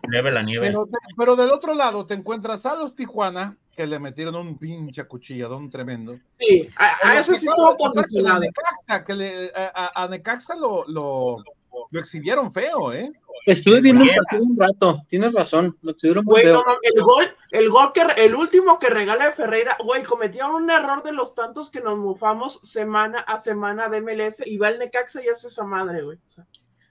Nieve 0.10 0.32
la 0.32 0.44
nieve. 0.44 0.68
Pero, 0.68 0.90
pero 1.18 1.36
del 1.36 1.52
otro 1.52 1.74
lado 1.74 2.06
te 2.06 2.14
encuentras 2.14 2.66
a 2.66 2.76
los 2.76 2.96
Tijuana, 2.96 3.58
que 3.76 3.88
le 3.88 4.00
metieron 4.00 4.36
un 4.36 4.58
pinche 4.58 5.06
cuchilladón 5.06 5.70
tremendo. 5.70 6.14
Sí, 6.38 6.70
a, 6.78 7.10
a 7.10 7.20
eso 7.20 7.34
sí 7.36 7.48
estuvo 7.48 7.76
condicionado. 7.78 8.38
A 8.38 8.40
Necaxa, 8.40 9.06
que 9.06 9.14
le, 9.14 9.52
a, 9.56 10.04
a 10.04 10.08
Necaxa 10.08 10.56
lo, 10.56 10.86
lo, 10.88 11.44
lo 11.92 12.00
exhibieron 12.00 12.52
feo, 12.52 12.92
¿eh? 12.94 13.12
Estuve 13.46 13.80
viendo 13.80 14.04
el 14.04 14.10
partido 14.16 14.44
un 14.44 14.60
rato, 14.60 15.02
tienes 15.08 15.32
razón, 15.34 15.78
lo 15.82 15.92
exhibieron 15.92 16.26
muy 16.26 16.34
Güey, 16.34 16.44
feo. 16.46 16.54
no, 16.56 16.74
no, 16.74 16.78
el 16.82 17.02
gol, 17.02 17.26
el 17.52 17.70
gol 17.70 17.92
que 17.94 18.02
el 18.18 18.36
último 18.36 18.78
que 18.78 18.90
regala 18.90 19.32
Ferreira, 19.32 19.78
güey, 19.86 20.04
cometieron 20.04 20.64
un 20.64 20.70
error 20.70 21.02
de 21.04 21.14
los 21.14 21.34
tantos 21.34 21.70
que 21.70 21.80
nos 21.80 21.98
mufamos 21.98 22.60
semana 22.64 23.20
a 23.20 23.38
semana 23.38 23.88
de 23.88 24.02
MLS 24.02 24.44
y 24.46 24.58
va 24.58 24.70
el 24.70 24.80
Necaxa 24.80 25.24
y 25.24 25.30
hace 25.30 25.48
esa 25.48 25.64
madre, 25.64 26.02
güey. 26.04 26.18
O 26.18 26.30
sea, 26.30 26.44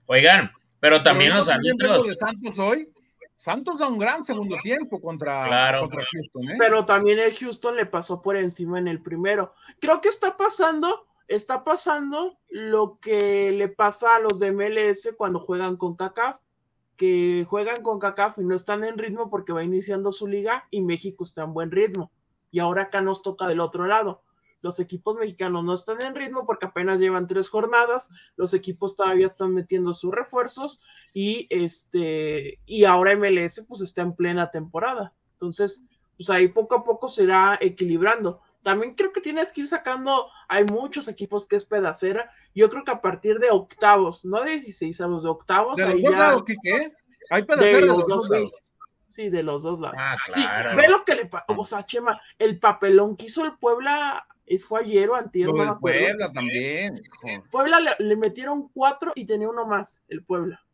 Oigan, 0.07 0.51
pero 0.81 1.03
también 1.03 1.31
Pero 1.33 1.39
los 1.41 1.49
árbitros. 1.51 2.07
de 2.07 2.15
Santos 2.15 2.59
hoy. 2.59 2.89
Santos 3.35 3.79
da 3.79 3.89
un 3.89 3.99
gran 3.99 4.25
segundo 4.25 4.57
tiempo 4.63 4.99
contra, 4.99 5.47
Claro. 5.47 5.81
contra 5.81 6.05
Houston, 6.11 6.45
¿eh? 6.53 6.57
pero 6.59 6.87
también 6.87 7.19
el 7.19 7.35
Houston 7.37 7.77
le 7.77 7.85
pasó 7.85 8.23
por 8.23 8.35
encima 8.35 8.79
en 8.79 8.89
el 8.89 9.03
primero. 9.03 9.53
Creo 9.79 10.01
que 10.01 10.09
está 10.09 10.39
pasando, 10.39 11.07
está 11.29 11.65
pasando 11.65 12.39
lo 12.49 12.99
que 13.01 13.53
le 13.53 13.69
pasa 13.69 14.17
a 14.17 14.21
los 14.21 14.39
de 14.39 14.53
MLS 14.53 15.15
cuando 15.17 15.41
juegan 15.41 15.77
con 15.77 15.97
CACAF, 15.97 16.41
que 16.97 17.45
juegan 17.49 17.83
con 17.83 17.99
CACAF 17.99 18.39
y 18.39 18.45
no 18.45 18.55
están 18.55 18.85
en 18.85 18.99
ritmo 18.99 19.31
porque 19.31 19.53
va 19.53 19.63
iniciando 19.63 20.13
su 20.13 20.27
liga 20.27 20.67
y 20.71 20.83
México 20.83 21.25
está 21.25 21.45
en 21.45 21.53
buen 21.53 21.71
ritmo. 21.71 22.11
Y 22.51 22.61
ahora 22.61 22.83
acá 22.83 23.01
nos 23.01 23.23
toca 23.23 23.47
del 23.47 23.61
otro 23.61 23.87
lado. 23.87 24.23
Los 24.63 24.81
equipos 24.81 25.17
mexicanos 25.17 25.65
no 25.65 25.75
están 25.75 26.01
en 26.01 26.15
ritmo 26.15 26.47
porque 26.47 26.67
apenas 26.67 26.99
llevan 26.99 27.27
tres 27.27 27.49
jornadas, 27.49 28.11
los 28.37 28.55
equipos 28.55 28.97
todavía 28.97 29.27
están 29.27 29.53
metiendo 29.53 29.93
sus 29.93 30.13
refuerzos 30.13 30.81
y 31.13 31.47
este 31.51 32.59
y 32.65 32.85
ahora 32.85 33.15
MLS 33.17 33.65
pues 33.69 33.81
está 33.83 34.03
en 34.03 34.15
plena 34.15 34.51
temporada. 34.51 35.15
Entonces, 35.35 35.83
pues 36.17 36.31
ahí 36.31 36.49
poco 36.49 36.77
a 36.77 36.85
poco 36.85 37.09
se 37.09 37.25
irá 37.25 37.59
equilibrando. 37.61 38.41
También 38.67 38.97
creo 38.97 39.13
que 39.13 39.21
tienes 39.21 39.53
que 39.53 39.61
ir 39.61 39.69
sacando, 39.69 40.29
hay 40.49 40.65
muchos 40.65 41.07
equipos 41.07 41.47
que 41.47 41.55
es 41.55 41.65
pedacera. 41.65 42.33
Yo 42.53 42.69
creo 42.69 42.83
que 42.83 42.91
a 42.91 43.01
partir 43.01 43.39
de 43.39 43.49
octavos, 43.49 44.25
no 44.25 44.43
de 44.43 44.51
16 44.51 45.01
avos, 45.03 45.23
de 45.23 45.29
octavos, 45.29 45.77
De 45.77 45.85
los 45.85 45.93
ahí 45.93 46.03
ya 46.03 46.43
Quique, 46.45 46.93
Hay 47.31 47.43
de 47.43 47.47
pedaceros 47.47 47.81
de 47.81 47.87
los 47.87 47.97
los 47.97 48.09
dos, 48.09 48.31
lados. 48.31 48.53
Sí, 49.07 49.31
de 49.31 49.45
los 49.45 49.63
dos 49.63 49.79
lados. 49.79 49.97
Ah, 50.01 50.17
Sí, 50.31 50.45
ve 50.75 50.89
lo 50.89 51.05
que 51.05 51.15
le 51.15 51.27
pasó, 51.27 51.45
o 51.47 51.63
sea, 51.63 51.87
Chema, 51.87 52.21
el 52.41 52.59
papelón 52.59 53.17
que 53.17 53.27
hizo 53.27 53.45
el 53.45 53.57
Puebla, 53.57 54.27
es 54.45 54.65
fue 54.65 54.81
ayer 54.81 55.11
o 55.11 55.15
antier, 55.15 55.47
no. 55.47 55.79
Puebla 55.79 56.33
también. 56.33 56.97
hijo. 56.97 57.45
Puebla 57.53 57.79
le, 57.79 57.93
le 58.01 58.17
metieron 58.17 58.69
cuatro 58.71 59.13
y 59.15 59.27
tenía 59.27 59.49
uno 59.49 59.65
más, 59.65 60.03
el 60.09 60.25
Puebla. 60.25 60.66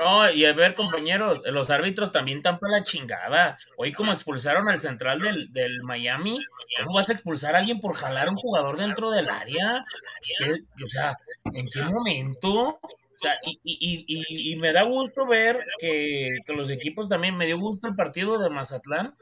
No, 0.00 0.30
y 0.30 0.46
a 0.46 0.52
ver, 0.54 0.74
compañeros, 0.74 1.42
los 1.44 1.68
árbitros 1.68 2.10
también 2.10 2.38
están 2.38 2.58
para 2.58 2.78
la 2.78 2.82
chingada. 2.84 3.58
Hoy, 3.76 3.92
como 3.92 4.12
expulsaron 4.12 4.68
al 4.68 4.80
central 4.80 5.20
del, 5.20 5.46
del 5.52 5.82
Miami, 5.82 6.38
¿cómo 6.82 6.94
vas 6.96 7.10
a 7.10 7.12
expulsar 7.12 7.54
a 7.54 7.58
alguien 7.58 7.80
por 7.80 7.94
jalar 7.94 8.28
a 8.28 8.30
un 8.30 8.36
jugador 8.36 8.78
dentro 8.78 9.10
del 9.10 9.28
área? 9.28 9.84
Es 10.22 10.34
que, 10.38 10.84
o 10.84 10.86
sea, 10.86 11.16
¿en 11.52 11.66
qué 11.68 11.82
momento? 11.82 12.52
O 12.80 12.80
sea, 13.16 13.34
y, 13.44 13.60
y, 13.62 14.04
y, 14.08 14.24
y- 14.26 14.52
y 14.54 14.56
me 14.56 14.72
da 14.72 14.82
gusto 14.84 15.26
ver 15.26 15.66
que, 15.78 16.30
que 16.46 16.52
los 16.54 16.70
equipos 16.70 17.08
también, 17.10 17.36
me 17.36 17.44
dio 17.46 17.58
gusto 17.58 17.86
el 17.86 17.94
partido 17.94 18.38
de 18.38 18.48
Mazatlán, 18.48 19.14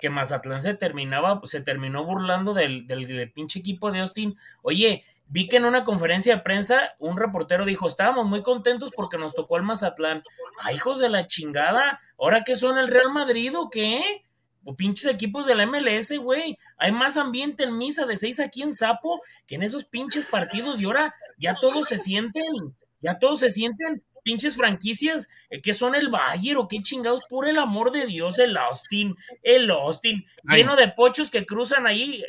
que 0.00 0.10
Mazatlán 0.10 0.62
se 0.62 0.74
terminaba, 0.74 1.40
se 1.44 1.60
terminó 1.60 2.04
burlando 2.04 2.54
del, 2.54 2.86
del, 2.86 3.06
del 3.06 3.32
pinche 3.32 3.58
equipo 3.60 3.92
de 3.92 4.00
Austin. 4.00 4.34
Oye, 4.62 5.04
vi 5.30 5.48
que 5.48 5.56
en 5.56 5.64
una 5.64 5.84
conferencia 5.84 6.36
de 6.36 6.42
prensa 6.42 6.94
un 6.98 7.16
reportero 7.16 7.64
dijo, 7.64 7.86
estábamos 7.86 8.26
muy 8.26 8.42
contentos 8.42 8.90
porque 8.94 9.16
nos 9.16 9.34
tocó 9.34 9.56
el 9.56 9.62
Mazatlán. 9.62 10.22
¡Ay, 10.60 10.74
hijos 10.74 10.98
de 10.98 11.08
la 11.08 11.26
chingada! 11.26 12.00
¿Ahora 12.18 12.42
qué 12.44 12.56
son 12.56 12.78
el 12.78 12.88
Real 12.88 13.10
Madrid 13.12 13.56
o 13.56 13.70
qué? 13.70 14.24
O 14.64 14.76
pinches 14.76 15.06
equipos 15.06 15.46
de 15.46 15.54
la 15.54 15.66
MLS, 15.66 16.18
güey. 16.18 16.58
Hay 16.76 16.90
más 16.90 17.16
ambiente 17.16 17.62
en 17.62 17.78
misa 17.78 18.06
de 18.06 18.16
seis 18.16 18.40
aquí 18.40 18.62
en 18.62 18.74
Sapo 18.74 19.22
que 19.46 19.54
en 19.54 19.62
esos 19.62 19.84
pinches 19.84 20.26
partidos 20.26 20.82
y 20.82 20.84
ahora 20.84 21.14
ya 21.38 21.54
todos 21.54 21.86
se 21.86 21.98
sienten, 21.98 22.44
ya 23.00 23.18
todos 23.18 23.40
se 23.40 23.50
sienten 23.50 24.02
pinches 24.22 24.56
franquicias 24.56 25.28
eh, 25.48 25.62
que 25.62 25.74
son 25.74 25.94
el 25.94 26.08
Bayern 26.08 26.58
o 26.58 26.68
qué 26.68 26.82
chingados, 26.82 27.20
por 27.30 27.48
el 27.48 27.56
amor 27.56 27.92
de 27.92 28.04
Dios, 28.06 28.38
el 28.38 28.56
Austin, 28.56 29.16
el 29.42 29.70
Austin, 29.70 30.26
Ay. 30.46 30.58
lleno 30.58 30.76
de 30.76 30.88
pochos 30.88 31.30
que 31.30 31.46
cruzan 31.46 31.86
ahí. 31.86 32.22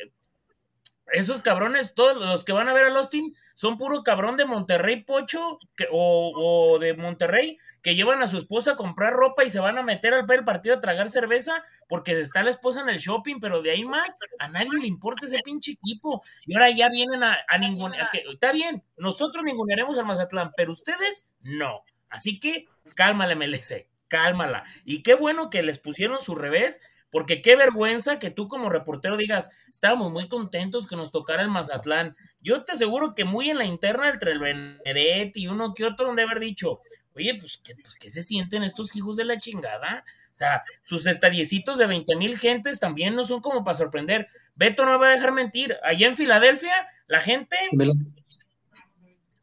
Esos 1.12 1.40
cabrones, 1.40 1.94
todos 1.94 2.16
los 2.16 2.44
que 2.44 2.52
van 2.52 2.68
a 2.68 2.72
ver 2.72 2.84
al 2.84 2.96
Austin, 2.96 3.34
son 3.54 3.76
puro 3.76 4.02
cabrón 4.02 4.36
de 4.36 4.44
Monterrey 4.46 5.02
Pocho 5.04 5.58
o, 5.90 6.32
o 6.74 6.78
de 6.78 6.94
Monterrey 6.94 7.58
que 7.82 7.94
llevan 7.96 8.22
a 8.22 8.28
su 8.28 8.36
esposa 8.38 8.72
a 8.72 8.76
comprar 8.76 9.12
ropa 9.12 9.42
y 9.44 9.50
se 9.50 9.58
van 9.58 9.76
a 9.76 9.82
meter 9.82 10.14
al 10.14 10.30
el 10.30 10.44
partido 10.44 10.76
a 10.76 10.80
tragar 10.80 11.08
cerveza 11.08 11.64
porque 11.88 12.18
está 12.20 12.42
la 12.44 12.50
esposa 12.50 12.80
en 12.80 12.88
el 12.88 12.98
shopping, 12.98 13.40
pero 13.40 13.60
de 13.60 13.72
ahí 13.72 13.84
más 13.84 14.16
a 14.38 14.48
nadie 14.48 14.78
le 14.80 14.86
importa 14.86 15.26
ese 15.26 15.40
pinche 15.44 15.72
equipo. 15.72 16.22
Y 16.46 16.54
ahora 16.54 16.70
ya 16.70 16.88
vienen 16.88 17.22
a, 17.24 17.36
a 17.48 17.58
ningún... 17.58 17.92
a 17.94 18.08
que- 18.10 18.22
está 18.32 18.52
bien, 18.52 18.84
nosotros 18.96 19.44
ningunearemos 19.44 19.98
al 19.98 20.06
Mazatlán, 20.06 20.52
pero 20.56 20.70
ustedes 20.72 21.28
no. 21.40 21.82
Así 22.08 22.38
que 22.38 22.66
cálmala, 22.94 23.34
MLC, 23.34 23.88
cálmala. 24.08 24.64
Y 24.84 25.02
qué 25.02 25.14
bueno 25.14 25.50
que 25.50 25.62
les 25.62 25.78
pusieron 25.80 26.20
su 26.20 26.34
revés, 26.36 26.80
porque 27.12 27.42
qué 27.42 27.54
vergüenza 27.56 28.18
que 28.18 28.30
tú 28.30 28.48
como 28.48 28.70
reportero 28.70 29.18
digas, 29.18 29.50
estábamos 29.70 30.10
muy 30.10 30.28
contentos 30.28 30.88
que 30.88 30.96
nos 30.96 31.12
tocara 31.12 31.42
el 31.42 31.50
Mazatlán. 31.50 32.16
Yo 32.40 32.64
te 32.64 32.72
aseguro 32.72 33.14
que 33.14 33.24
muy 33.24 33.50
en 33.50 33.58
la 33.58 33.66
interna 33.66 34.08
entre 34.08 34.32
el 34.32 34.38
Benedetti 34.38 35.42
y 35.42 35.48
uno 35.48 35.74
que 35.74 35.84
otro 35.84 36.08
han 36.08 36.16
de 36.16 36.22
haber 36.22 36.40
dicho, 36.40 36.80
oye, 37.14 37.36
pues 37.38 37.60
¿qué, 37.62 37.74
pues, 37.76 37.96
¿qué 37.96 38.08
se 38.08 38.22
sienten 38.22 38.62
estos 38.62 38.96
hijos 38.96 39.16
de 39.16 39.26
la 39.26 39.38
chingada? 39.38 40.04
O 40.32 40.34
sea, 40.34 40.64
sus 40.82 41.06
estadiecitos 41.06 41.76
de 41.76 41.86
20 41.86 42.16
mil 42.16 42.38
gentes 42.38 42.80
también 42.80 43.14
no 43.14 43.24
son 43.24 43.42
como 43.42 43.62
para 43.62 43.76
sorprender. 43.76 44.26
Beto 44.54 44.86
no 44.86 44.92
me 44.92 44.98
va 44.98 45.08
a 45.08 45.14
dejar 45.14 45.32
mentir. 45.32 45.76
Allá 45.84 46.06
en 46.06 46.16
Filadelfia, 46.16 46.72
la 47.08 47.20
gente, 47.20 47.54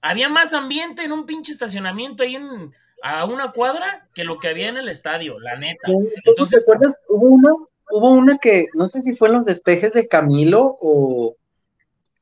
había 0.01 0.27
más 0.27 0.55
ambiente 0.55 1.03
en 1.03 1.11
un 1.11 1.27
pinche 1.27 1.51
estacionamiento 1.51 2.23
ahí 2.23 2.35
en, 2.35 2.73
a 3.03 3.25
una 3.25 3.51
cuadra 3.51 4.07
que 4.13 4.23
lo 4.23 4.39
que 4.39 4.49
había 4.49 4.69
en 4.69 4.77
el 4.77 4.89
estadio, 4.89 5.39
la 5.39 5.57
neta. 5.57 5.91
Entonces, 6.25 6.65
¿te 6.65 6.71
acuerdas? 6.71 6.99
Hubo 7.07 7.27
una, 7.27 7.51
hubo 7.91 8.11
una 8.11 8.37
que, 8.37 8.67
no 8.73 8.87
sé 8.87 9.01
si 9.01 9.15
fue 9.15 9.29
en 9.29 9.35
los 9.35 9.45
despejes 9.45 9.93
de 9.93 10.07
Camilo 10.07 10.77
o, 10.81 11.35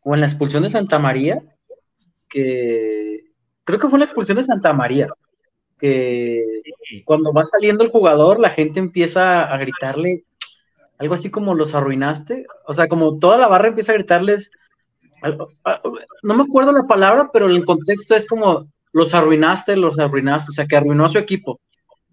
o 0.03 0.13
en 0.13 0.21
la 0.21 0.27
expulsión 0.27 0.63
de 0.63 0.71
Santa 0.71 0.99
María, 0.99 1.41
que 2.29 3.25
creo 3.63 3.79
que 3.79 3.89
fue 3.89 3.97
en 3.97 4.01
la 4.01 4.05
expulsión 4.05 4.37
de 4.37 4.43
Santa 4.43 4.73
María, 4.73 5.07
que 5.79 6.43
cuando 7.05 7.33
va 7.33 7.43
saliendo 7.45 7.83
el 7.83 7.89
jugador, 7.89 8.39
la 8.39 8.49
gente 8.49 8.79
empieza 8.79 9.43
a 9.43 9.57
gritarle 9.57 10.23
algo 10.97 11.13
así 11.13 11.29
como 11.29 11.53
los 11.53 11.75
arruinaste, 11.75 12.47
o 12.65 12.73
sea, 12.73 12.87
como 12.87 13.19
toda 13.19 13.37
la 13.37 13.47
barra 13.47 13.67
empieza 13.67 13.91
a 13.91 13.95
gritarles, 13.95 14.51
no 16.23 16.33
me 16.33 16.43
acuerdo 16.43 16.71
la 16.71 16.87
palabra, 16.87 17.29
pero 17.31 17.45
el 17.45 17.65
contexto 17.65 18.15
es 18.15 18.27
como 18.27 18.67
los 18.97 19.13
arruinaste, 19.13 19.75
los 19.75 19.99
arruinaste, 19.99 20.49
o 20.49 20.53
sea, 20.53 20.65
que 20.65 20.75
arruinó 20.75 21.05
a 21.05 21.09
su 21.09 21.19
equipo. 21.19 21.61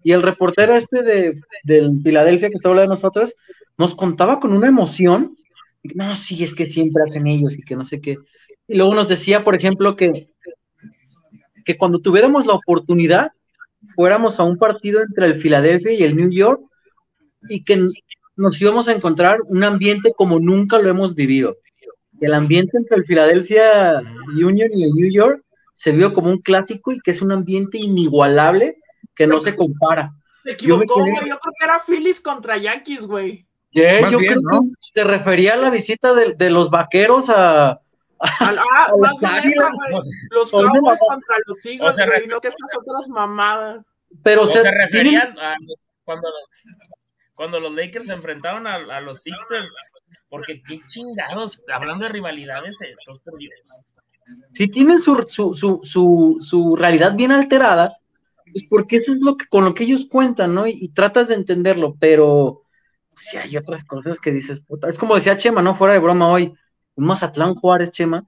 Y 0.03 0.11
el 0.11 0.21
reportero 0.21 0.75
este 0.75 1.01
de, 1.01 1.33
del 1.63 1.99
Filadelfia 2.03 2.49
que 2.49 2.55
estaba 2.55 2.73
hablando 2.73 2.91
de 2.91 2.95
nosotros, 2.95 3.35
nos 3.77 3.95
contaba 3.95 4.39
con 4.39 4.53
una 4.53 4.67
emoción, 4.67 5.35
no, 5.95 6.15
sí, 6.15 6.43
es 6.43 6.53
que 6.53 6.67
siempre 6.67 7.01
hacen 7.03 7.25
ellos 7.25 7.57
y 7.57 7.63
que 7.63 7.75
no 7.75 7.83
sé 7.83 7.99
qué. 7.99 8.17
Y 8.67 8.75
luego 8.75 8.93
nos 8.93 9.07
decía, 9.07 9.43
por 9.43 9.55
ejemplo, 9.55 9.95
que, 9.95 10.29
que 11.65 11.75
cuando 11.75 11.97
tuviéramos 11.97 12.45
la 12.45 12.53
oportunidad, 12.53 13.31
fuéramos 13.95 14.39
a 14.39 14.43
un 14.43 14.57
partido 14.57 15.01
entre 15.01 15.25
el 15.25 15.41
Filadelfia 15.41 15.91
y 15.91 16.03
el 16.03 16.15
New 16.15 16.31
York 16.31 16.61
y 17.49 17.63
que 17.63 17.89
nos 18.35 18.61
íbamos 18.61 18.87
a 18.87 18.93
encontrar 18.93 19.39
un 19.47 19.63
ambiente 19.63 20.11
como 20.15 20.39
nunca 20.39 20.77
lo 20.77 20.89
hemos 20.89 21.15
vivido. 21.15 21.57
El 22.21 22.35
ambiente 22.35 22.77
entre 22.77 22.97
el 22.97 23.05
Philadelphia 23.05 24.01
Union 24.35 24.69
y 24.73 24.83
el 24.83 24.91
New 24.91 25.11
York 25.11 25.44
se 25.75 25.91
vio 25.91 26.13
como 26.13 26.29
un 26.29 26.41
clásico 26.41 26.91
y 26.93 26.99
que 26.99 27.11
es 27.11 27.21
un 27.21 27.33
ambiente 27.33 27.77
inigualable 27.77 28.79
que 29.13 29.27
no 29.27 29.41
se 29.41 29.55
compara. 29.55 30.13
Se 30.43 30.53
equivocó, 30.53 31.01
güey. 31.01 31.13
Yo, 31.13 31.37
creo 31.37 31.53
que 31.59 31.65
era 31.65 31.79
Phillies 31.85 32.21
contra 32.21 32.57
Yankees, 32.57 33.05
güey. 33.05 33.45
Yeah, 33.71 34.09
yo 34.09 34.19
creo 34.19 34.39
que 34.39 34.91
se 34.93 35.03
refería 35.03 35.53
a 35.53 35.57
la 35.57 35.69
visita 35.69 36.13
de, 36.13 36.33
de 36.33 36.49
los 36.49 36.69
vaqueros 36.69 37.29
a. 37.29 37.81
ah, 38.19 38.89
más 39.21 39.45
esa, 39.45 39.69
Los 40.31 40.49
Cowboys 40.49 40.99
contra 40.99 41.35
los 41.45 41.65
Eagles, 41.65 41.95
güey, 41.97 42.27
no 42.27 42.39
que 42.39 42.47
esas 42.47 42.75
otras 42.79 43.09
mamadas. 43.09 43.85
Pero 44.23 44.43
o 44.43 44.47
se, 44.47 44.61
se 44.61 44.71
referían 44.71 45.37
a 45.37 45.57
cuando, 46.05 46.29
cuando 47.33 47.59
los 47.59 47.73
Lakers 47.73 48.05
se 48.05 48.13
enfrentaron 48.13 48.65
a, 48.65 48.75
a 48.75 49.01
los 49.01 49.21
Sixers, 49.21 49.73
porque 50.29 50.63
qué 50.63 50.79
chingados, 50.85 51.63
hablando 51.73 52.05
de 52.05 52.11
rivalidades, 52.11 52.79
estos 52.79 53.19
perdidos. 53.19 53.59
Si 54.53 54.67
tienen 54.67 54.99
su, 54.99 55.25
su, 55.29 55.53
su, 55.53 55.81
su, 55.83 56.37
su 56.39 56.75
realidad 56.75 57.15
bien 57.15 57.31
alterada, 57.31 57.97
pues 58.51 58.65
porque 58.69 58.95
eso 58.95 59.11
es 59.11 59.19
lo 59.19 59.35
que, 59.37 59.47
con 59.47 59.65
lo 59.65 59.73
que 59.73 59.83
ellos 59.83 60.07
cuentan, 60.09 60.53
¿no? 60.53 60.65
Y, 60.65 60.87
tratas 60.89 61.27
de 61.27 61.35
entenderlo, 61.35 61.95
pero 61.99 62.61
si 63.15 63.37
hay 63.37 63.57
otras 63.57 63.83
cosas 63.83 64.19
que 64.19 64.31
dices, 64.31 64.61
puta, 64.61 64.87
es 64.87 64.97
como 64.97 65.15
decía 65.15 65.37
Chema, 65.37 65.61
¿no? 65.61 65.75
Fuera 65.75 65.93
de 65.93 65.99
broma 65.99 66.29
hoy, 66.29 66.53
un 66.95 67.05
Mazatlán 67.05 67.55
Juárez, 67.55 67.91
Chema, 67.91 68.23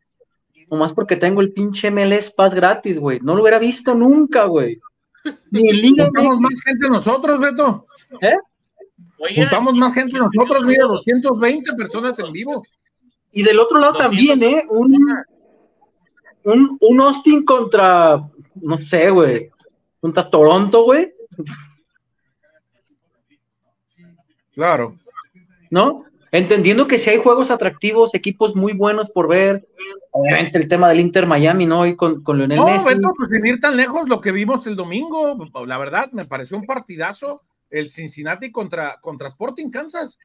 nomás 0.69 0.91
porque 0.91 1.15
tengo 1.15 1.39
el 1.39 1.53
pinche 1.53 1.91
MLS 1.91 2.31
Pass 2.31 2.53
gratis, 2.53 2.99
güey, 2.99 3.19
no 3.21 3.35
lo 3.35 3.41
hubiera 3.41 3.57
visto 3.57 3.95
nunca, 3.95 4.43
güey. 4.45 4.79
Ni 5.51 5.71
liga. 5.71 6.05
Juntamos 6.05 6.39
más 6.39 6.61
gente 6.61 6.89
nosotros, 6.89 7.39
Beto. 7.39 7.85
¿Eh? 8.21 8.35
Juntamos 9.35 9.75
más 9.75 9.93
gente 9.93 10.17
nosotros, 10.17 10.65
mira, 10.65 10.85
220 10.85 11.73
personas 11.73 12.19
en 12.19 12.31
vivo. 12.31 12.63
Y 13.31 13.43
del 13.43 13.59
otro 13.59 13.79
lado 13.79 13.93
también, 13.97 14.41
¿eh? 14.43 14.65
Un, 14.69 14.91
un, 16.47 16.77
un 16.79 17.01
Austin 17.01 17.43
contra, 17.45 18.21
no 18.55 18.77
sé, 18.77 19.09
güey, 19.09 19.51
contra 19.99 20.29
Toronto, 20.29 20.83
güey. 20.83 21.13
Claro. 24.53 24.97
¿No? 25.69 26.05
Entendiendo 26.31 26.87
que 26.87 26.97
si 26.97 27.09
hay 27.09 27.17
juegos 27.17 27.51
atractivos, 27.51 28.13
equipos 28.13 28.55
muy 28.55 28.73
buenos 28.73 29.09
por 29.09 29.27
ver, 29.27 29.67
obviamente 30.11 30.57
el 30.57 30.67
tema 30.67 30.89
del 30.89 30.99
Inter 30.99 31.25
Miami, 31.25 31.65
¿no? 31.65 31.85
Y 31.85 31.95
con, 31.95 32.23
con 32.23 32.37
Leonel 32.37 32.57
no, 32.57 32.65
Messi. 32.65 32.85
Beto, 32.85 33.13
pues 33.17 33.29
sin 33.29 33.45
ir 33.45 33.59
tan 33.59 33.77
lejos, 33.77 34.09
lo 34.09 34.19
que 34.21 34.31
vimos 34.31 34.65
el 34.67 34.75
domingo, 34.75 35.37
la 35.65 35.77
verdad, 35.77 36.11
me 36.11 36.25
pareció 36.25 36.57
un 36.57 36.65
partidazo, 36.65 37.43
el 37.69 37.91
Cincinnati 37.91 38.51
contra, 38.51 38.99
contra 39.01 39.27
Sporting 39.27 39.69
Kansas. 39.69 40.17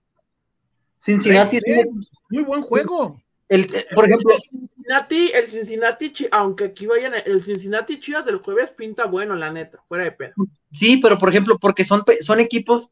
Cincinnati 0.99 1.59
sí, 1.61 1.83
muy 2.31 2.45
buen 2.45 2.63
juego. 2.63 3.21
El, 3.53 3.67
por 3.95 4.07
ejemplo, 4.07 4.33
el 4.33 4.41
Cincinnati, 4.41 5.31
el 5.35 5.47
Cincinnati, 5.47 6.15
aunque 6.31 6.65
aquí 6.65 6.87
vayan, 6.87 7.13
el 7.27 7.43
Cincinnati 7.45 8.01
Chivas 8.01 8.25
del 8.25 8.39
jueves 8.39 8.71
pinta 8.71 9.05
bueno, 9.05 9.37
la 9.37 9.53
neta, 9.53 9.79
fuera 9.89 10.05
de 10.05 10.13
pedo. 10.13 10.33
Sí, 10.71 10.97
pero 10.97 11.19
por 11.19 11.29
ejemplo, 11.29 11.59
porque 11.59 11.85
son, 11.85 12.03
son 12.23 12.41
equipos, 12.41 12.91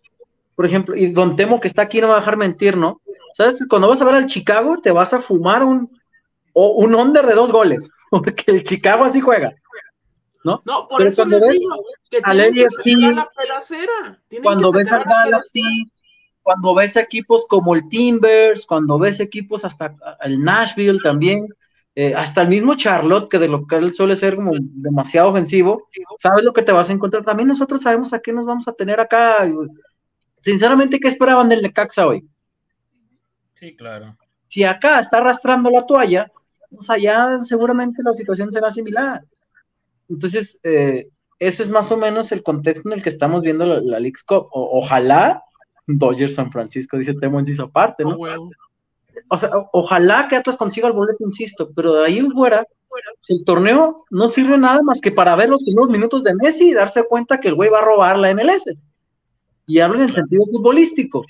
por 0.54 0.66
ejemplo, 0.66 0.94
y 0.94 1.12
Don 1.12 1.34
Temo 1.34 1.60
que 1.60 1.68
está 1.68 1.80
aquí 1.80 2.02
no 2.02 2.08
va 2.08 2.16
a 2.16 2.18
dejar 2.18 2.36
mentir, 2.36 2.76
¿no? 2.76 3.00
¿Sabes? 3.32 3.64
Cuando 3.70 3.88
vas 3.88 4.02
a 4.02 4.04
ver 4.04 4.16
al 4.16 4.26
Chicago, 4.26 4.78
te 4.82 4.90
vas 4.90 5.14
a 5.14 5.22
fumar 5.22 5.64
un, 5.64 5.98
o 6.52 6.72
un 6.72 6.94
under 6.94 7.24
de 7.24 7.34
dos 7.34 7.50
goles, 7.50 7.88
porque 8.10 8.44
el 8.48 8.62
Chicago 8.62 9.04
así 9.04 9.22
juega. 9.22 9.54
¿No? 10.44 10.60
No, 10.66 10.86
por 10.88 10.98
pero 10.98 11.08
eso 11.08 11.24
les 11.24 11.40
digo 11.40 11.74
que 12.10 12.20
que 12.20 12.96
la 12.96 13.30
pedacera. 13.34 14.20
Cuando 14.42 14.72
ves 14.72 14.92
a 14.92 15.04
Galaxy, 15.04 15.90
cuando 16.42 16.74
ves 16.74 16.96
equipos 16.96 17.46
como 17.48 17.74
el 17.74 17.88
Timbers, 17.88 18.66
cuando 18.66 18.98
ves 18.98 19.20
equipos 19.20 19.64
hasta 19.64 19.94
el 20.22 20.42
Nashville 20.42 20.98
también, 21.02 21.46
eh, 21.94 22.14
hasta 22.14 22.42
el 22.42 22.48
mismo 22.48 22.76
Charlotte, 22.76 23.28
que 23.30 23.38
de 23.38 23.48
lo 23.48 23.66
que 23.66 23.76
él 23.76 23.92
suele 23.92 24.16
ser 24.16 24.36
como 24.36 24.52
demasiado 24.56 25.28
ofensivo, 25.28 25.88
sabes 26.18 26.44
lo 26.44 26.52
que 26.52 26.62
te 26.62 26.72
vas 26.72 26.88
a 26.88 26.92
encontrar. 26.92 27.24
También 27.24 27.48
nosotros 27.48 27.82
sabemos 27.82 28.12
a 28.12 28.20
qué 28.20 28.32
nos 28.32 28.46
vamos 28.46 28.66
a 28.68 28.72
tener 28.72 29.00
acá. 29.00 29.38
Sinceramente, 30.40 30.98
¿qué 30.98 31.08
esperaban 31.08 31.48
del 31.48 31.62
Necaxa 31.62 32.06
hoy? 32.06 32.26
Sí, 33.54 33.76
claro. 33.76 34.16
Si 34.48 34.64
acá 34.64 35.00
está 35.00 35.18
arrastrando 35.18 35.68
la 35.68 35.84
toalla, 35.84 36.30
pues 36.70 36.88
allá 36.88 37.40
seguramente 37.44 38.02
la 38.02 38.14
situación 38.14 38.50
será 38.50 38.70
similar. 38.70 39.22
Entonces, 40.08 40.58
eh, 40.62 41.08
ese 41.38 41.62
es 41.62 41.70
más 41.70 41.90
o 41.90 41.96
menos 41.96 42.32
el 42.32 42.42
contexto 42.42 42.88
en 42.88 42.94
el 42.94 43.02
que 43.02 43.10
estamos 43.10 43.42
viendo 43.42 43.66
la, 43.66 43.80
la 43.80 44.00
League's 44.00 44.24
Cup. 44.24 44.48
ojalá 44.52 45.42
Dodgers 45.98 46.34
San 46.34 46.50
Francisco, 46.50 46.96
dice 46.96 47.14
Temo 47.14 47.40
en 47.40 47.60
aparte, 47.60 48.04
¿no? 48.04 48.16
Oh, 48.18 48.50
o 49.28 49.36
sea, 49.36 49.50
ojalá 49.72 50.26
que 50.28 50.36
Atlas 50.36 50.56
consiga 50.56 50.88
el 50.88 50.94
boleto, 50.94 51.24
insisto, 51.24 51.70
pero 51.74 51.94
de 51.94 52.06
ahí 52.06 52.20
fuera, 52.30 52.66
el 53.28 53.44
torneo 53.44 54.04
no 54.10 54.28
sirve 54.28 54.58
nada 54.58 54.78
más 54.84 55.00
que 55.00 55.12
para 55.12 55.36
ver 55.36 55.48
los 55.48 55.62
primeros 55.62 55.90
minutos 55.90 56.24
de 56.24 56.34
Messi 56.34 56.70
y 56.70 56.74
darse 56.74 57.04
cuenta 57.04 57.38
que 57.38 57.48
el 57.48 57.54
güey 57.54 57.70
va 57.70 57.78
a 57.78 57.84
robar 57.84 58.18
la 58.18 58.34
MLS. 58.34 58.64
Y 59.66 59.78
hablo 59.78 59.96
en 59.96 60.04
el 60.04 60.12
sentido 60.12 60.44
futbolístico. 60.46 61.20
O 61.20 61.24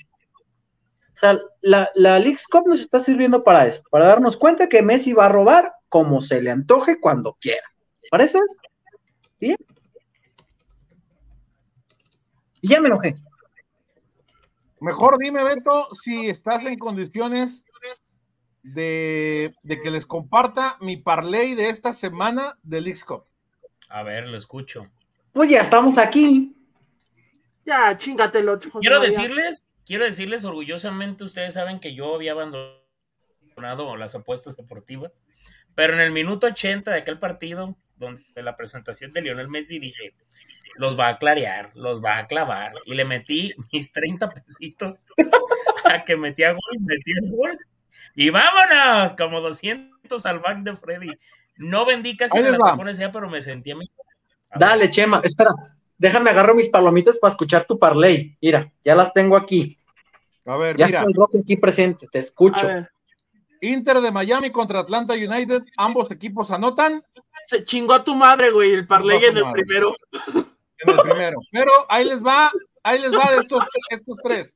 sea, 1.13 1.39
la, 1.61 1.89
la 1.93 2.17
League's 2.17 2.47
Cup 2.47 2.63
nos 2.65 2.79
está 2.79 2.99
sirviendo 2.99 3.43
para 3.43 3.67
eso, 3.67 3.83
para 3.91 4.07
darnos 4.07 4.35
cuenta 4.37 4.67
que 4.67 4.81
Messi 4.81 5.13
va 5.13 5.27
a 5.27 5.29
robar 5.29 5.71
como 5.89 6.21
se 6.21 6.41
le 6.41 6.49
antoje 6.49 6.99
cuando 6.99 7.37
quiera. 7.39 7.67
¿Parece? 8.09 8.39
Bien. 9.39 9.57
Y 12.61 12.69
ya 12.69 12.81
me 12.81 12.87
enojé. 12.87 13.15
Mejor 14.81 15.19
dime, 15.19 15.43
Beto, 15.43 15.89
si 15.93 16.27
estás 16.27 16.65
en 16.65 16.79
condiciones 16.79 17.63
de, 18.63 19.53
que 19.67 19.91
les 19.91 20.07
comparta 20.07 20.77
mi 20.81 20.97
parlay 20.97 21.53
de 21.53 21.69
esta 21.69 21.93
semana 21.93 22.57
del 22.63 22.87
x 22.87 23.05
A 23.89 24.01
ver, 24.01 24.27
lo 24.27 24.35
escucho. 24.35 24.89
Pues 25.33 25.51
ya 25.51 25.61
estamos 25.61 25.99
aquí. 25.99 26.55
Ya, 27.63 27.95
chingatelo. 27.95 28.57
Quiero 28.79 28.99
decirles, 28.99 29.67
quiero 29.85 30.03
decirles 30.03 30.45
orgullosamente, 30.45 31.25
ustedes 31.25 31.53
saben 31.53 31.79
que 31.79 31.93
yo 31.93 32.15
había 32.15 32.31
abandonado 32.31 33.95
las 33.97 34.15
apuestas 34.15 34.57
deportivas, 34.57 35.23
pero 35.75 35.93
en 35.93 35.99
el 35.99 36.11
minuto 36.11 36.47
80 36.47 36.89
de 36.89 36.97
aquel 36.97 37.19
partido, 37.19 37.77
donde 37.97 38.23
la 38.33 38.55
presentación 38.55 39.13
de 39.13 39.21
Lionel 39.21 39.47
Messi, 39.47 39.77
dije, 39.77 40.15
los 40.75 40.97
va 40.97 41.09
a 41.09 41.17
clarear, 41.17 41.71
los 41.75 42.03
va 42.03 42.17
a 42.17 42.27
clavar. 42.27 42.73
Y 42.85 42.95
le 42.95 43.05
metí 43.05 43.53
mis 43.71 43.91
30 43.91 44.29
pesitos 44.29 45.05
a 45.85 46.03
que 46.03 46.15
metía 46.15 46.51
gol, 46.51 46.79
metía 46.81 47.15
el 47.23 47.31
gol. 47.31 47.57
Y 48.15 48.29
vámonos, 48.29 49.13
como 49.13 49.41
200 49.41 50.25
al 50.25 50.39
back 50.39 50.59
de 50.59 50.75
Freddy. 50.75 51.11
No 51.57 51.85
vendí 51.85 52.17
casi 52.17 52.41
la 52.41 52.77
ese 52.89 53.09
pero 53.09 53.29
me 53.29 53.41
sentía 53.41 53.75
mejor. 53.75 54.05
Dale, 54.55 54.89
Chema, 54.89 55.21
espera, 55.23 55.51
déjame 55.97 56.29
agarro 56.29 56.55
mis 56.55 56.67
palomitas 56.67 57.17
para 57.19 57.31
escuchar 57.31 57.65
tu 57.65 57.79
parlay. 57.79 58.37
Mira, 58.41 58.71
ya 58.83 58.95
las 58.95 59.13
tengo 59.13 59.37
aquí. 59.37 59.77
A 60.45 60.57
ver, 60.57 60.75
ya 60.75 60.87
mira. 60.87 61.03
estoy 61.07 61.41
aquí 61.41 61.55
presente, 61.57 62.07
te 62.11 62.19
escucho. 62.19 62.67
Inter 63.61 64.01
de 64.01 64.11
Miami 64.11 64.51
contra 64.51 64.79
Atlanta 64.79 65.13
United, 65.13 65.63
ambos 65.77 66.09
equipos 66.09 66.49
anotan. 66.49 67.03
Se 67.43 67.63
chingó 67.63 67.93
a 67.93 68.03
tu 68.03 68.15
madre, 68.15 68.51
güey, 68.51 68.71
el 68.71 68.87
parlay 68.87 69.23
en 69.23 69.37
el 69.37 69.51
primero 69.51 69.95
en 70.85 70.89
el 70.93 70.99
primero. 71.01 71.37
Pero 71.51 71.71
ahí 71.89 72.05
les 72.05 72.21
va 72.23 72.51
Ahí 72.83 72.99
les 72.99 73.11
va 73.11 73.31
de 73.31 73.37
estos, 73.41 73.63
estos 73.91 74.17
tres. 74.23 74.55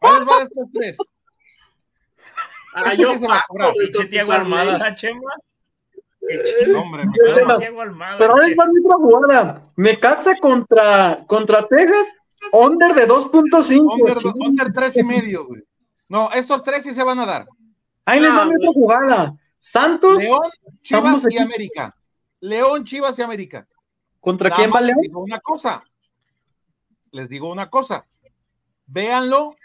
Ahí 0.00 0.18
les 0.18 0.28
va 0.28 0.36
de 0.38 0.42
estos 0.42 0.66
tres. 0.74 0.96
Ah, 2.74 2.92
Este 2.92 3.02
yo 3.02 3.14
sí 3.16 3.26
Pinche 3.78 4.04
Tiago. 4.06 4.32
Almada, 4.32 4.94
Chema. 4.94 5.32
Eh. 6.28 6.72
Hombre, 6.76 7.04
Almada, 7.80 8.18
Pero 8.18 8.36
ahí 8.36 8.50
Chema. 8.50 8.64
va 8.64 8.70
otra 8.84 8.96
jugada. 8.96 9.72
Necaxa 9.76 10.36
contra, 10.40 11.24
contra 11.26 11.66
Texas, 11.66 12.06
under 12.52 12.94
de 12.94 13.08
2.5. 13.08 13.94
Under, 13.94 14.16
under 14.34 14.68
tres 14.72 14.96
y 14.96 15.02
medio, 15.02 15.46
güey. 15.46 15.62
No, 16.08 16.30
estos 16.32 16.62
tres 16.62 16.82
sí 16.82 16.92
se 16.92 17.02
van 17.02 17.18
a 17.18 17.26
dar. 17.26 17.46
Ahí 18.04 18.20
les 18.20 18.30
va 18.32 18.42
Ah, 18.42 18.46
otra 18.46 18.72
jugada. 18.72 19.34
Santos, 19.58 20.18
León, 20.18 20.50
Chivas 20.82 21.22
y 21.24 21.26
aquí. 21.26 21.38
América. 21.38 21.92
León, 22.40 22.84
Chivas 22.84 23.18
y 23.18 23.22
América. 23.22 23.66
¿contra 24.20 24.48
Nada 24.48 24.56
quién 24.62 24.72
va 24.74 24.80
León? 24.80 24.96
Les 24.96 25.02
digo 25.02 25.20
una 25.20 25.40
cosa. 25.40 25.84
Les 27.12 27.28
digo 27.28 27.50
una 27.50 27.70
cosa. 27.70 28.04
Véanlo. 28.86 29.56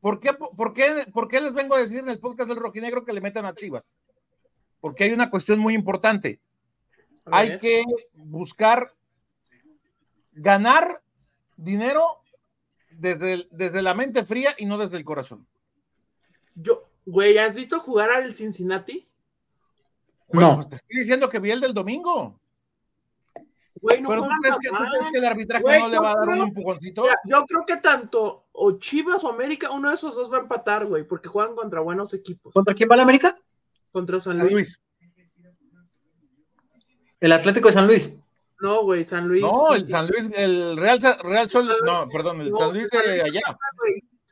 ¿Por 0.00 0.18
qué, 0.18 0.32
por, 0.32 0.72
qué, 0.72 1.06
¿Por 1.12 1.28
qué 1.28 1.40
les 1.40 1.52
vengo 1.52 1.74
a 1.74 1.78
decir 1.80 1.98
en 1.98 2.08
el 2.08 2.18
podcast 2.18 2.48
del 2.48 2.58
Rojinegro 2.58 3.04
que 3.04 3.12
le 3.12 3.20
metan 3.20 3.44
a 3.44 3.54
Chivas? 3.54 3.94
Porque 4.80 5.04
hay 5.04 5.12
una 5.12 5.28
cuestión 5.30 5.58
muy 5.58 5.74
importante. 5.74 6.40
Hay 7.26 7.58
que 7.58 7.84
buscar 8.14 8.94
ganar 10.32 11.02
dinero 11.56 12.22
desde, 12.90 13.34
el- 13.34 13.48
desde 13.50 13.82
la 13.82 13.92
mente 13.94 14.24
fría 14.24 14.54
y 14.56 14.64
no 14.64 14.78
desde 14.78 14.96
el 14.96 15.04
corazón. 15.04 15.46
Yo, 16.54 16.88
güey, 17.04 17.36
¿has 17.36 17.54
visto 17.54 17.78
jugar 17.80 18.10
al 18.10 18.32
Cincinnati? 18.32 19.06
No. 20.32 20.54
pues 20.56 20.68
te 20.68 20.76
estoy 20.76 20.98
diciendo 20.98 21.28
que 21.28 21.38
vi 21.38 21.50
el 21.50 21.60
del 21.60 21.74
domingo. 21.74 22.40
Güey, 23.82 24.02
no 24.02 24.10
Pero 24.10 24.20
¿tú 24.22 24.26
juegan 24.28 24.40
crees, 24.42 24.58
que, 24.58 24.68
crees 24.68 25.08
que 25.10 25.18
el 25.18 25.24
arbitraje 25.24 25.62
Güey, 25.62 25.80
no 25.80 25.88
le 25.88 25.98
va 25.98 26.12
a 26.12 26.14
dar 26.16 26.24
creo- 26.26 26.42
un 26.42 26.48
empujoncito? 26.48 27.02
Mira, 27.02 27.16
yo 27.24 27.44
creo 27.46 27.64
que 27.66 27.76
tanto 27.78 28.44
o 28.52 28.72
Chivas 28.78 29.24
o 29.24 29.30
América, 29.30 29.70
uno 29.70 29.88
de 29.88 29.94
esos 29.94 30.14
dos 30.14 30.30
va 30.30 30.36
a 30.36 30.40
empatar, 30.40 30.84
güey, 30.86 31.04
porque 31.04 31.28
juegan 31.28 31.54
contra 31.54 31.80
buenos 31.80 32.12
equipos. 32.12 32.52
¿Contra 32.52 32.74
quién 32.74 32.88
va 32.90 32.96
la 32.96 33.04
América? 33.04 33.38
Contra 33.90 34.20
San 34.20 34.36
San 34.36 34.48
Luis. 34.48 34.54
Luis. 34.66 34.80
El 37.20 37.32
Atlético 37.32 37.68
de 37.68 37.74
San 37.74 37.86
Luis. 37.86 38.14
No, 38.60 38.82
güey, 38.82 39.04
San 39.04 39.26
Luis. 39.28 39.42
No, 39.42 39.74
el 39.74 39.88
San 39.88 40.06
Luis, 40.08 40.30
el 40.34 40.76
Real, 40.76 40.98
Real 41.22 41.48
Sol, 41.48 41.70
no, 41.84 42.08
perdón, 42.08 42.42
el 42.42 42.50
No, 42.50 42.58
San 42.58 42.72
Luis 42.74 42.90
de 42.90 43.22
allá. 43.22 43.40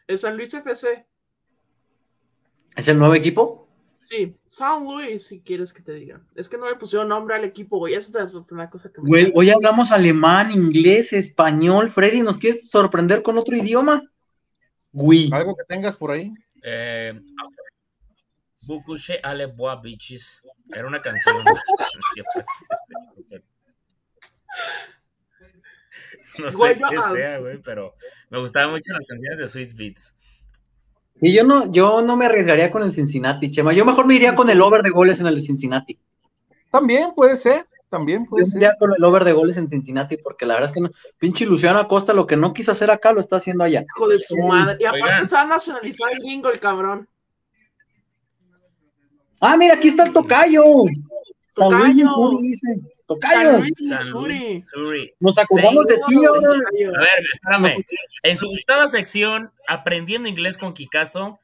El 0.06 0.18
San 0.18 0.36
Luis 0.36 0.52
FC. 0.52 1.06
¿Es 2.76 2.88
el 2.88 2.98
nuevo 2.98 3.14
equipo? 3.14 3.67
Sí, 4.00 4.36
San 4.44 4.84
Luis, 4.84 5.26
si 5.26 5.40
quieres 5.40 5.72
que 5.72 5.82
te 5.82 5.92
diga. 5.92 6.20
Es 6.34 6.48
que 6.48 6.56
no 6.56 6.68
le 6.68 6.76
pusieron 6.76 7.08
nombre 7.08 7.34
al 7.34 7.44
equipo, 7.44 7.78
güey. 7.78 7.94
Esa 7.94 8.22
es 8.22 8.34
una 8.34 8.70
cosa 8.70 8.90
que 8.90 9.00
me. 9.00 9.08
Güey, 9.08 9.32
hoy 9.34 9.50
hablamos 9.50 9.90
alemán, 9.90 10.50
inglés, 10.50 11.12
español. 11.12 11.90
Freddy, 11.90 12.22
¿nos 12.22 12.38
quieres 12.38 12.70
sorprender 12.70 13.22
con 13.22 13.38
otro 13.38 13.56
idioma? 13.56 14.02
Güey. 14.92 15.30
Algo 15.32 15.56
que 15.56 15.64
tengas 15.64 15.96
por 15.96 16.12
ahí. 16.12 16.32
Eh, 16.62 17.20
Bukushe 18.62 19.20
Ale 19.22 19.46
Boa 19.46 19.80
Bitches. 19.80 20.42
Era 20.74 20.86
una 20.86 21.00
canción. 21.00 21.44
No 26.38 26.52
sé 26.52 26.56
Güey, 26.56 26.76
qué 26.76 26.96
sea, 27.14 27.38
güey, 27.38 27.58
pero 27.58 27.94
me 28.30 28.38
gustaban 28.38 28.70
mucho 28.70 28.92
las 28.92 29.04
canciones 29.06 29.38
de 29.38 29.48
Swiss 29.48 29.74
Beats. 29.74 30.14
Y 31.20 31.32
yo 31.32 31.44
no, 31.44 31.70
yo 31.72 32.00
no 32.02 32.16
me 32.16 32.26
arriesgaría 32.26 32.70
con 32.70 32.82
el 32.82 32.92
Cincinnati, 32.92 33.50
Chema. 33.50 33.72
Yo 33.72 33.84
mejor 33.84 34.06
me 34.06 34.14
iría 34.14 34.34
con 34.34 34.48
el 34.50 34.60
over 34.60 34.82
de 34.82 34.90
goles 34.90 35.18
en 35.20 35.26
el 35.26 35.34
de 35.34 35.40
Cincinnati. 35.40 35.98
También 36.70 37.12
puede 37.16 37.34
ser, 37.36 37.66
también 37.88 38.24
Yo 38.24 38.30
puede 38.30 38.44
me 38.44 38.50
ser. 38.50 38.62
iría 38.62 38.76
con 38.78 38.92
el 38.96 39.02
over 39.02 39.24
de 39.24 39.32
goles 39.32 39.56
en 39.56 39.68
Cincinnati, 39.68 40.16
porque 40.18 40.46
la 40.46 40.54
verdad 40.54 40.68
es 40.70 40.74
que 40.74 40.80
no. 40.80 40.90
Pinche 41.18 41.44
Luciano 41.46 41.78
Acosta 41.80 42.12
lo 42.12 42.26
que 42.26 42.36
no 42.36 42.52
quiso 42.52 42.70
hacer 42.72 42.90
acá 42.90 43.12
lo 43.12 43.20
está 43.20 43.36
haciendo 43.36 43.64
allá. 43.64 43.82
Hijo 43.82 44.08
de 44.08 44.18
su 44.18 44.36
madre. 44.36 44.76
Y 44.78 44.84
aparte 44.84 45.04
Oigan. 45.06 45.26
se 45.26 45.34
va 45.34 45.42
a 45.42 45.46
nacionalizar 45.46 46.12
el 46.12 46.18
gringo, 46.20 46.50
el 46.50 46.60
cabrón. 46.60 47.08
Ah, 49.40 49.56
mira, 49.56 49.74
aquí 49.74 49.88
está 49.88 50.04
el 50.04 50.12
tocayo. 50.12 50.62
San 51.58 51.70
Luis, 51.70 51.96
Tocayo. 51.96 52.04
Missouri, 52.04 52.38
dice. 52.48 52.66
San 52.66 53.06
Tocayo. 53.06 53.58
Luis, 53.58 53.72
San. 53.88 54.08
Luis, 54.10 54.64
Missouri. 54.64 55.14
Nos 55.20 55.38
acordamos 55.38 55.86
de 55.86 55.94
ti 56.06 56.14
ahora. 56.24 56.48
A 56.96 57.00
ver, 57.00 57.24
espérame. 57.34 57.74
En 58.22 58.38
su 58.38 58.48
gustada 58.48 58.88
sección, 58.88 59.52
Aprendiendo 59.66 60.28
Inglés 60.28 60.56
con 60.56 60.72
Kikazo, 60.72 61.38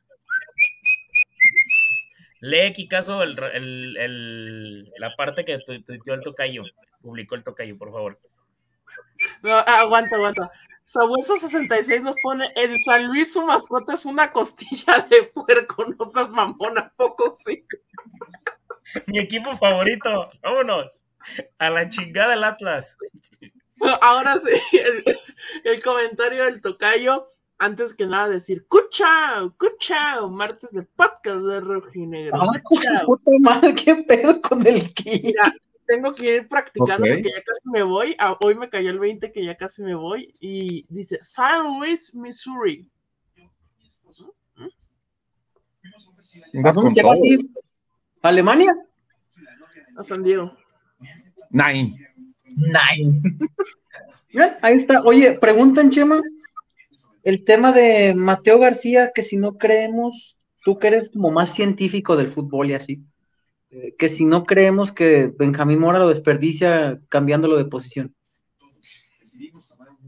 lee 2.41 2.73
Kikazo 2.73 3.23
el, 3.23 3.39
el- 3.55 3.97
el- 3.97 4.93
la 4.99 5.15
parte 5.17 5.45
que 5.45 5.59
tu- 5.59 5.83
tuiteó 5.83 6.15
el 6.15 6.23
tocayo. 6.23 6.63
Publicó 7.03 7.35
el 7.35 7.43
tocayo, 7.43 7.77
por 7.79 7.93
favor. 7.93 8.19
No, 9.43 9.53
aguanta, 9.53 10.17
aguanta. 10.17 10.51
Sabueso 10.83 11.39
66 11.39 12.03
nos 12.03 12.15
pone, 12.23 12.47
el 12.57 12.79
San 12.83 13.07
Luis 13.07 13.33
su 13.33 13.43
mascota 13.47 13.95
es 13.95 14.05
una 14.05 14.31
costilla 14.33 15.07
de 15.11 15.23
puerco, 15.25 15.85
no 15.99 16.05
seas 16.05 16.31
mamona, 16.33 16.93
poco 16.97 17.33
sí. 17.35 17.65
Mi 19.07 19.19
equipo 19.19 19.57
favorito. 19.57 20.31
Vámonos. 20.43 21.05
A 21.59 21.71
la 21.71 21.89
chingada 21.89 22.35
el 22.35 22.45
Atlas. 22.45 22.97
Ahora 24.03 24.35
sí, 24.35 24.77
el, 24.79 25.05
el 25.65 25.83
comentario 25.83 26.45
del 26.45 26.61
tocayo, 26.61 27.25
antes 27.59 27.95
que 27.95 28.07
nada 28.07 28.29
decir, 28.29 28.67
¡cuchao! 28.69 29.55
¡cuchao! 29.59 30.31
Martes 30.31 30.73
de 30.73 30.83
podcast 30.83 31.45
de 31.45 31.61
Rojinegro. 31.61 32.37
Ah, 32.41 32.61
¡cuchao! 32.63 33.07
puta 33.07 33.31
madre, 33.41 33.75
qué 33.75 33.97
pedo 33.97 34.41
con 34.41 34.67
el 34.67 34.93
ki. 34.95 35.21
Mira, 35.25 35.55
tengo 35.87 36.15
que 36.15 36.37
ir 36.37 36.49
practicando 36.49 37.07
porque 37.07 37.23
ya 37.23 37.43
casi 37.43 37.69
me 37.73 37.83
voy. 37.83 38.15
Ah, 38.19 38.37
Hoy 38.43 38.55
me 38.55 38.71
cayó 38.71 38.91
el 38.91 38.99
20 38.99 39.33
que 39.33 39.45
ya 39.45 39.57
casi 39.57 39.83
me 39.83 39.95
voy. 39.95 40.33
Y 40.41 40.87
dice, 40.89 41.19
San 41.23 41.79
Luis, 41.79 42.15
Missouri. 42.15 42.89
Vas 46.55 46.75
con 46.75 46.95
¿Qué 46.95 47.03
va 47.03 47.13
a 47.13 47.15
todo. 47.15 47.23
decir? 47.23 47.41
¿Alemania? 48.29 48.75
A 49.97 50.03
San 50.03 50.23
Diego. 50.23 50.57
Nine. 51.51 51.93
Nine. 52.57 53.21
Mira, 54.33 54.59
ahí 54.63 54.75
está. 54.75 55.03
Oye, 55.03 55.39
preguntan, 55.39 55.91
Chema, 55.91 56.21
el 57.23 57.45
tema 57.45 57.73
de 57.73 58.15
Mateo 58.15 58.59
García, 58.59 59.13
que 59.15 59.23
si 59.23 59.37
no 59.37 59.57
creemos, 59.59 60.37
tú 60.65 60.79
que 60.79 60.87
eres 60.89 61.11
como 61.13 61.31
más 61.31 61.53
científico 61.55 62.17
del 62.17 62.29
fútbol 62.29 62.71
y 62.71 62.75
así, 62.75 63.03
eh, 63.71 63.95
que 63.99 64.09
si 64.09 64.25
no 64.25 64.45
creemos 64.45 64.91
que 64.91 65.31
Benjamín 65.39 65.79
Mora 65.79 65.99
lo 65.99 66.09
desperdicia 66.09 66.99
cambiándolo 67.11 67.57
de 67.57 67.67
posición. 67.67 68.15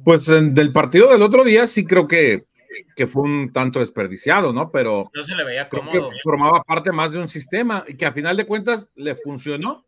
Pues 0.05 0.27
en- 0.29 0.55
del 0.55 0.73
partido 0.73 1.11
del 1.12 1.23
otro 1.23 1.45
día 1.45 1.67
sí 1.67 1.85
creo 1.85 2.09
que, 2.09 2.47
que 2.95 3.07
fue 3.07 3.22
un 3.22 3.53
tanto 3.53 3.79
desperdiciado, 3.81 4.53
¿no? 4.53 4.70
Pero 4.70 5.11
No 5.14 5.24
se 5.24 5.35
le 5.35 5.45
veía 5.45 5.68
creo 5.68 5.83
cómodo. 5.85 6.11
que 6.11 6.16
formaba 6.22 6.62
parte 6.62 6.93
más 6.93 7.11
de 7.12 7.18
un 7.18 7.29
sistema 7.29 7.85
y 7.87 7.95
que 7.97 8.07
a 8.07 8.12
final 8.12 8.37
de 8.37 8.47
cuentas 8.47 8.91
le 8.95 9.14
funcionó 9.14 9.85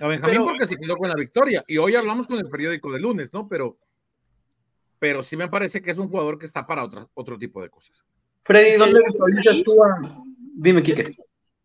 a 0.00 0.06
Benjamín 0.08 0.36
Pero- 0.36 0.44
porque 0.44 0.66
se 0.66 0.76
quedó 0.76 0.96
con 0.96 1.08
la 1.08 1.14
victoria. 1.14 1.64
Y 1.66 1.78
hoy 1.78 1.94
hablamos 1.94 2.26
con 2.28 2.38
el 2.38 2.48
periódico 2.48 2.92
de 2.92 3.00
lunes, 3.00 3.32
¿no? 3.32 3.48
Pero, 3.48 3.76
pero 4.98 5.22
sí 5.22 5.36
me 5.36 5.48
parece 5.48 5.82
que 5.82 5.90
es 5.90 5.98
un 5.98 6.08
jugador 6.08 6.38
que 6.38 6.46
está 6.46 6.66
para 6.66 6.84
otra, 6.84 7.06
otro 7.14 7.38
tipo 7.38 7.60
de 7.62 7.70
cosas. 7.70 8.02
Freddy, 8.44 8.76
¿dónde 8.78 9.00
visualizas 9.04 9.62
tú 9.64 9.82
a... 9.82 10.22
Dime, 10.54 10.80
Es 10.80 10.84
Kike. 10.86 11.02
que, 11.04 11.10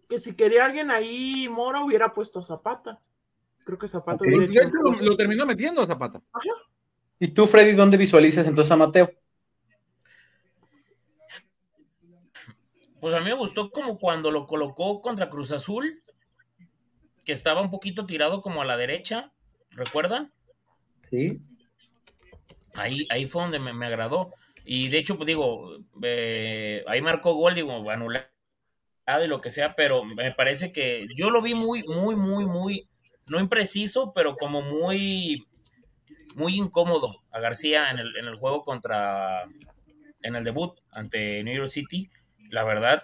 que 0.10 0.20
si 0.20 0.34
quería 0.36 0.66
alguien 0.66 0.92
ahí, 0.92 1.48
Mora 1.50 1.82
hubiera 1.84 2.12
puesto 2.12 2.40
a 2.40 2.44
Zapata. 2.44 3.00
Creo 3.64 3.78
que 3.78 3.88
Zapata 3.88 4.24
Ok. 4.24 4.28
hubiera 4.28 4.48
De 4.48 4.68
hecho 4.68 5.04
lo 5.04 5.16
terminó 5.16 5.46
metiendo 5.46 5.82
a 5.82 5.86
Zapata. 5.86 6.22
¿Y 7.20 7.28
tú, 7.30 7.46
Freddy, 7.46 7.74
dónde 7.74 7.98
visualizas 7.98 8.48
entonces 8.48 8.72
a 8.72 8.76
Mateo? 8.76 9.12
Pues 13.02 13.16
a 13.16 13.20
mí 13.20 13.26
me 13.26 13.34
gustó 13.34 13.72
como 13.72 13.98
cuando 13.98 14.30
lo 14.30 14.46
colocó 14.46 15.02
contra 15.02 15.30
Cruz 15.30 15.52
Azul, 15.52 16.04
que 17.26 17.34
estaba 17.34 17.62
un 17.62 17.72
poquito 17.72 18.06
tirado 18.06 18.42
como 18.42 18.62
a 18.62 18.66
la 18.66 18.78
derecha, 18.78 19.34
¿recuerdan? 19.72 20.32
Sí. 21.10 21.42
Ahí, 22.76 23.08
ahí 23.10 23.26
fue 23.26 23.42
donde 23.42 23.60
me, 23.60 23.74
me 23.74 23.88
agradó. 23.88 24.32
Y 24.64 24.90
de 24.90 25.00
hecho, 25.00 25.18
pues 25.18 25.26
digo, 25.26 25.78
eh, 26.04 26.84
ahí 26.88 27.02
marcó 27.02 27.34
gol, 27.34 27.56
digo, 27.56 27.90
anulado 27.90 28.28
y 29.24 29.28
lo 29.28 29.42
que 29.42 29.50
sea, 29.50 29.76
pero 29.76 30.06
me 30.06 30.32
parece 30.32 30.72
que 30.72 31.08
yo 31.16 31.32
lo 31.32 31.42
vi 31.42 31.56
muy, 31.56 31.84
muy, 31.84 32.16
muy, 32.16 32.46
muy, 32.46 32.88
no 33.28 33.40
impreciso, 33.40 34.14
pero 34.14 34.36
como 34.36 34.62
muy, 34.62 35.48
muy 36.36 36.56
incómodo 36.56 37.24
a 37.32 37.40
García 37.40 37.90
en 37.90 38.00
el, 38.00 38.16
en 38.16 38.28
el 38.28 38.36
juego 38.36 38.64
contra, 38.64 39.44
en 40.22 40.36
el 40.36 40.44
debut 40.44 40.80
ante 40.92 41.44
New 41.44 41.56
York 41.56 41.72
City. 41.72 42.10
La 42.52 42.64
verdad, 42.64 43.04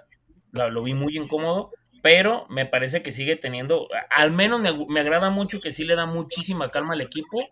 lo, 0.51 0.83
vi 0.83 0.93
muy 0.93 1.17
incómodo, 1.17 1.71
pero 2.03 2.45
me 2.49 2.65
parece 2.65 3.01
que 3.01 3.11
sigue 3.11 3.37
teniendo, 3.37 3.87
al 4.09 4.31
menos 4.31 4.61
me, 4.61 4.99
agrada 4.99 5.29
mucho 5.29 5.61
que 5.61 5.71
sí 5.71 5.85
le 5.85 5.95
da 5.95 6.05
muchísima 6.05 6.69
calma 6.69 6.93
al 6.93 7.01
equipo 7.01 7.47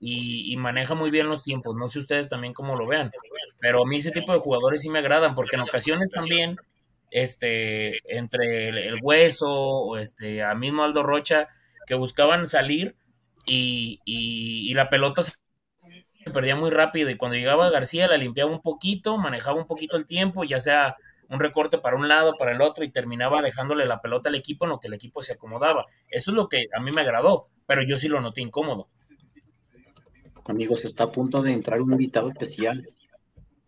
y, 0.00 0.56
maneja 0.56 0.94
muy 0.94 1.10
bien 1.10 1.28
los 1.28 1.42
tiempos. 1.42 1.76
No 1.76 1.88
sé 1.88 1.98
ustedes 1.98 2.28
también 2.28 2.54
cómo 2.54 2.76
lo 2.76 2.86
vean, 2.86 3.10
pero 3.60 3.82
a 3.82 3.86
mí 3.86 3.96
ese 3.96 4.12
tipo 4.12 4.32
de 4.32 4.38
jugadores 4.38 4.82
sí 4.82 4.88
me 4.88 5.00
agradan 5.00 5.34
porque 5.34 5.56
en 5.56 5.62
ocasiones 5.62 6.10
también, 6.10 6.56
este, 7.10 7.98
entre 8.16 8.68
el, 8.68 8.98
hueso 9.02 9.50
o 9.50 9.98
este, 9.98 10.42
a 10.42 10.54
mismo 10.54 10.84
Aldo 10.84 11.02
Rocha, 11.02 11.48
que 11.86 11.94
buscaban 11.94 12.46
salir, 12.46 12.94
y, 13.44 14.00
y- 14.04 14.72
la 14.74 14.88
pelota 14.88 15.22
se 15.22 15.34
perdía 16.32 16.54
muy 16.54 16.70
rápido 16.70 17.10
y 17.10 17.16
cuando 17.16 17.36
llegaba 17.36 17.70
García 17.70 18.06
la 18.06 18.16
limpiaba 18.16 18.52
un 18.52 18.62
poquito, 18.62 19.18
manejaba 19.18 19.58
un 19.58 19.66
poquito 19.66 19.96
el 19.96 20.06
tiempo, 20.06 20.44
ya 20.44 20.60
sea 20.60 20.94
un 21.32 21.40
recorte 21.40 21.78
para 21.78 21.96
un 21.96 22.08
lado, 22.08 22.36
para 22.38 22.52
el 22.52 22.60
otro 22.60 22.84
y 22.84 22.90
terminaba 22.90 23.42
dejándole 23.42 23.86
la 23.86 24.00
pelota 24.00 24.28
al 24.28 24.34
equipo 24.34 24.64
en 24.64 24.70
lo 24.70 24.80
que 24.80 24.88
el 24.88 24.94
equipo 24.94 25.22
se 25.22 25.32
acomodaba. 25.32 25.86
Eso 26.08 26.30
es 26.30 26.36
lo 26.36 26.48
que 26.48 26.66
a 26.76 26.80
mí 26.80 26.90
me 26.94 27.02
agradó, 27.02 27.48
pero 27.66 27.82
yo 27.86 27.96
sí 27.96 28.08
lo 28.08 28.20
noté 28.20 28.42
incómodo. 28.42 28.88
Amigos, 30.44 30.84
está 30.84 31.04
a 31.04 31.12
punto 31.12 31.42
de 31.42 31.52
entrar 31.52 31.80
un 31.80 31.92
invitado 31.92 32.28
especial. 32.28 32.86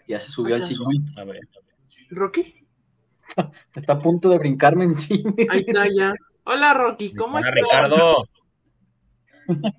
Ya 0.06 0.20
se 0.20 0.28
subió 0.28 0.56
al 0.56 0.64
sillón. 0.64 1.04
A 1.16 1.24
ver. 1.24 1.40
Rocky, 2.10 2.64
Está 3.74 3.94
a 3.94 3.98
punto 3.98 4.28
de 4.28 4.38
brincarme 4.38 4.84
encima. 4.84 5.32
ahí 5.48 5.64
está 5.66 5.86
ya. 5.88 6.14
Hola 6.46 6.74
Rocky, 6.74 7.14
¿cómo 7.14 7.36
Hola, 7.36 7.48
estás? 7.48 7.62
Ricardo. 7.62 8.28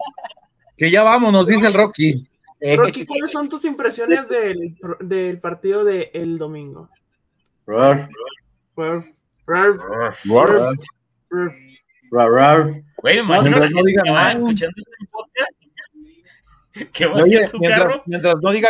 Que 0.77 0.91
ya 0.91 1.03
vamos, 1.03 1.31
nos 1.31 1.47
dice 1.47 1.67
el 1.67 1.73
Rocky. 1.73 2.27
Rocky, 2.75 3.05
¿cuáles 3.05 3.31
son 3.31 3.47
tus 3.47 3.63
impresiones 3.63 4.27
del, 4.27 4.75
del 4.99 5.39
partido 5.39 5.85
del 5.85 6.09
el 6.13 6.37
domingo? 6.37 6.89
Güey, 13.01 13.17
me 13.17 13.21
imagino 13.23 13.57
mientras 13.57 13.71
no 13.71 13.81
que 13.83 13.87
diga 13.87 14.03
que 14.03 14.11
va 14.11 14.17
nada. 14.17 14.33
escuchando 14.33 14.73
este 14.77 15.07
podcast 15.11 15.61
que 16.93 17.05
va 17.05 17.13
Oye, 17.15 17.35
hacia 17.37 17.47
su 17.47 17.59
mientras, 17.59 17.83
carro. 17.83 18.03
mientras 18.05 18.35
no 18.41 18.51
diga 18.51 18.69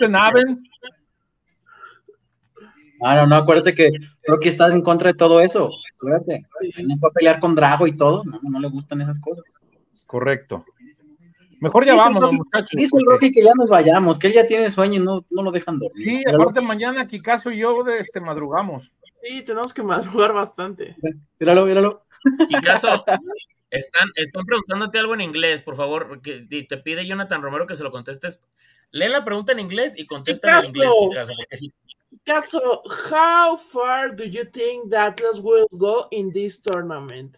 Guten. 0.00 0.16
Abend, 0.16 0.66
Ah, 3.02 3.14
no, 3.16 3.26
no, 3.26 3.36
acuérdate 3.36 3.74
que 3.74 3.90
Rocky 4.26 4.48
está 4.48 4.68
en 4.72 4.80
contra 4.80 5.12
de 5.12 5.18
todo 5.18 5.42
eso. 5.42 5.70
Acuérdate. 5.96 6.42
Él 6.78 6.88
no 6.88 6.96
fue 6.96 7.10
a 7.10 7.12
pelear 7.12 7.38
con 7.38 7.54
Drago 7.54 7.86
y 7.86 7.94
todo. 7.94 8.24
No, 8.24 8.40
no 8.42 8.58
le 8.58 8.68
gustan 8.68 9.02
esas 9.02 9.20
cosas. 9.20 9.44
correcto. 10.06 10.64
Mejor 11.60 11.84
ya 11.86 11.94
Rocky- 11.94 12.36
muchachos. 12.36 12.70
Dice 12.72 12.96
el 12.98 13.04
porque- 13.04 13.26
Rocky 13.26 13.32
que 13.32 13.44
ya 13.44 13.52
nos 13.56 13.68
vayamos, 13.68 14.18
que 14.18 14.26
él 14.28 14.32
ya 14.34 14.46
tiene 14.46 14.70
sueño 14.70 14.94
y 15.00 15.04
no, 15.04 15.24
no 15.30 15.42
lo 15.42 15.50
dejan 15.52 15.78
dormir. 15.78 16.04
Sí, 16.04 16.22
aparte 16.32 16.60
mañana 16.60 17.06
Kikazo 17.06 17.50
y 17.50 17.58
yo 17.58 17.82
de 17.84 17.98
este 17.98 18.20
madrugamos. 18.20 18.90
Sí, 19.22 19.42
tenemos 19.42 19.72
que 19.74 19.82
madrugar 19.82 20.32
bastante. 20.32 20.96
míralo, 21.40 21.66
míralo. 21.66 22.04
Kikazo, 22.48 22.88
están, 23.70 24.08
están 24.16 24.44
preguntándote 24.44 24.98
algo 24.98 25.14
en 25.14 25.20
inglés, 25.22 25.62
por 25.62 25.76
favor. 25.76 26.20
Que, 26.20 26.46
y 26.48 26.66
te 26.66 26.76
pide 26.76 27.06
Jonathan 27.06 27.42
Romero 27.42 27.66
que 27.66 27.74
se 27.76 27.82
lo 27.84 27.90
contestes. 27.90 28.40
Lee 28.92 29.08
la 29.08 29.24
pregunta 29.24 29.52
en 29.52 29.60
inglés 29.60 29.94
y 29.96 30.06
contesta 30.06 30.60
en 30.60 30.64
Kikazo. 30.72 31.02
inglés, 31.04 31.30
Kikazo, 31.32 31.72
Caso, 32.24 32.82
how 33.10 33.56
far 33.56 34.14
do 34.16 34.24
you 34.24 34.44
think 34.50 34.90
the 34.90 34.96
Atlas 34.96 35.40
will 35.42 35.66
go 35.72 36.08
in 36.10 36.32
this 36.32 36.60
tournament? 36.62 37.36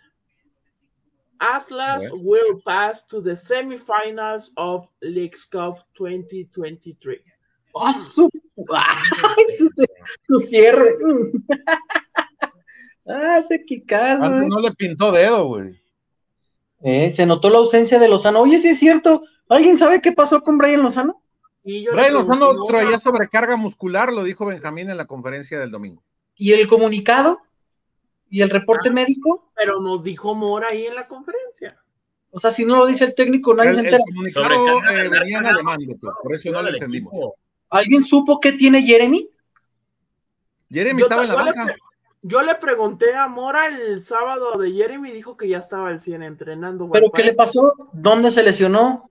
Atlas 1.40 2.04
will 2.12 2.60
pass 2.64 3.06
to 3.06 3.20
the 3.20 3.32
semifinals 3.32 4.50
of 4.56 4.88
Leagues 5.02 5.44
Cup 5.44 5.78
2023. 5.94 7.20
¡Ah, 7.76 7.94
su... 7.94 8.28
¡Ay, 8.74 9.44
su, 10.26 10.38
cierre! 10.38 10.96
¡Ah, 13.06 13.38
ese 13.38 13.64
Kikazo! 13.64 14.24
Antes 14.24 14.42
eh. 14.44 14.48
no 14.48 14.60
le 14.60 14.72
pintó 14.72 15.12
dedo, 15.12 15.46
güey. 15.46 15.80
Eh, 16.82 17.10
se 17.10 17.26
notó 17.26 17.50
la 17.50 17.58
ausencia 17.58 17.98
de 17.98 18.08
Lozano. 18.08 18.40
Oye, 18.40 18.58
sí 18.60 18.68
es 18.68 18.78
cierto. 18.78 19.22
¿Alguien 19.48 19.78
sabe 19.78 20.00
qué 20.00 20.12
pasó 20.12 20.42
con 20.42 20.58
Brian 20.58 20.82
Lozano? 20.82 21.22
Y 21.64 21.82
yo 21.82 21.92
le 21.92 21.96
Brian 21.96 22.14
Lozano 22.14 22.52
¿no? 22.52 22.64
traía 22.64 22.98
sobrecarga 22.98 23.56
muscular, 23.56 24.12
lo 24.12 24.24
dijo 24.24 24.46
Benjamín 24.46 24.90
en 24.90 24.96
la 24.96 25.06
conferencia 25.06 25.58
del 25.58 25.70
domingo. 25.70 26.02
¿Y 26.36 26.52
el 26.52 26.66
comunicado? 26.68 27.40
¿Y 28.30 28.42
el 28.42 28.50
reporte 28.50 28.90
médico? 28.90 29.50
Pero 29.54 29.80
nos 29.80 30.04
dijo 30.04 30.34
Mora 30.34 30.68
ahí 30.70 30.86
en 30.86 30.94
la 30.94 31.06
conferencia. 31.06 31.78
O 32.30 32.38
sea, 32.38 32.50
si 32.50 32.64
no 32.64 32.76
lo 32.76 32.86
dice 32.86 33.06
el 33.06 33.14
técnico, 33.14 33.54
nadie 33.54 33.70
El, 33.70 33.74
se 33.76 33.80
el 33.80 33.86
entera. 33.86 34.04
comunicado 34.06 34.44
Sobrecarga 34.44 35.04
eh, 35.04 35.08
venía 35.08 35.38
en 35.38 35.46
alemán, 35.46 35.78
Beto, 35.86 36.14
por 36.22 36.34
eso 36.34 36.50
no 36.52 36.62
lo 36.62 36.68
entendimos. 36.68 37.12
¿Alguien 37.70 38.04
supo 38.04 38.38
qué 38.38 38.52
tiene 38.52 38.82
Jeremy? 38.82 39.26
Jeremy 40.70 41.00
Yo, 41.00 41.06
estaba 41.06 41.22
en 41.22 41.28
la 41.30 41.42
le, 41.42 41.52
banca. 41.52 41.76
yo 42.22 42.42
le 42.42 42.54
pregunté 42.56 43.14
a 43.14 43.28
Mora 43.28 43.66
el 43.68 44.02
sábado 44.02 44.58
de 44.58 44.72
Jeremy 44.72 45.08
y 45.08 45.12
dijo 45.12 45.36
que 45.38 45.48
ya 45.48 45.58
estaba 45.58 45.88
al 45.88 46.00
100 46.00 46.22
entrenando. 46.22 46.90
¿Pero 46.90 47.10
qué 47.10 47.22
le 47.24 47.34
pasó? 47.34 47.72
¿Dónde 47.92 48.30
se 48.30 48.42
lesionó? 48.42 49.10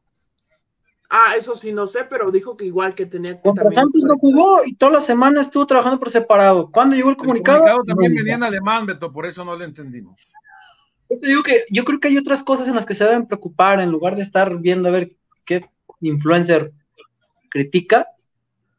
Ah, 1.09 1.35
eso 1.37 1.55
sí 1.55 1.71
no 1.71 1.87
sé, 1.87 2.03
pero 2.09 2.31
dijo 2.31 2.57
que 2.57 2.65
igual 2.65 2.93
que 2.93 3.05
tenía 3.05 3.35
que 3.35 3.41
Contra 3.41 3.71
Santos 3.71 4.01
no 4.03 4.17
jugó 4.17 4.59
y 4.65 4.75
toda 4.75 4.91
la 4.93 5.01
semana 5.01 5.39
estuvo 5.41 5.65
trabajando 5.65 5.99
por 5.99 6.09
separado. 6.09 6.69
¿Cuándo 6.69 6.95
llegó 6.95 7.09
el 7.09 7.13
El 7.13 7.17
comunicado? 7.17 7.59
comunicado 7.59 7.83
también 7.85 8.11
Nunca. 8.11 8.21
venía 8.23 8.35
en 8.35 8.43
alemán, 8.43 8.85
Beto, 8.85 9.11
por 9.11 9.25
eso 9.25 9.45
no 9.45 9.55
lo 9.55 9.63
entendimos. 9.63 10.27
Yo 11.09 11.17
te 11.17 11.27
digo 11.27 11.43
que 11.43 11.63
yo 11.71 11.85
creo 11.85 11.99
que 12.01 12.09
hay 12.09 12.17
otras 12.17 12.43
cosas 12.43 12.67
en 12.67 12.75
las 12.75 12.85
que 12.85 12.93
se 12.93 13.05
deben 13.05 13.25
preocupar 13.25 13.79
en 13.79 13.89
lugar 13.89 14.17
de 14.17 14.23
estar 14.23 14.57
viendo 14.57 14.89
a 14.89 14.91
ver 14.91 15.15
qué 15.45 15.65
influencer 16.01 16.73
critica. 17.49 18.07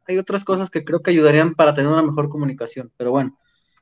Hay 0.06 0.18
otras 0.18 0.44
cosas 0.44 0.68
que 0.68 0.84
creo 0.84 1.00
que 1.02 1.10
ayudarían 1.10 1.54
para 1.54 1.72
tener 1.72 1.90
una 1.90 2.02
mejor 2.02 2.28
comunicación. 2.28 2.92
Pero 2.98 3.10
bueno, 3.10 3.38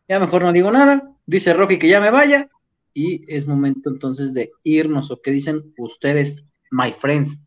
ya 0.09 0.21
mejor 0.21 0.43
no 0.43 0.53
digo 0.53 0.71
nada. 0.71 1.11
Dice 1.27 1.53
Rocky 1.53 1.79
que 1.79 1.89
ya 1.89 2.01
me 2.01 2.11
vaya 2.11 2.49
y 2.95 3.25
es 3.27 3.49
momento 3.49 3.91
entonces 3.91 4.33
de 4.33 4.53
irnos. 4.63 5.11
¿O 5.11 5.21
qué 5.21 5.33
dicen 5.33 5.75
ustedes, 5.77 6.45
my 6.71 6.93
friends? 6.93 7.41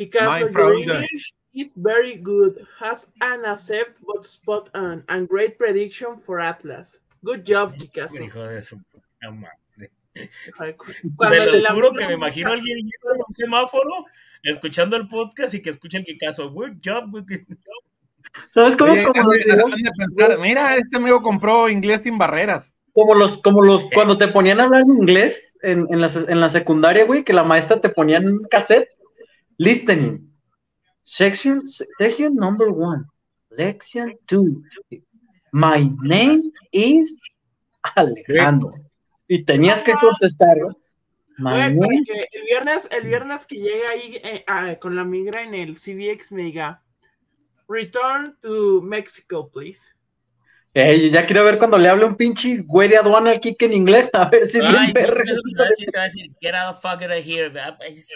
Kikazo, 0.00 0.30
My 0.30 0.40
your. 0.40 0.74
English 0.78 1.32
is 1.52 1.74
very 1.76 2.16
good. 2.16 2.56
Has 2.78 3.12
an 3.20 3.44
accept 3.44 4.00
but 4.06 4.24
spot 4.24 4.70
on 4.74 5.04
and 5.08 5.28
great 5.28 5.58
prediction 5.58 6.18
for 6.18 6.40
Atlas. 6.40 7.02
Good 7.22 7.44
job, 7.44 7.74
Kikazo. 7.76 8.24
Hijo 8.24 8.42
de 8.46 8.62
su 8.62 8.78
puta 8.78 9.30
madre. 9.30 9.90
Ay, 10.58 10.72
cu- 10.74 10.90
Se 10.90 11.00
cuando 11.16 11.44
los 11.44 11.62
le 11.62 11.68
juro 11.68 11.92
que 11.92 12.06
me 12.06 12.14
imagino 12.14 12.48
a 12.48 12.52
alguien 12.54 12.78
en 12.78 12.86
un 13.12 13.34
semáforo, 13.34 14.06
escuchando 14.42 14.96
el 14.96 15.06
podcast 15.06 15.52
y 15.52 15.60
que 15.60 15.68
escuche 15.68 15.98
el 15.98 16.04
Kikazo. 16.04 16.50
Good 16.50 16.78
job, 16.82 17.10
good 17.10 17.26
job. 17.28 17.82
¿Sabes 18.52 18.76
cómo? 18.76 18.94
Como, 19.12 19.32
los 19.32 19.38
pensar, 19.98 20.38
mira, 20.38 20.76
este 20.76 20.96
amigo 20.96 21.20
compró 21.22 21.68
inglés 21.68 22.00
sin 22.02 22.16
barreras. 22.16 22.74
como 22.92 23.14
los, 23.14 23.38
como 23.38 23.62
los, 23.62 23.86
cuando 23.92 24.16
te 24.18 24.28
ponían 24.28 24.60
a 24.60 24.64
hablar 24.64 24.82
en 24.82 24.92
inglés 24.92 25.56
en, 25.62 25.86
en, 25.90 26.00
la, 26.00 26.10
en 26.28 26.40
la 26.40 26.48
secundaria, 26.48 27.04
güey, 27.04 27.24
que 27.24 27.32
la 27.32 27.44
maestra 27.44 27.80
te 27.80 27.88
ponía 27.88 28.16
en 28.18 28.28
un 28.28 28.44
cassette. 28.50 28.88
Listening. 29.60 30.26
Section, 31.04 31.66
section 31.66 32.34
number 32.34 32.70
one. 32.70 33.04
Lection 33.50 34.16
two. 34.26 34.64
My 35.52 35.84
name 36.00 36.40
is 36.72 37.18
Alejandro. 37.94 38.70
Y 39.28 39.44
tenías 39.44 39.82
que 39.82 39.92
contestar, 39.92 40.56
name 41.36 41.76
que 42.06 42.26
el 42.32 42.44
viernes, 42.46 42.88
el 42.90 43.06
viernes 43.06 43.44
que 43.44 43.56
llegue 43.56 43.84
ahí 43.90 44.20
eh, 44.24 44.44
ah, 44.48 44.76
con 44.80 44.96
la 44.96 45.04
migra 45.04 45.42
en 45.42 45.54
el 45.54 45.76
CBX 45.76 46.32
me 46.32 46.44
diga 46.44 46.82
Return 47.68 48.38
to 48.40 48.80
Mexico, 48.80 49.50
please. 49.50 49.94
Ey, 50.72 51.10
ya 51.10 51.26
quiero 51.26 51.44
ver 51.44 51.58
cuando 51.58 51.78
le 51.78 51.88
hable 51.88 52.04
un 52.04 52.14
pinche 52.14 52.62
güey 52.62 52.88
de 52.88 52.96
aduana 52.96 53.32
al 53.32 53.40
Kike 53.40 53.64
en 53.64 53.72
inglés, 53.72 54.08
a 54.12 54.26
ver 54.26 54.46
si 54.46 54.60
bien 54.60 54.76
Ay, 54.76 54.86
sí, 54.86 54.92
te 54.92 55.02
va 55.02 55.64
a 55.64 55.68
decir, 55.68 55.90
te 55.90 55.98
va 55.98 56.02
a 56.02 56.04
decir, 56.04 56.26
get 56.40 56.54
out 56.54 56.76
the 56.76 56.80
fuck 56.80 57.02
out 57.02 57.10
of 57.10 57.24
here. 57.24 57.50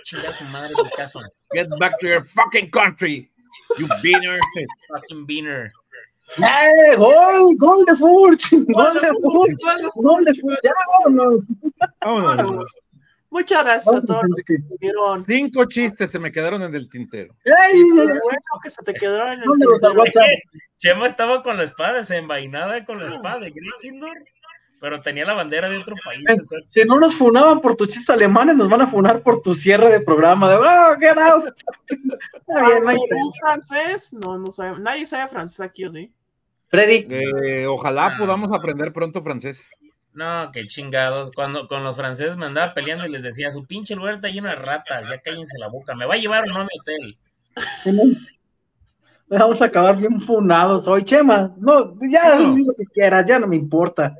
chinga 0.04 0.32
su 0.32 0.44
madre 0.44 0.72
Kikazo. 0.72 1.20
Get 1.52 1.66
back 1.80 1.98
to 1.98 2.06
your 2.06 2.24
fucking 2.24 2.70
country, 2.70 3.28
you 3.76 3.88
beaner. 4.02 4.38
Fucking 4.88 5.26
beaner. 5.26 5.72
¡Eh, 6.38 6.96
gol! 6.96 7.56
¡Gol 7.58 7.84
de 7.86 7.96
Furch! 7.96 8.50
¡Gol 8.50 8.94
de 8.94 9.08
Furch! 9.20 9.60
¡Gol 9.96 10.24
de 10.24 10.34
Furch! 10.34 10.60
¡Ya 10.62 10.72
vámonos! 11.02 11.46
Vámonos. 12.00 12.80
Muchas 13.34 13.64
gracias 13.64 13.92
a 13.96 14.00
todos 14.00 14.22
los 14.28 14.42
que 14.46 14.54
estuvieron. 14.54 15.24
Cinco 15.24 15.64
chistes 15.64 16.08
se 16.08 16.20
me 16.20 16.30
quedaron 16.30 16.62
en 16.62 16.72
el 16.72 16.88
tintero. 16.88 17.34
¡Ey! 17.44 17.82
Bueno, 17.92 18.20
que 18.62 18.70
se 18.70 18.80
te 18.84 18.94
quedó 18.94 19.26
en 19.26 19.40
el 19.40 19.44
tintero. 19.58 20.04
Chema 20.78 21.06
estaba 21.06 21.42
con 21.42 21.56
la 21.56 21.64
espada, 21.64 21.94
desenvainada 21.94 22.84
con 22.84 23.00
la 23.00 23.10
espada 23.10 23.40
de 23.40 23.50
Gryffindor, 23.50 24.18
pero 24.80 25.00
tenía 25.02 25.24
la 25.24 25.32
bandera 25.32 25.68
de 25.68 25.78
otro 25.78 25.96
país. 26.04 26.24
Si 26.70 26.84
no 26.84 27.00
nos 27.00 27.16
funaban 27.16 27.60
por 27.60 27.74
tus 27.74 27.88
chistes 27.88 28.14
alemanes, 28.14 28.54
nos 28.54 28.68
van 28.68 28.82
a 28.82 28.86
funar 28.86 29.20
por 29.22 29.42
tu 29.42 29.52
cierre 29.52 29.90
de 29.90 30.00
programa. 30.00 30.48
De, 30.48 30.54
¡Oh, 30.56 30.96
get 31.00 31.18
out! 31.18 31.44
Está 31.88 32.68
bien, 32.68 32.84
no 32.84 32.88
hay 32.90 32.98
pedo. 33.10 33.18
¿Un 33.26 33.32
francés? 33.32 34.12
No, 34.12 34.38
no 34.38 34.52
sabe. 34.52 34.78
Nadie 34.78 35.06
sabe 35.08 35.28
francés 35.28 35.60
aquí, 35.60 35.84
¿o 35.86 35.90
sí? 35.90 36.12
Freddy, 36.68 37.06
Eh, 37.10 37.66
ojalá 37.66 38.06
Ah. 38.06 38.16
podamos 38.16 38.52
aprender 38.56 38.92
pronto 38.92 39.20
francés. 39.24 39.68
No, 40.14 40.50
qué 40.52 40.66
chingados. 40.66 41.32
Cuando 41.32 41.66
con 41.68 41.82
los 41.84 41.96
franceses 41.96 42.36
me 42.36 42.46
andaba 42.46 42.72
peleando 42.72 43.04
y 43.04 43.10
les 43.10 43.22
decía, 43.24 43.50
su 43.50 43.64
pinche 43.66 43.94
lugar 43.96 44.14
está 44.14 44.28
lleno 44.28 44.48
de 44.48 44.54
ratas, 44.54 45.08
ya 45.10 45.18
cállense 45.20 45.58
la 45.58 45.68
boca. 45.68 45.94
¿Me 45.94 46.06
va 46.06 46.14
a 46.14 46.18
llevar 46.18 46.44
o 46.44 46.52
no 46.52 46.60
a 46.60 46.64
mi 46.64 46.68
hotel? 46.80 47.18
vamos 49.28 49.60
a 49.62 49.64
acabar 49.66 49.96
bien 49.96 50.20
funados 50.20 50.86
hoy, 50.86 51.02
Chema. 51.04 51.52
No, 51.58 51.94
ya, 52.10 52.36
No. 52.36 52.48
lo 52.56 52.72
que 52.76 52.84
quieras, 52.92 53.26
ya 53.26 53.38
no 53.38 53.46
me 53.46 53.56
importa. 53.56 54.14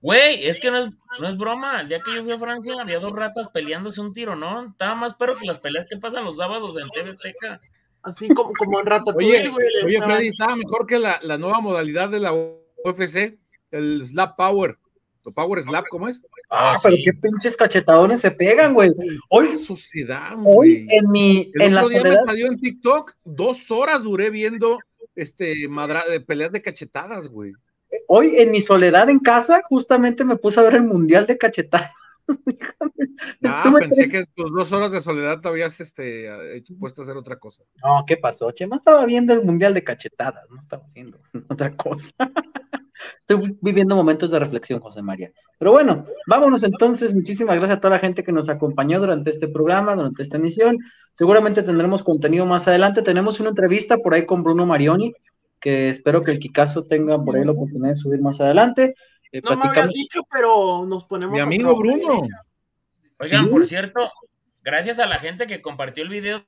Güey, 0.00 0.46
es 0.46 0.60
que 0.60 0.70
no 0.70 0.78
es, 0.78 0.86
no 1.20 1.28
es 1.28 1.36
broma. 1.36 1.80
El 1.80 1.88
día 1.88 2.00
que 2.00 2.14
yo 2.14 2.22
fui 2.22 2.32
a 2.32 2.38
Francia 2.38 2.74
había 2.80 3.00
dos 3.00 3.12
ratas 3.12 3.48
peleándose 3.48 4.00
un 4.00 4.12
tiro, 4.12 4.36
¿no? 4.36 4.66
Estaba 4.70 4.94
más 4.94 5.14
perro 5.14 5.36
que 5.38 5.46
las 5.46 5.58
peleas 5.58 5.86
que 5.86 5.96
pasan 5.96 6.24
los 6.24 6.36
sábados 6.36 6.78
en 6.80 6.88
TV 6.90 7.10
Azteca. 7.10 7.60
Así 8.02 8.28
como, 8.28 8.52
como 8.54 8.78
en 8.80 8.86
Ratatouille, 8.86 9.40
Oye, 9.40 9.48
güey. 9.48 9.66
oye 9.84 10.00
Freddy, 10.02 10.28
estaba 10.28 10.54
mejor 10.54 10.86
que 10.86 10.98
la, 11.00 11.18
la 11.22 11.36
nueva 11.36 11.60
modalidad 11.60 12.08
de 12.08 12.20
la 12.20 12.32
UFC, 12.32 13.36
el 13.70 14.04
Slap 14.06 14.36
Power. 14.36 14.76
Power 15.34 15.62
Slap, 15.62 15.84
¿cómo 15.90 16.08
es? 16.08 16.22
Ah, 16.48 16.72
Ah, 16.74 16.78
pero 16.82 16.96
sí. 16.96 17.02
qué 17.04 17.12
pinches 17.12 17.54
cachetadones 17.54 18.22
se 18.22 18.30
pegan, 18.30 18.72
güey. 18.72 18.90
Hoy, 19.28 19.58
Suciedad, 19.58 20.32
hoy 20.38 20.86
güey. 20.86 20.86
en 20.88 21.10
mi, 21.10 21.50
El 21.54 21.62
en 21.62 21.74
la 21.74 21.80
otro 21.82 21.90
día 21.90 21.98
me 22.02 22.04
soledad, 22.08 22.24
salió 22.24 22.46
en 22.46 22.56
TikTok, 22.56 23.12
dos 23.24 23.70
horas 23.70 24.02
duré 24.02 24.30
viendo 24.30 24.78
este 25.14 25.68
madra- 25.68 26.06
de 26.08 26.20
peleas 26.20 26.50
de 26.52 26.62
cachetadas, 26.62 27.28
güey. 27.28 27.52
hoy 28.06 28.36
en 28.38 28.50
mi 28.52 28.60
soledad 28.62 29.10
en 29.10 29.18
casa, 29.18 29.60
justamente 29.68 30.24
me 30.24 30.36
puse 30.36 30.60
a 30.60 30.62
ver 30.62 30.76
el 30.76 30.84
mundial 30.84 31.26
de 31.26 31.36
cachetadas. 31.36 31.90
Ah, 33.42 33.72
pensé 33.78 34.08
que 34.08 34.26
tus 34.34 34.52
dos 34.52 34.72
horas 34.72 34.92
de 34.92 35.00
soledad 35.00 35.40
te 35.40 35.48
habías 35.48 35.80
este, 35.80 36.56
hecho- 36.56 36.74
puesto 36.78 37.02
a 37.02 37.04
hacer 37.04 37.16
otra 37.16 37.38
cosa. 37.38 37.62
No, 37.82 38.04
¿qué 38.06 38.16
pasó? 38.16 38.50
Chema 38.52 38.76
estaba 38.76 39.04
viendo 39.06 39.32
el 39.32 39.42
mundial 39.42 39.74
de 39.74 39.84
cachetadas, 39.84 40.44
no 40.50 40.58
estaba 40.58 40.84
haciendo 40.86 41.18
otra 41.48 41.70
cosa. 41.72 42.12
Estoy 43.20 43.56
viviendo 43.60 43.94
momentos 43.94 44.30
de 44.30 44.38
reflexión, 44.38 44.80
José 44.80 45.02
María. 45.02 45.30
Pero 45.58 45.70
bueno, 45.70 46.06
vámonos 46.26 46.62
entonces. 46.64 47.14
Muchísimas 47.14 47.56
gracias 47.56 47.78
a 47.78 47.80
toda 47.80 47.94
la 47.94 48.00
gente 48.00 48.24
que 48.24 48.32
nos 48.32 48.48
acompañó 48.48 48.98
durante 48.98 49.30
este 49.30 49.46
programa, 49.48 49.94
durante 49.94 50.22
esta 50.22 50.36
emisión. 50.36 50.78
Seguramente 51.12 51.62
tendremos 51.62 52.02
contenido 52.02 52.44
más 52.44 52.66
adelante. 52.66 53.02
Tenemos 53.02 53.38
una 53.38 53.50
entrevista 53.50 53.98
por 53.98 54.14
ahí 54.14 54.26
con 54.26 54.42
Bruno 54.42 54.66
Marioni, 54.66 55.14
que 55.60 55.88
espero 55.88 56.24
que 56.24 56.32
el 56.32 56.38
Kikazo 56.40 56.86
tenga 56.86 57.22
por 57.22 57.36
ahí 57.36 57.44
la 57.44 57.52
oportunidad 57.52 57.90
de 57.90 57.96
subir 57.96 58.20
más 58.20 58.40
adelante. 58.40 58.94
Eh, 59.32 59.40
No 59.42 59.56
me 59.56 59.68
habías 59.68 59.90
dicho, 59.90 60.22
pero 60.30 60.84
nos 60.86 61.04
ponemos 61.04 61.34
Mi 61.34 61.40
amigo. 61.40 61.76
Bruno. 61.76 62.22
Oigan, 63.20 63.46
Sí. 63.46 63.52
por 63.52 63.66
cierto, 63.66 64.10
gracias 64.62 64.98
a 64.98 65.06
la 65.06 65.18
gente 65.18 65.46
que 65.46 65.60
compartió 65.60 66.02
el 66.02 66.08
video 66.08 66.46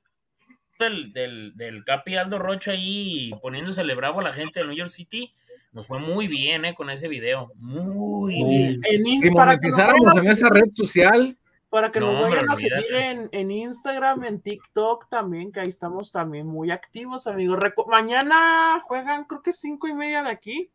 del, 0.79 1.13
del, 1.13 1.53
del 1.55 1.83
Capi 1.83 2.15
Aldo 2.15 2.39
Rocho 2.39 2.71
ahí 2.71 3.31
poniéndosele 3.41 3.93
bravo 3.93 4.19
a 4.21 4.23
la 4.23 4.33
gente 4.33 4.61
de 4.61 4.65
New 4.65 4.75
York 4.75 4.89
City, 4.91 5.33
nos 5.73 5.87
fue 5.87 5.99
muy 5.99 6.27
bien, 6.27 6.65
¿eh? 6.65 6.73
Con 6.73 6.89
ese 6.89 7.07
video. 7.07 7.51
Muy 7.55 8.43
bien. 8.43 8.79
En 8.83 9.07
in- 9.07 9.21
Si 9.21 9.31
para 9.31 9.57
que 9.57 9.67
nos 9.67 9.77
monetizáramos 9.77 10.05
vayan 10.05 10.17
a 10.17 10.21
en 10.25 10.31
esa 10.31 10.47
seguir- 10.47 10.53
red 10.63 10.71
social, 10.73 11.37
Para 11.69 11.89
que 11.89 12.01
No, 12.01 12.11
nos 12.11 12.29
vayan 12.29 12.49
a 12.51 12.55
seguir 12.57 12.73
en, 12.95 13.29
en 13.31 13.49
Instagram, 13.51 14.25
en 14.25 14.41
TikTok 14.41 15.07
también, 15.07 15.53
que 15.53 15.61
ahí 15.61 15.69
estamos 15.69 16.11
también 16.11 16.45
muy 16.45 16.69
activos, 16.69 17.27
amigos. 17.27 17.59
Recu- 17.59 17.87
mañana 17.89 18.81
juegan, 18.83 19.23
creo 19.23 19.41
que 19.41 19.53
cinco 19.53 19.87
y 19.87 19.93
media 19.93 20.21
de 20.23 20.31
aquí. 20.31 20.69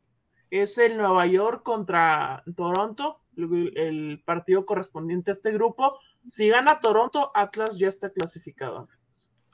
Es 0.51 0.79
el 0.79 0.97
Nueva 0.97 1.27
York 1.27 1.63
contra 1.63 2.43
Toronto, 2.55 3.21
el, 3.37 4.23
partido 4.25 4.65
correspondiente 4.65 5.31
a 5.31 5.35
este 5.35 5.53
grupo. 5.53 5.99
Si 6.29 6.49
gana 6.49 6.81
Toronto, 6.81 7.31
Atlas 7.35 7.77
ya 7.79 7.89
está 7.89 8.11
clasificado. 8.11 8.89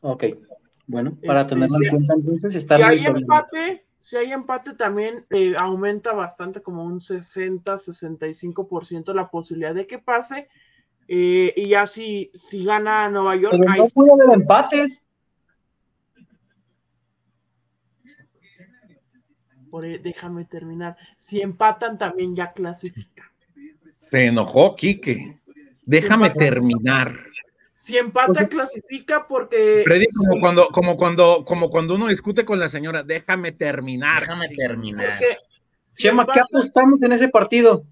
Ok, 0.03 0.25
bueno, 0.87 1.17
para 1.25 1.41
Este, 1.41 1.55
tenerlo 1.55 1.77
si- 1.77 1.85
en 1.85 1.91
cuenta 1.91 2.15
entonces, 2.15 2.55
estar 2.55 2.79
Si 2.79 2.85
hay 2.85 3.07
empate, 3.07 3.87
si 3.99 4.17
hay 4.17 4.33
empate 4.33 4.75
también 4.75 5.27
eh, 5.31 5.55
aumenta 5.59 6.13
bastante, 6.13 6.61
como 6.63 6.85
un 6.85 7.01
60-65% 7.01 9.15
la 9.15 9.31
posibilidad 9.31 9.75
de 9.75 9.87
que 9.87 9.99
pase. 9.99 10.49
Eh, 11.09 11.53
y 11.57 11.69
ya 11.69 11.87
si, 11.87 12.31
si 12.35 12.65
gana 12.65 13.09
Nueva 13.11 13.37
York, 13.37 13.57
Pero 13.61 13.75
no 13.77 13.87
puede 13.95 14.13
haber 14.13 14.31
empates. 14.41 15.03
Por- 19.73 19.87
eh, 19.87 19.99
déjame 19.99 20.45
terminar. 20.45 20.97
Si 21.17 21.41
empatan, 21.41 21.97
también 21.97 22.37
ya 22.37 22.53
clasifican. 22.53 23.27
se 23.99 24.27
enojó 24.27 24.77
Quique. 24.77 25.35
Déjame 25.87 26.29
terminar. 26.29 27.19
Si 27.73 27.97
empata, 27.97 28.47
clasifica 28.49 29.27
porque. 29.27 29.81
Freddy, 29.83 30.05
como 30.15 30.41
cuando, 30.41 30.69
como 30.69 30.97
cuando, 30.99 31.45
como 31.47 31.71
cuando 31.71 31.95
uno 31.95 32.09
discute 32.09 32.45
con 32.45 32.59
la 32.59 32.69
señora, 32.69 33.03
déjame 33.03 33.53
terminar. 33.53 34.21
Déjame 34.21 34.49
terminar. 34.51 35.17
porque 35.19 35.39
si 35.81 36.03
Chema, 36.03 36.27
¿qué 36.27 36.41
apostamos 36.41 37.01
en 37.03 37.13
ese 37.13 37.29
partido? 37.29 37.85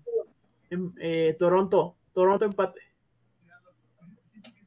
em, 0.69 0.93
eh, 1.01 1.35
Toronto, 1.39 1.97
Toronto 2.13 2.45
empate. 2.45 2.81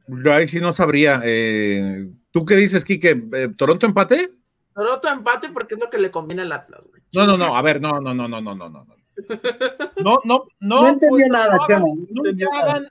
Yo 0.08 0.34
ahí 0.34 0.48
sí 0.48 0.60
no 0.60 0.74
sabría. 0.74 1.22
eh, 1.24 2.10
¿Tú 2.32 2.44
qué 2.44 2.56
dices, 2.56 2.84
Quique? 2.84 3.12
Eh, 3.34 3.50
¿Toronto 3.56 3.86
empate? 3.86 4.32
Toronto 4.74 5.08
empate 5.08 5.50
porque 5.50 5.76
es 5.76 5.80
lo 5.80 5.90
que 5.90 5.98
le 5.98 6.12
conviene 6.12 6.42
al 6.44 6.52
Atlas, 6.52 6.82
güey. 6.90 7.02
No, 7.14 7.26
no, 7.28 7.38
no, 7.38 7.56
a 7.56 7.62
ver, 7.62 7.80
no, 7.82 8.00
no, 8.02 8.14
no, 8.14 8.28
no, 8.28 8.42
no, 8.42 8.56
no, 8.56 8.70
no. 8.70 8.86
No, 8.86 8.96
no, 10.04 10.20
no. 10.24 10.46
No 10.60 10.88
entendió 10.90 11.10
pues, 11.10 11.30
nada, 11.30 11.56
no 11.58 11.66
Chema, 11.68 11.86
nunca 12.10 12.60
hagan, 12.60 12.88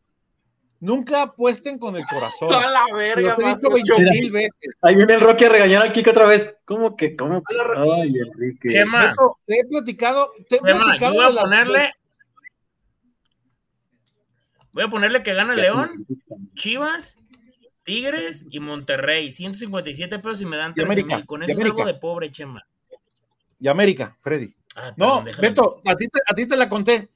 nunca 0.79 1.23
apuesten 1.23 1.79
con 1.79 1.97
el 1.97 2.05
corazón. 2.07 2.53
A 2.55 2.71
la 2.71 2.85
Lo 2.91 2.97
verga, 2.97 3.37
he 3.39 3.43
más 3.43 3.61
dicho 3.61 3.75
ocho. 3.75 3.95
20 3.97 4.11
mil 4.21 4.31
veces. 4.31 4.75
Ahí 4.83 4.95
viene 4.95 5.15
el 5.15 5.21
Rocky 5.21 5.45
a 5.45 5.49
regañar 5.49 5.83
al 5.83 5.93
Kike 5.93 6.11
otra 6.11 6.27
vez. 6.27 6.57
¿Cómo 6.65 6.97
que? 6.97 7.17
¿Cómo 7.17 7.43
que? 7.43 7.57
Ay, 7.77 8.13
Enrique. 8.17 8.69
Chema, 8.69 9.09
Beto, 9.09 9.31
te 9.47 9.59
he 9.61 9.65
platicado, 9.65 10.31
te 10.49 10.57
he 10.57 10.59
Chema, 10.61 10.71
yo 10.71 10.79
platicado 10.85 11.13
voy 11.15 11.21
de 11.23 11.27
a 11.27 11.31
la- 11.31 11.43
ponerle. 11.43 11.93
Voy 14.73 14.85
a 14.85 14.89
ponerle 14.89 15.23
que 15.23 15.35
gana 15.35 15.55
León, 15.55 15.91
Chivas, 16.55 17.19
Tigres 17.85 18.47
y 18.51 18.59
Monterrey. 18.61 19.33
157 19.33 20.19
pesos 20.19 20.43
y 20.43 20.47
me 20.47 20.57
dan 20.57 20.71
Y 20.73 20.75
13 20.75 20.93
América, 20.93 21.17
mil. 21.17 21.27
Con 21.27 21.43
eso 21.43 21.55
salgo 21.55 21.83
América. 21.83 21.93
de 21.93 22.01
pobre, 22.01 22.31
Chema. 22.31 22.67
y 23.61 23.69
América, 23.69 24.17
Freddy. 24.19 24.55
Ah, 24.77 24.93
No. 24.97 25.25
Beto, 25.41 25.81
a 25.85 25.97
ti, 25.97 26.09
te, 26.09 26.21
a 26.27 26.35
ti 26.35 26.47
te 26.47 26.57
la 26.57 26.69
conté. 26.69 27.09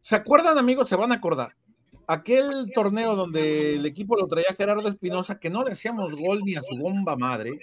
¿Se 0.00 0.16
acuerdan, 0.16 0.56
amigos? 0.58 0.88
Se 0.88 0.96
van 0.96 1.12
a 1.12 1.16
acordar. 1.16 1.54
Aquel 2.08 2.70
torneo 2.74 3.16
donde 3.16 3.74
el 3.74 3.84
equipo 3.86 4.16
lo 4.16 4.28
traía 4.28 4.54
Gerardo 4.56 4.88
Espinosa, 4.88 5.40
que 5.40 5.50
no 5.50 5.64
le 5.64 5.72
hacíamos 5.72 6.12
gol 6.20 6.42
ni 6.44 6.54
a 6.54 6.62
su 6.62 6.76
bomba 6.76 7.16
madre, 7.16 7.58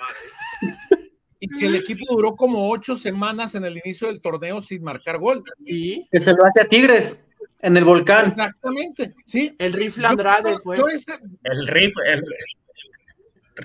y 1.39 1.47
que 1.47 1.67
el 1.67 1.75
equipo 1.75 2.05
duró 2.13 2.35
como 2.35 2.69
ocho 2.69 2.97
semanas 2.97 3.55
en 3.55 3.63
el 3.63 3.77
inicio 3.83 4.07
del 4.07 4.21
torneo 4.21 4.61
sin 4.61 4.83
marcar 4.83 5.17
gol. 5.17 5.43
Sí, 5.65 6.07
Que 6.11 6.19
se 6.19 6.33
lo 6.33 6.43
hace 6.45 6.59
a 6.61 6.65
Tigres 6.67 7.17
en 7.63 7.77
el 7.77 7.83
volcán. 7.85 8.27
Exactamente, 8.29 9.15
sí. 9.25 9.55
el 9.57 9.73
rifle 9.73 10.03
Yo- 10.03 10.09
Andrade 10.09 10.57
fue. 10.63 10.77
ese, 10.93 11.13
El 11.43 11.65
riff, 11.67 11.95
el- 12.05 12.23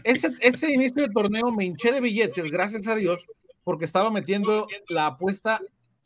ese, 0.05 0.29
ese 0.41 0.73
inicio 0.73 1.03
del 1.03 1.13
torneo 1.13 1.51
me 1.51 1.65
hinché 1.65 1.93
de 1.93 2.01
billetes, 2.01 2.51
gracias 2.51 2.87
a 2.89 2.95
Dios, 2.95 3.19
porque 3.65 3.85
estaba 3.85 4.11
metiendo 4.11 4.67
la 4.89 5.07
apuesta 5.07 5.61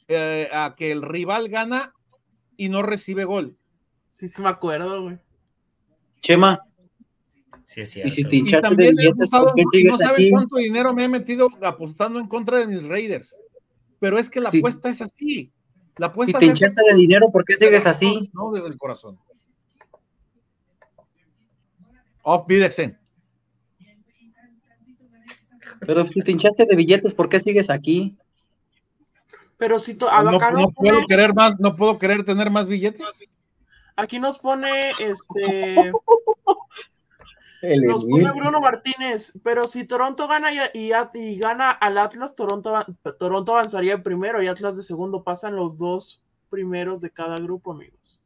eh, 0.08 0.48
a 0.52 0.74
que 0.76 0.90
el 0.92 1.02
rival 1.02 1.48
gana 1.48 1.92
y 2.56 2.68
no 2.68 2.82
recibe 2.82 3.24
gol. 3.24 3.56
Sí, 4.06 4.28
sí 4.28 4.42
me 4.42 4.48
acuerdo, 4.48 5.02
güey. 5.02 5.18
Chema, 6.20 6.60
Sí, 7.64 7.80
es 7.82 7.96
y 7.96 8.10
si 8.10 8.12
cierto. 8.24 8.28
te 8.28 8.36
Y 8.36 8.42
de 8.42 8.60
también 8.60 8.94
le 8.96 9.02
he 9.02 9.06
billetes, 9.06 9.28
apostado, 9.32 9.54
¿por 9.54 9.70
qué 9.72 9.78
y 9.80 9.84
no 9.84 9.96
saben 9.98 10.30
cuánto 10.30 10.56
dinero 10.56 10.92
me 10.94 11.04
he 11.04 11.08
metido 11.08 11.48
apostando 11.62 12.18
en 12.20 12.26
contra 12.26 12.58
de 12.58 12.66
mis 12.66 12.82
Raiders. 12.82 13.34
Pero 14.00 14.18
es 14.18 14.28
que 14.28 14.40
la 14.40 14.50
Sí. 14.50 14.58
apuesta 14.58 14.88
es 14.90 15.00
así. 15.00 15.52
La 15.98 16.12
Si 16.24 16.32
te 16.32 16.46
hinchaste 16.46 16.80
de 16.88 16.94
dinero, 16.94 17.30
¿por 17.30 17.44
qué 17.44 17.56
sigues 17.56 17.86
así? 17.86 18.20
No, 18.32 18.50
desde 18.52 18.68
el 18.68 18.78
corazón. 18.78 19.18
Auf 22.24 22.46
Wiedersehen. 22.48 22.98
Pero 25.80 26.06
si 26.06 26.22
te 26.22 26.30
hinchaste 26.30 26.64
de 26.64 26.76
billetes, 26.76 27.12
¿por 27.14 27.28
qué 27.28 27.40
sigues 27.40 27.68
aquí? 27.68 28.16
Pero 29.58 29.78
si 29.78 29.94
to- 29.94 30.10
No, 30.22 30.30
no 30.32 30.38
puedo 30.38 30.70
pone- 30.72 31.06
querer 31.08 31.34
más, 31.34 31.58
no 31.60 31.74
puedo 31.76 31.98
querer 31.98 32.24
tener 32.24 32.50
más 32.50 32.66
billetes. 32.66 33.04
aquí 33.96 34.18
nos 34.18 34.38
pone 34.38 34.90
este 34.98 35.92
El 37.62 37.82
nos 37.82 38.04
pone 38.04 38.30
Bruno 38.32 38.60
Martínez, 38.60 39.32
pero 39.44 39.66
si 39.66 39.84
Toronto 39.84 40.26
gana 40.28 40.48
y, 40.52 40.58
y- 40.74 40.92
y 41.14 41.38
gana 41.38 41.70
al 41.70 41.96
Atlas, 41.98 42.34
Toronto, 42.34 42.74
Toronto 43.18 43.52
avanzaría 43.54 44.02
primero 44.02 44.42
y 44.42 44.48
Atlas 44.48 44.76
de 44.76 44.82
segundo, 44.82 45.22
pasan 45.22 45.56
los 45.56 45.78
dos 45.78 46.22
primeros 46.50 47.00
de 47.00 47.10
cada 47.10 47.36
grupo, 47.36 47.72
amigos. 47.72 48.20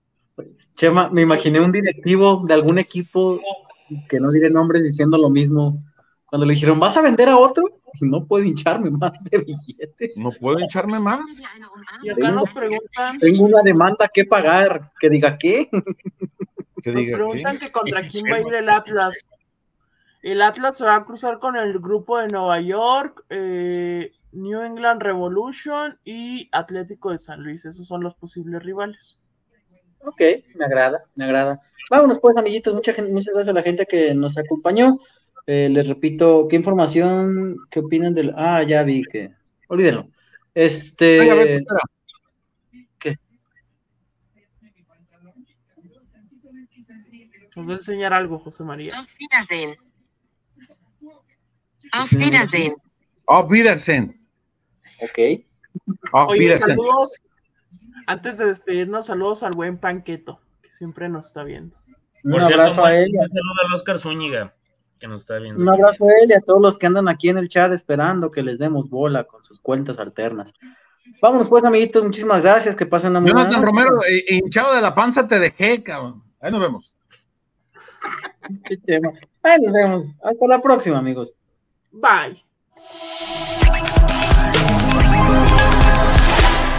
Chema, 0.74 1.08
me 1.10 1.22
imaginé 1.22 1.60
un 1.60 1.72
directivo 1.72 2.42
de 2.46 2.54
algún 2.54 2.78
equipo 2.78 3.40
que 4.08 4.18
no 4.20 4.30
diré 4.30 4.50
nombres 4.50 4.82
diciendo 4.82 5.16
lo 5.16 5.30
mismo. 5.30 5.82
Cuando 6.26 6.44
le 6.46 6.54
dijeron, 6.54 6.80
¿vas 6.80 6.96
a 6.96 7.02
vender 7.02 7.28
a 7.28 7.36
otro? 7.38 7.62
No 8.00 8.26
puedo 8.26 8.44
hincharme 8.44 8.90
más 8.90 9.12
de 9.24 9.38
billetes. 9.38 10.18
No 10.18 10.30
puedo 10.32 10.58
hincharme 10.58 10.98
más. 10.98 11.20
Y 12.02 12.10
acá 12.10 12.20
Tengo- 12.20 12.40
nos 12.40 12.50
preguntan, 12.50 13.16
Tengo 13.16 13.44
una 13.44 13.62
demanda 13.62 14.08
que 14.12 14.24
pagar. 14.24 14.90
Que 15.00 15.08
diga, 15.08 15.38
¿qué? 15.38 15.70
Que 16.86 16.92
nos 16.92 17.00
diga, 17.00 17.16
preguntan 17.16 17.58
¿qué? 17.58 17.66
que 17.66 17.72
contra 17.72 18.00
quién 18.08 18.24
va 18.30 18.36
a 18.36 18.40
ir 18.42 18.54
el 18.54 18.68
Atlas. 18.68 19.18
El 20.22 20.40
Atlas 20.40 20.78
se 20.78 20.84
va 20.84 20.94
a 20.94 21.04
cruzar 21.04 21.40
con 21.40 21.56
el 21.56 21.80
grupo 21.80 22.16
de 22.16 22.28
Nueva 22.28 22.60
York, 22.60 23.24
eh, 23.28 24.12
New 24.30 24.62
England 24.62 25.02
Revolution 25.02 25.98
y 26.04 26.48
Atlético 26.52 27.10
de 27.10 27.18
San 27.18 27.42
Luis. 27.42 27.64
Esos 27.64 27.88
son 27.88 28.04
los 28.04 28.14
posibles 28.14 28.62
rivales. 28.62 29.18
Ok, 30.04 30.20
me 30.54 30.64
agrada, 30.64 31.02
me 31.16 31.24
agrada. 31.24 31.60
Vámonos 31.90 32.20
pues, 32.20 32.36
amiguitos. 32.36 32.72
Mucha 32.72 32.92
gente, 32.92 33.10
muchas 33.10 33.34
gracias 33.34 33.50
a 33.50 33.58
la 33.58 33.64
gente 33.64 33.84
que 33.84 34.14
nos 34.14 34.38
acompañó. 34.38 35.00
Eh, 35.48 35.68
les 35.68 35.88
repito, 35.88 36.46
¿qué 36.48 36.54
información, 36.54 37.56
qué 37.68 37.80
opinan 37.80 38.14
del... 38.14 38.32
Ah, 38.36 38.62
ya 38.62 38.84
vi 38.84 39.02
que... 39.02 39.32
Olvídenlo. 39.66 40.06
Este... 40.54 41.18
Venga, 41.18 41.34
Nos 47.56 47.66
va 47.66 47.72
a 47.72 47.74
enseñar 47.76 48.12
algo, 48.12 48.38
José 48.38 48.62
María. 48.64 48.98
Auf 48.98 49.16
Wiedersehen. 49.18 49.76
Auf 51.92 52.12
Wiedersehen. 52.12 52.74
Auf 53.26 53.50
Wiedersehen. 53.50 54.20
ok. 55.02 55.44
Auf 56.12 56.28
Oye, 56.28 56.40
Wiedersehen. 56.40 56.76
saludos, 56.76 57.22
Antes 58.06 58.38
de 58.38 58.46
despedirnos, 58.46 59.06
saludos 59.06 59.42
al 59.42 59.52
buen 59.52 59.78
Panqueto, 59.78 60.40
que 60.62 60.72
siempre 60.72 61.08
nos 61.08 61.26
está 61.26 61.42
viendo. 61.42 61.74
Un 62.22 62.32
Por 62.32 62.44
cierto, 62.44 62.60
abrazo 62.62 62.84
a 62.84 62.94
él. 62.94 63.10
un 63.12 63.28
saludo 63.28 63.54
al 63.66 63.74
Oscar 63.74 63.98
Zúñiga, 63.98 64.54
que 65.00 65.08
nos 65.08 65.22
está 65.22 65.38
viendo. 65.38 65.60
Un 65.60 65.68
abrazo 65.68 66.04
a 66.04 66.12
él 66.22 66.28
y 66.30 66.34
a 66.34 66.40
todos 66.40 66.60
los 66.60 66.78
que 66.78 66.86
andan 66.86 67.08
aquí 67.08 67.30
en 67.30 67.38
el 67.38 67.48
chat 67.48 67.72
esperando 67.72 68.30
que 68.30 68.42
les 68.42 68.58
demos 68.58 68.88
bola 68.90 69.24
con 69.24 69.42
sus 69.42 69.58
cuentas 69.58 69.98
alternas. 69.98 70.52
Vámonos 71.20 71.48
pues, 71.48 71.64
amiguitos, 71.64 72.02
muchísimas 72.04 72.42
gracias, 72.42 72.76
que 72.76 72.86
pasen 72.86 73.10
una 73.10 73.20
muy 73.20 73.32
buena 73.32 73.48
Jonathan. 73.50 73.64
Romero, 73.64 74.04
eh, 74.04 74.24
hinchado 74.28 74.74
de 74.74 74.82
la 74.82 74.94
panza, 74.94 75.26
te 75.26 75.38
dejé, 75.40 75.82
cabrón. 75.82 76.22
Ahí 76.40 76.52
nos 76.52 76.60
vemos. 76.60 76.92
Ahí 79.42 79.60
nos 79.60 79.72
vemos. 79.72 80.06
Hasta 80.22 80.46
la 80.46 80.62
próxima, 80.62 80.98
amigos. 80.98 81.34
Bye. 81.92 82.42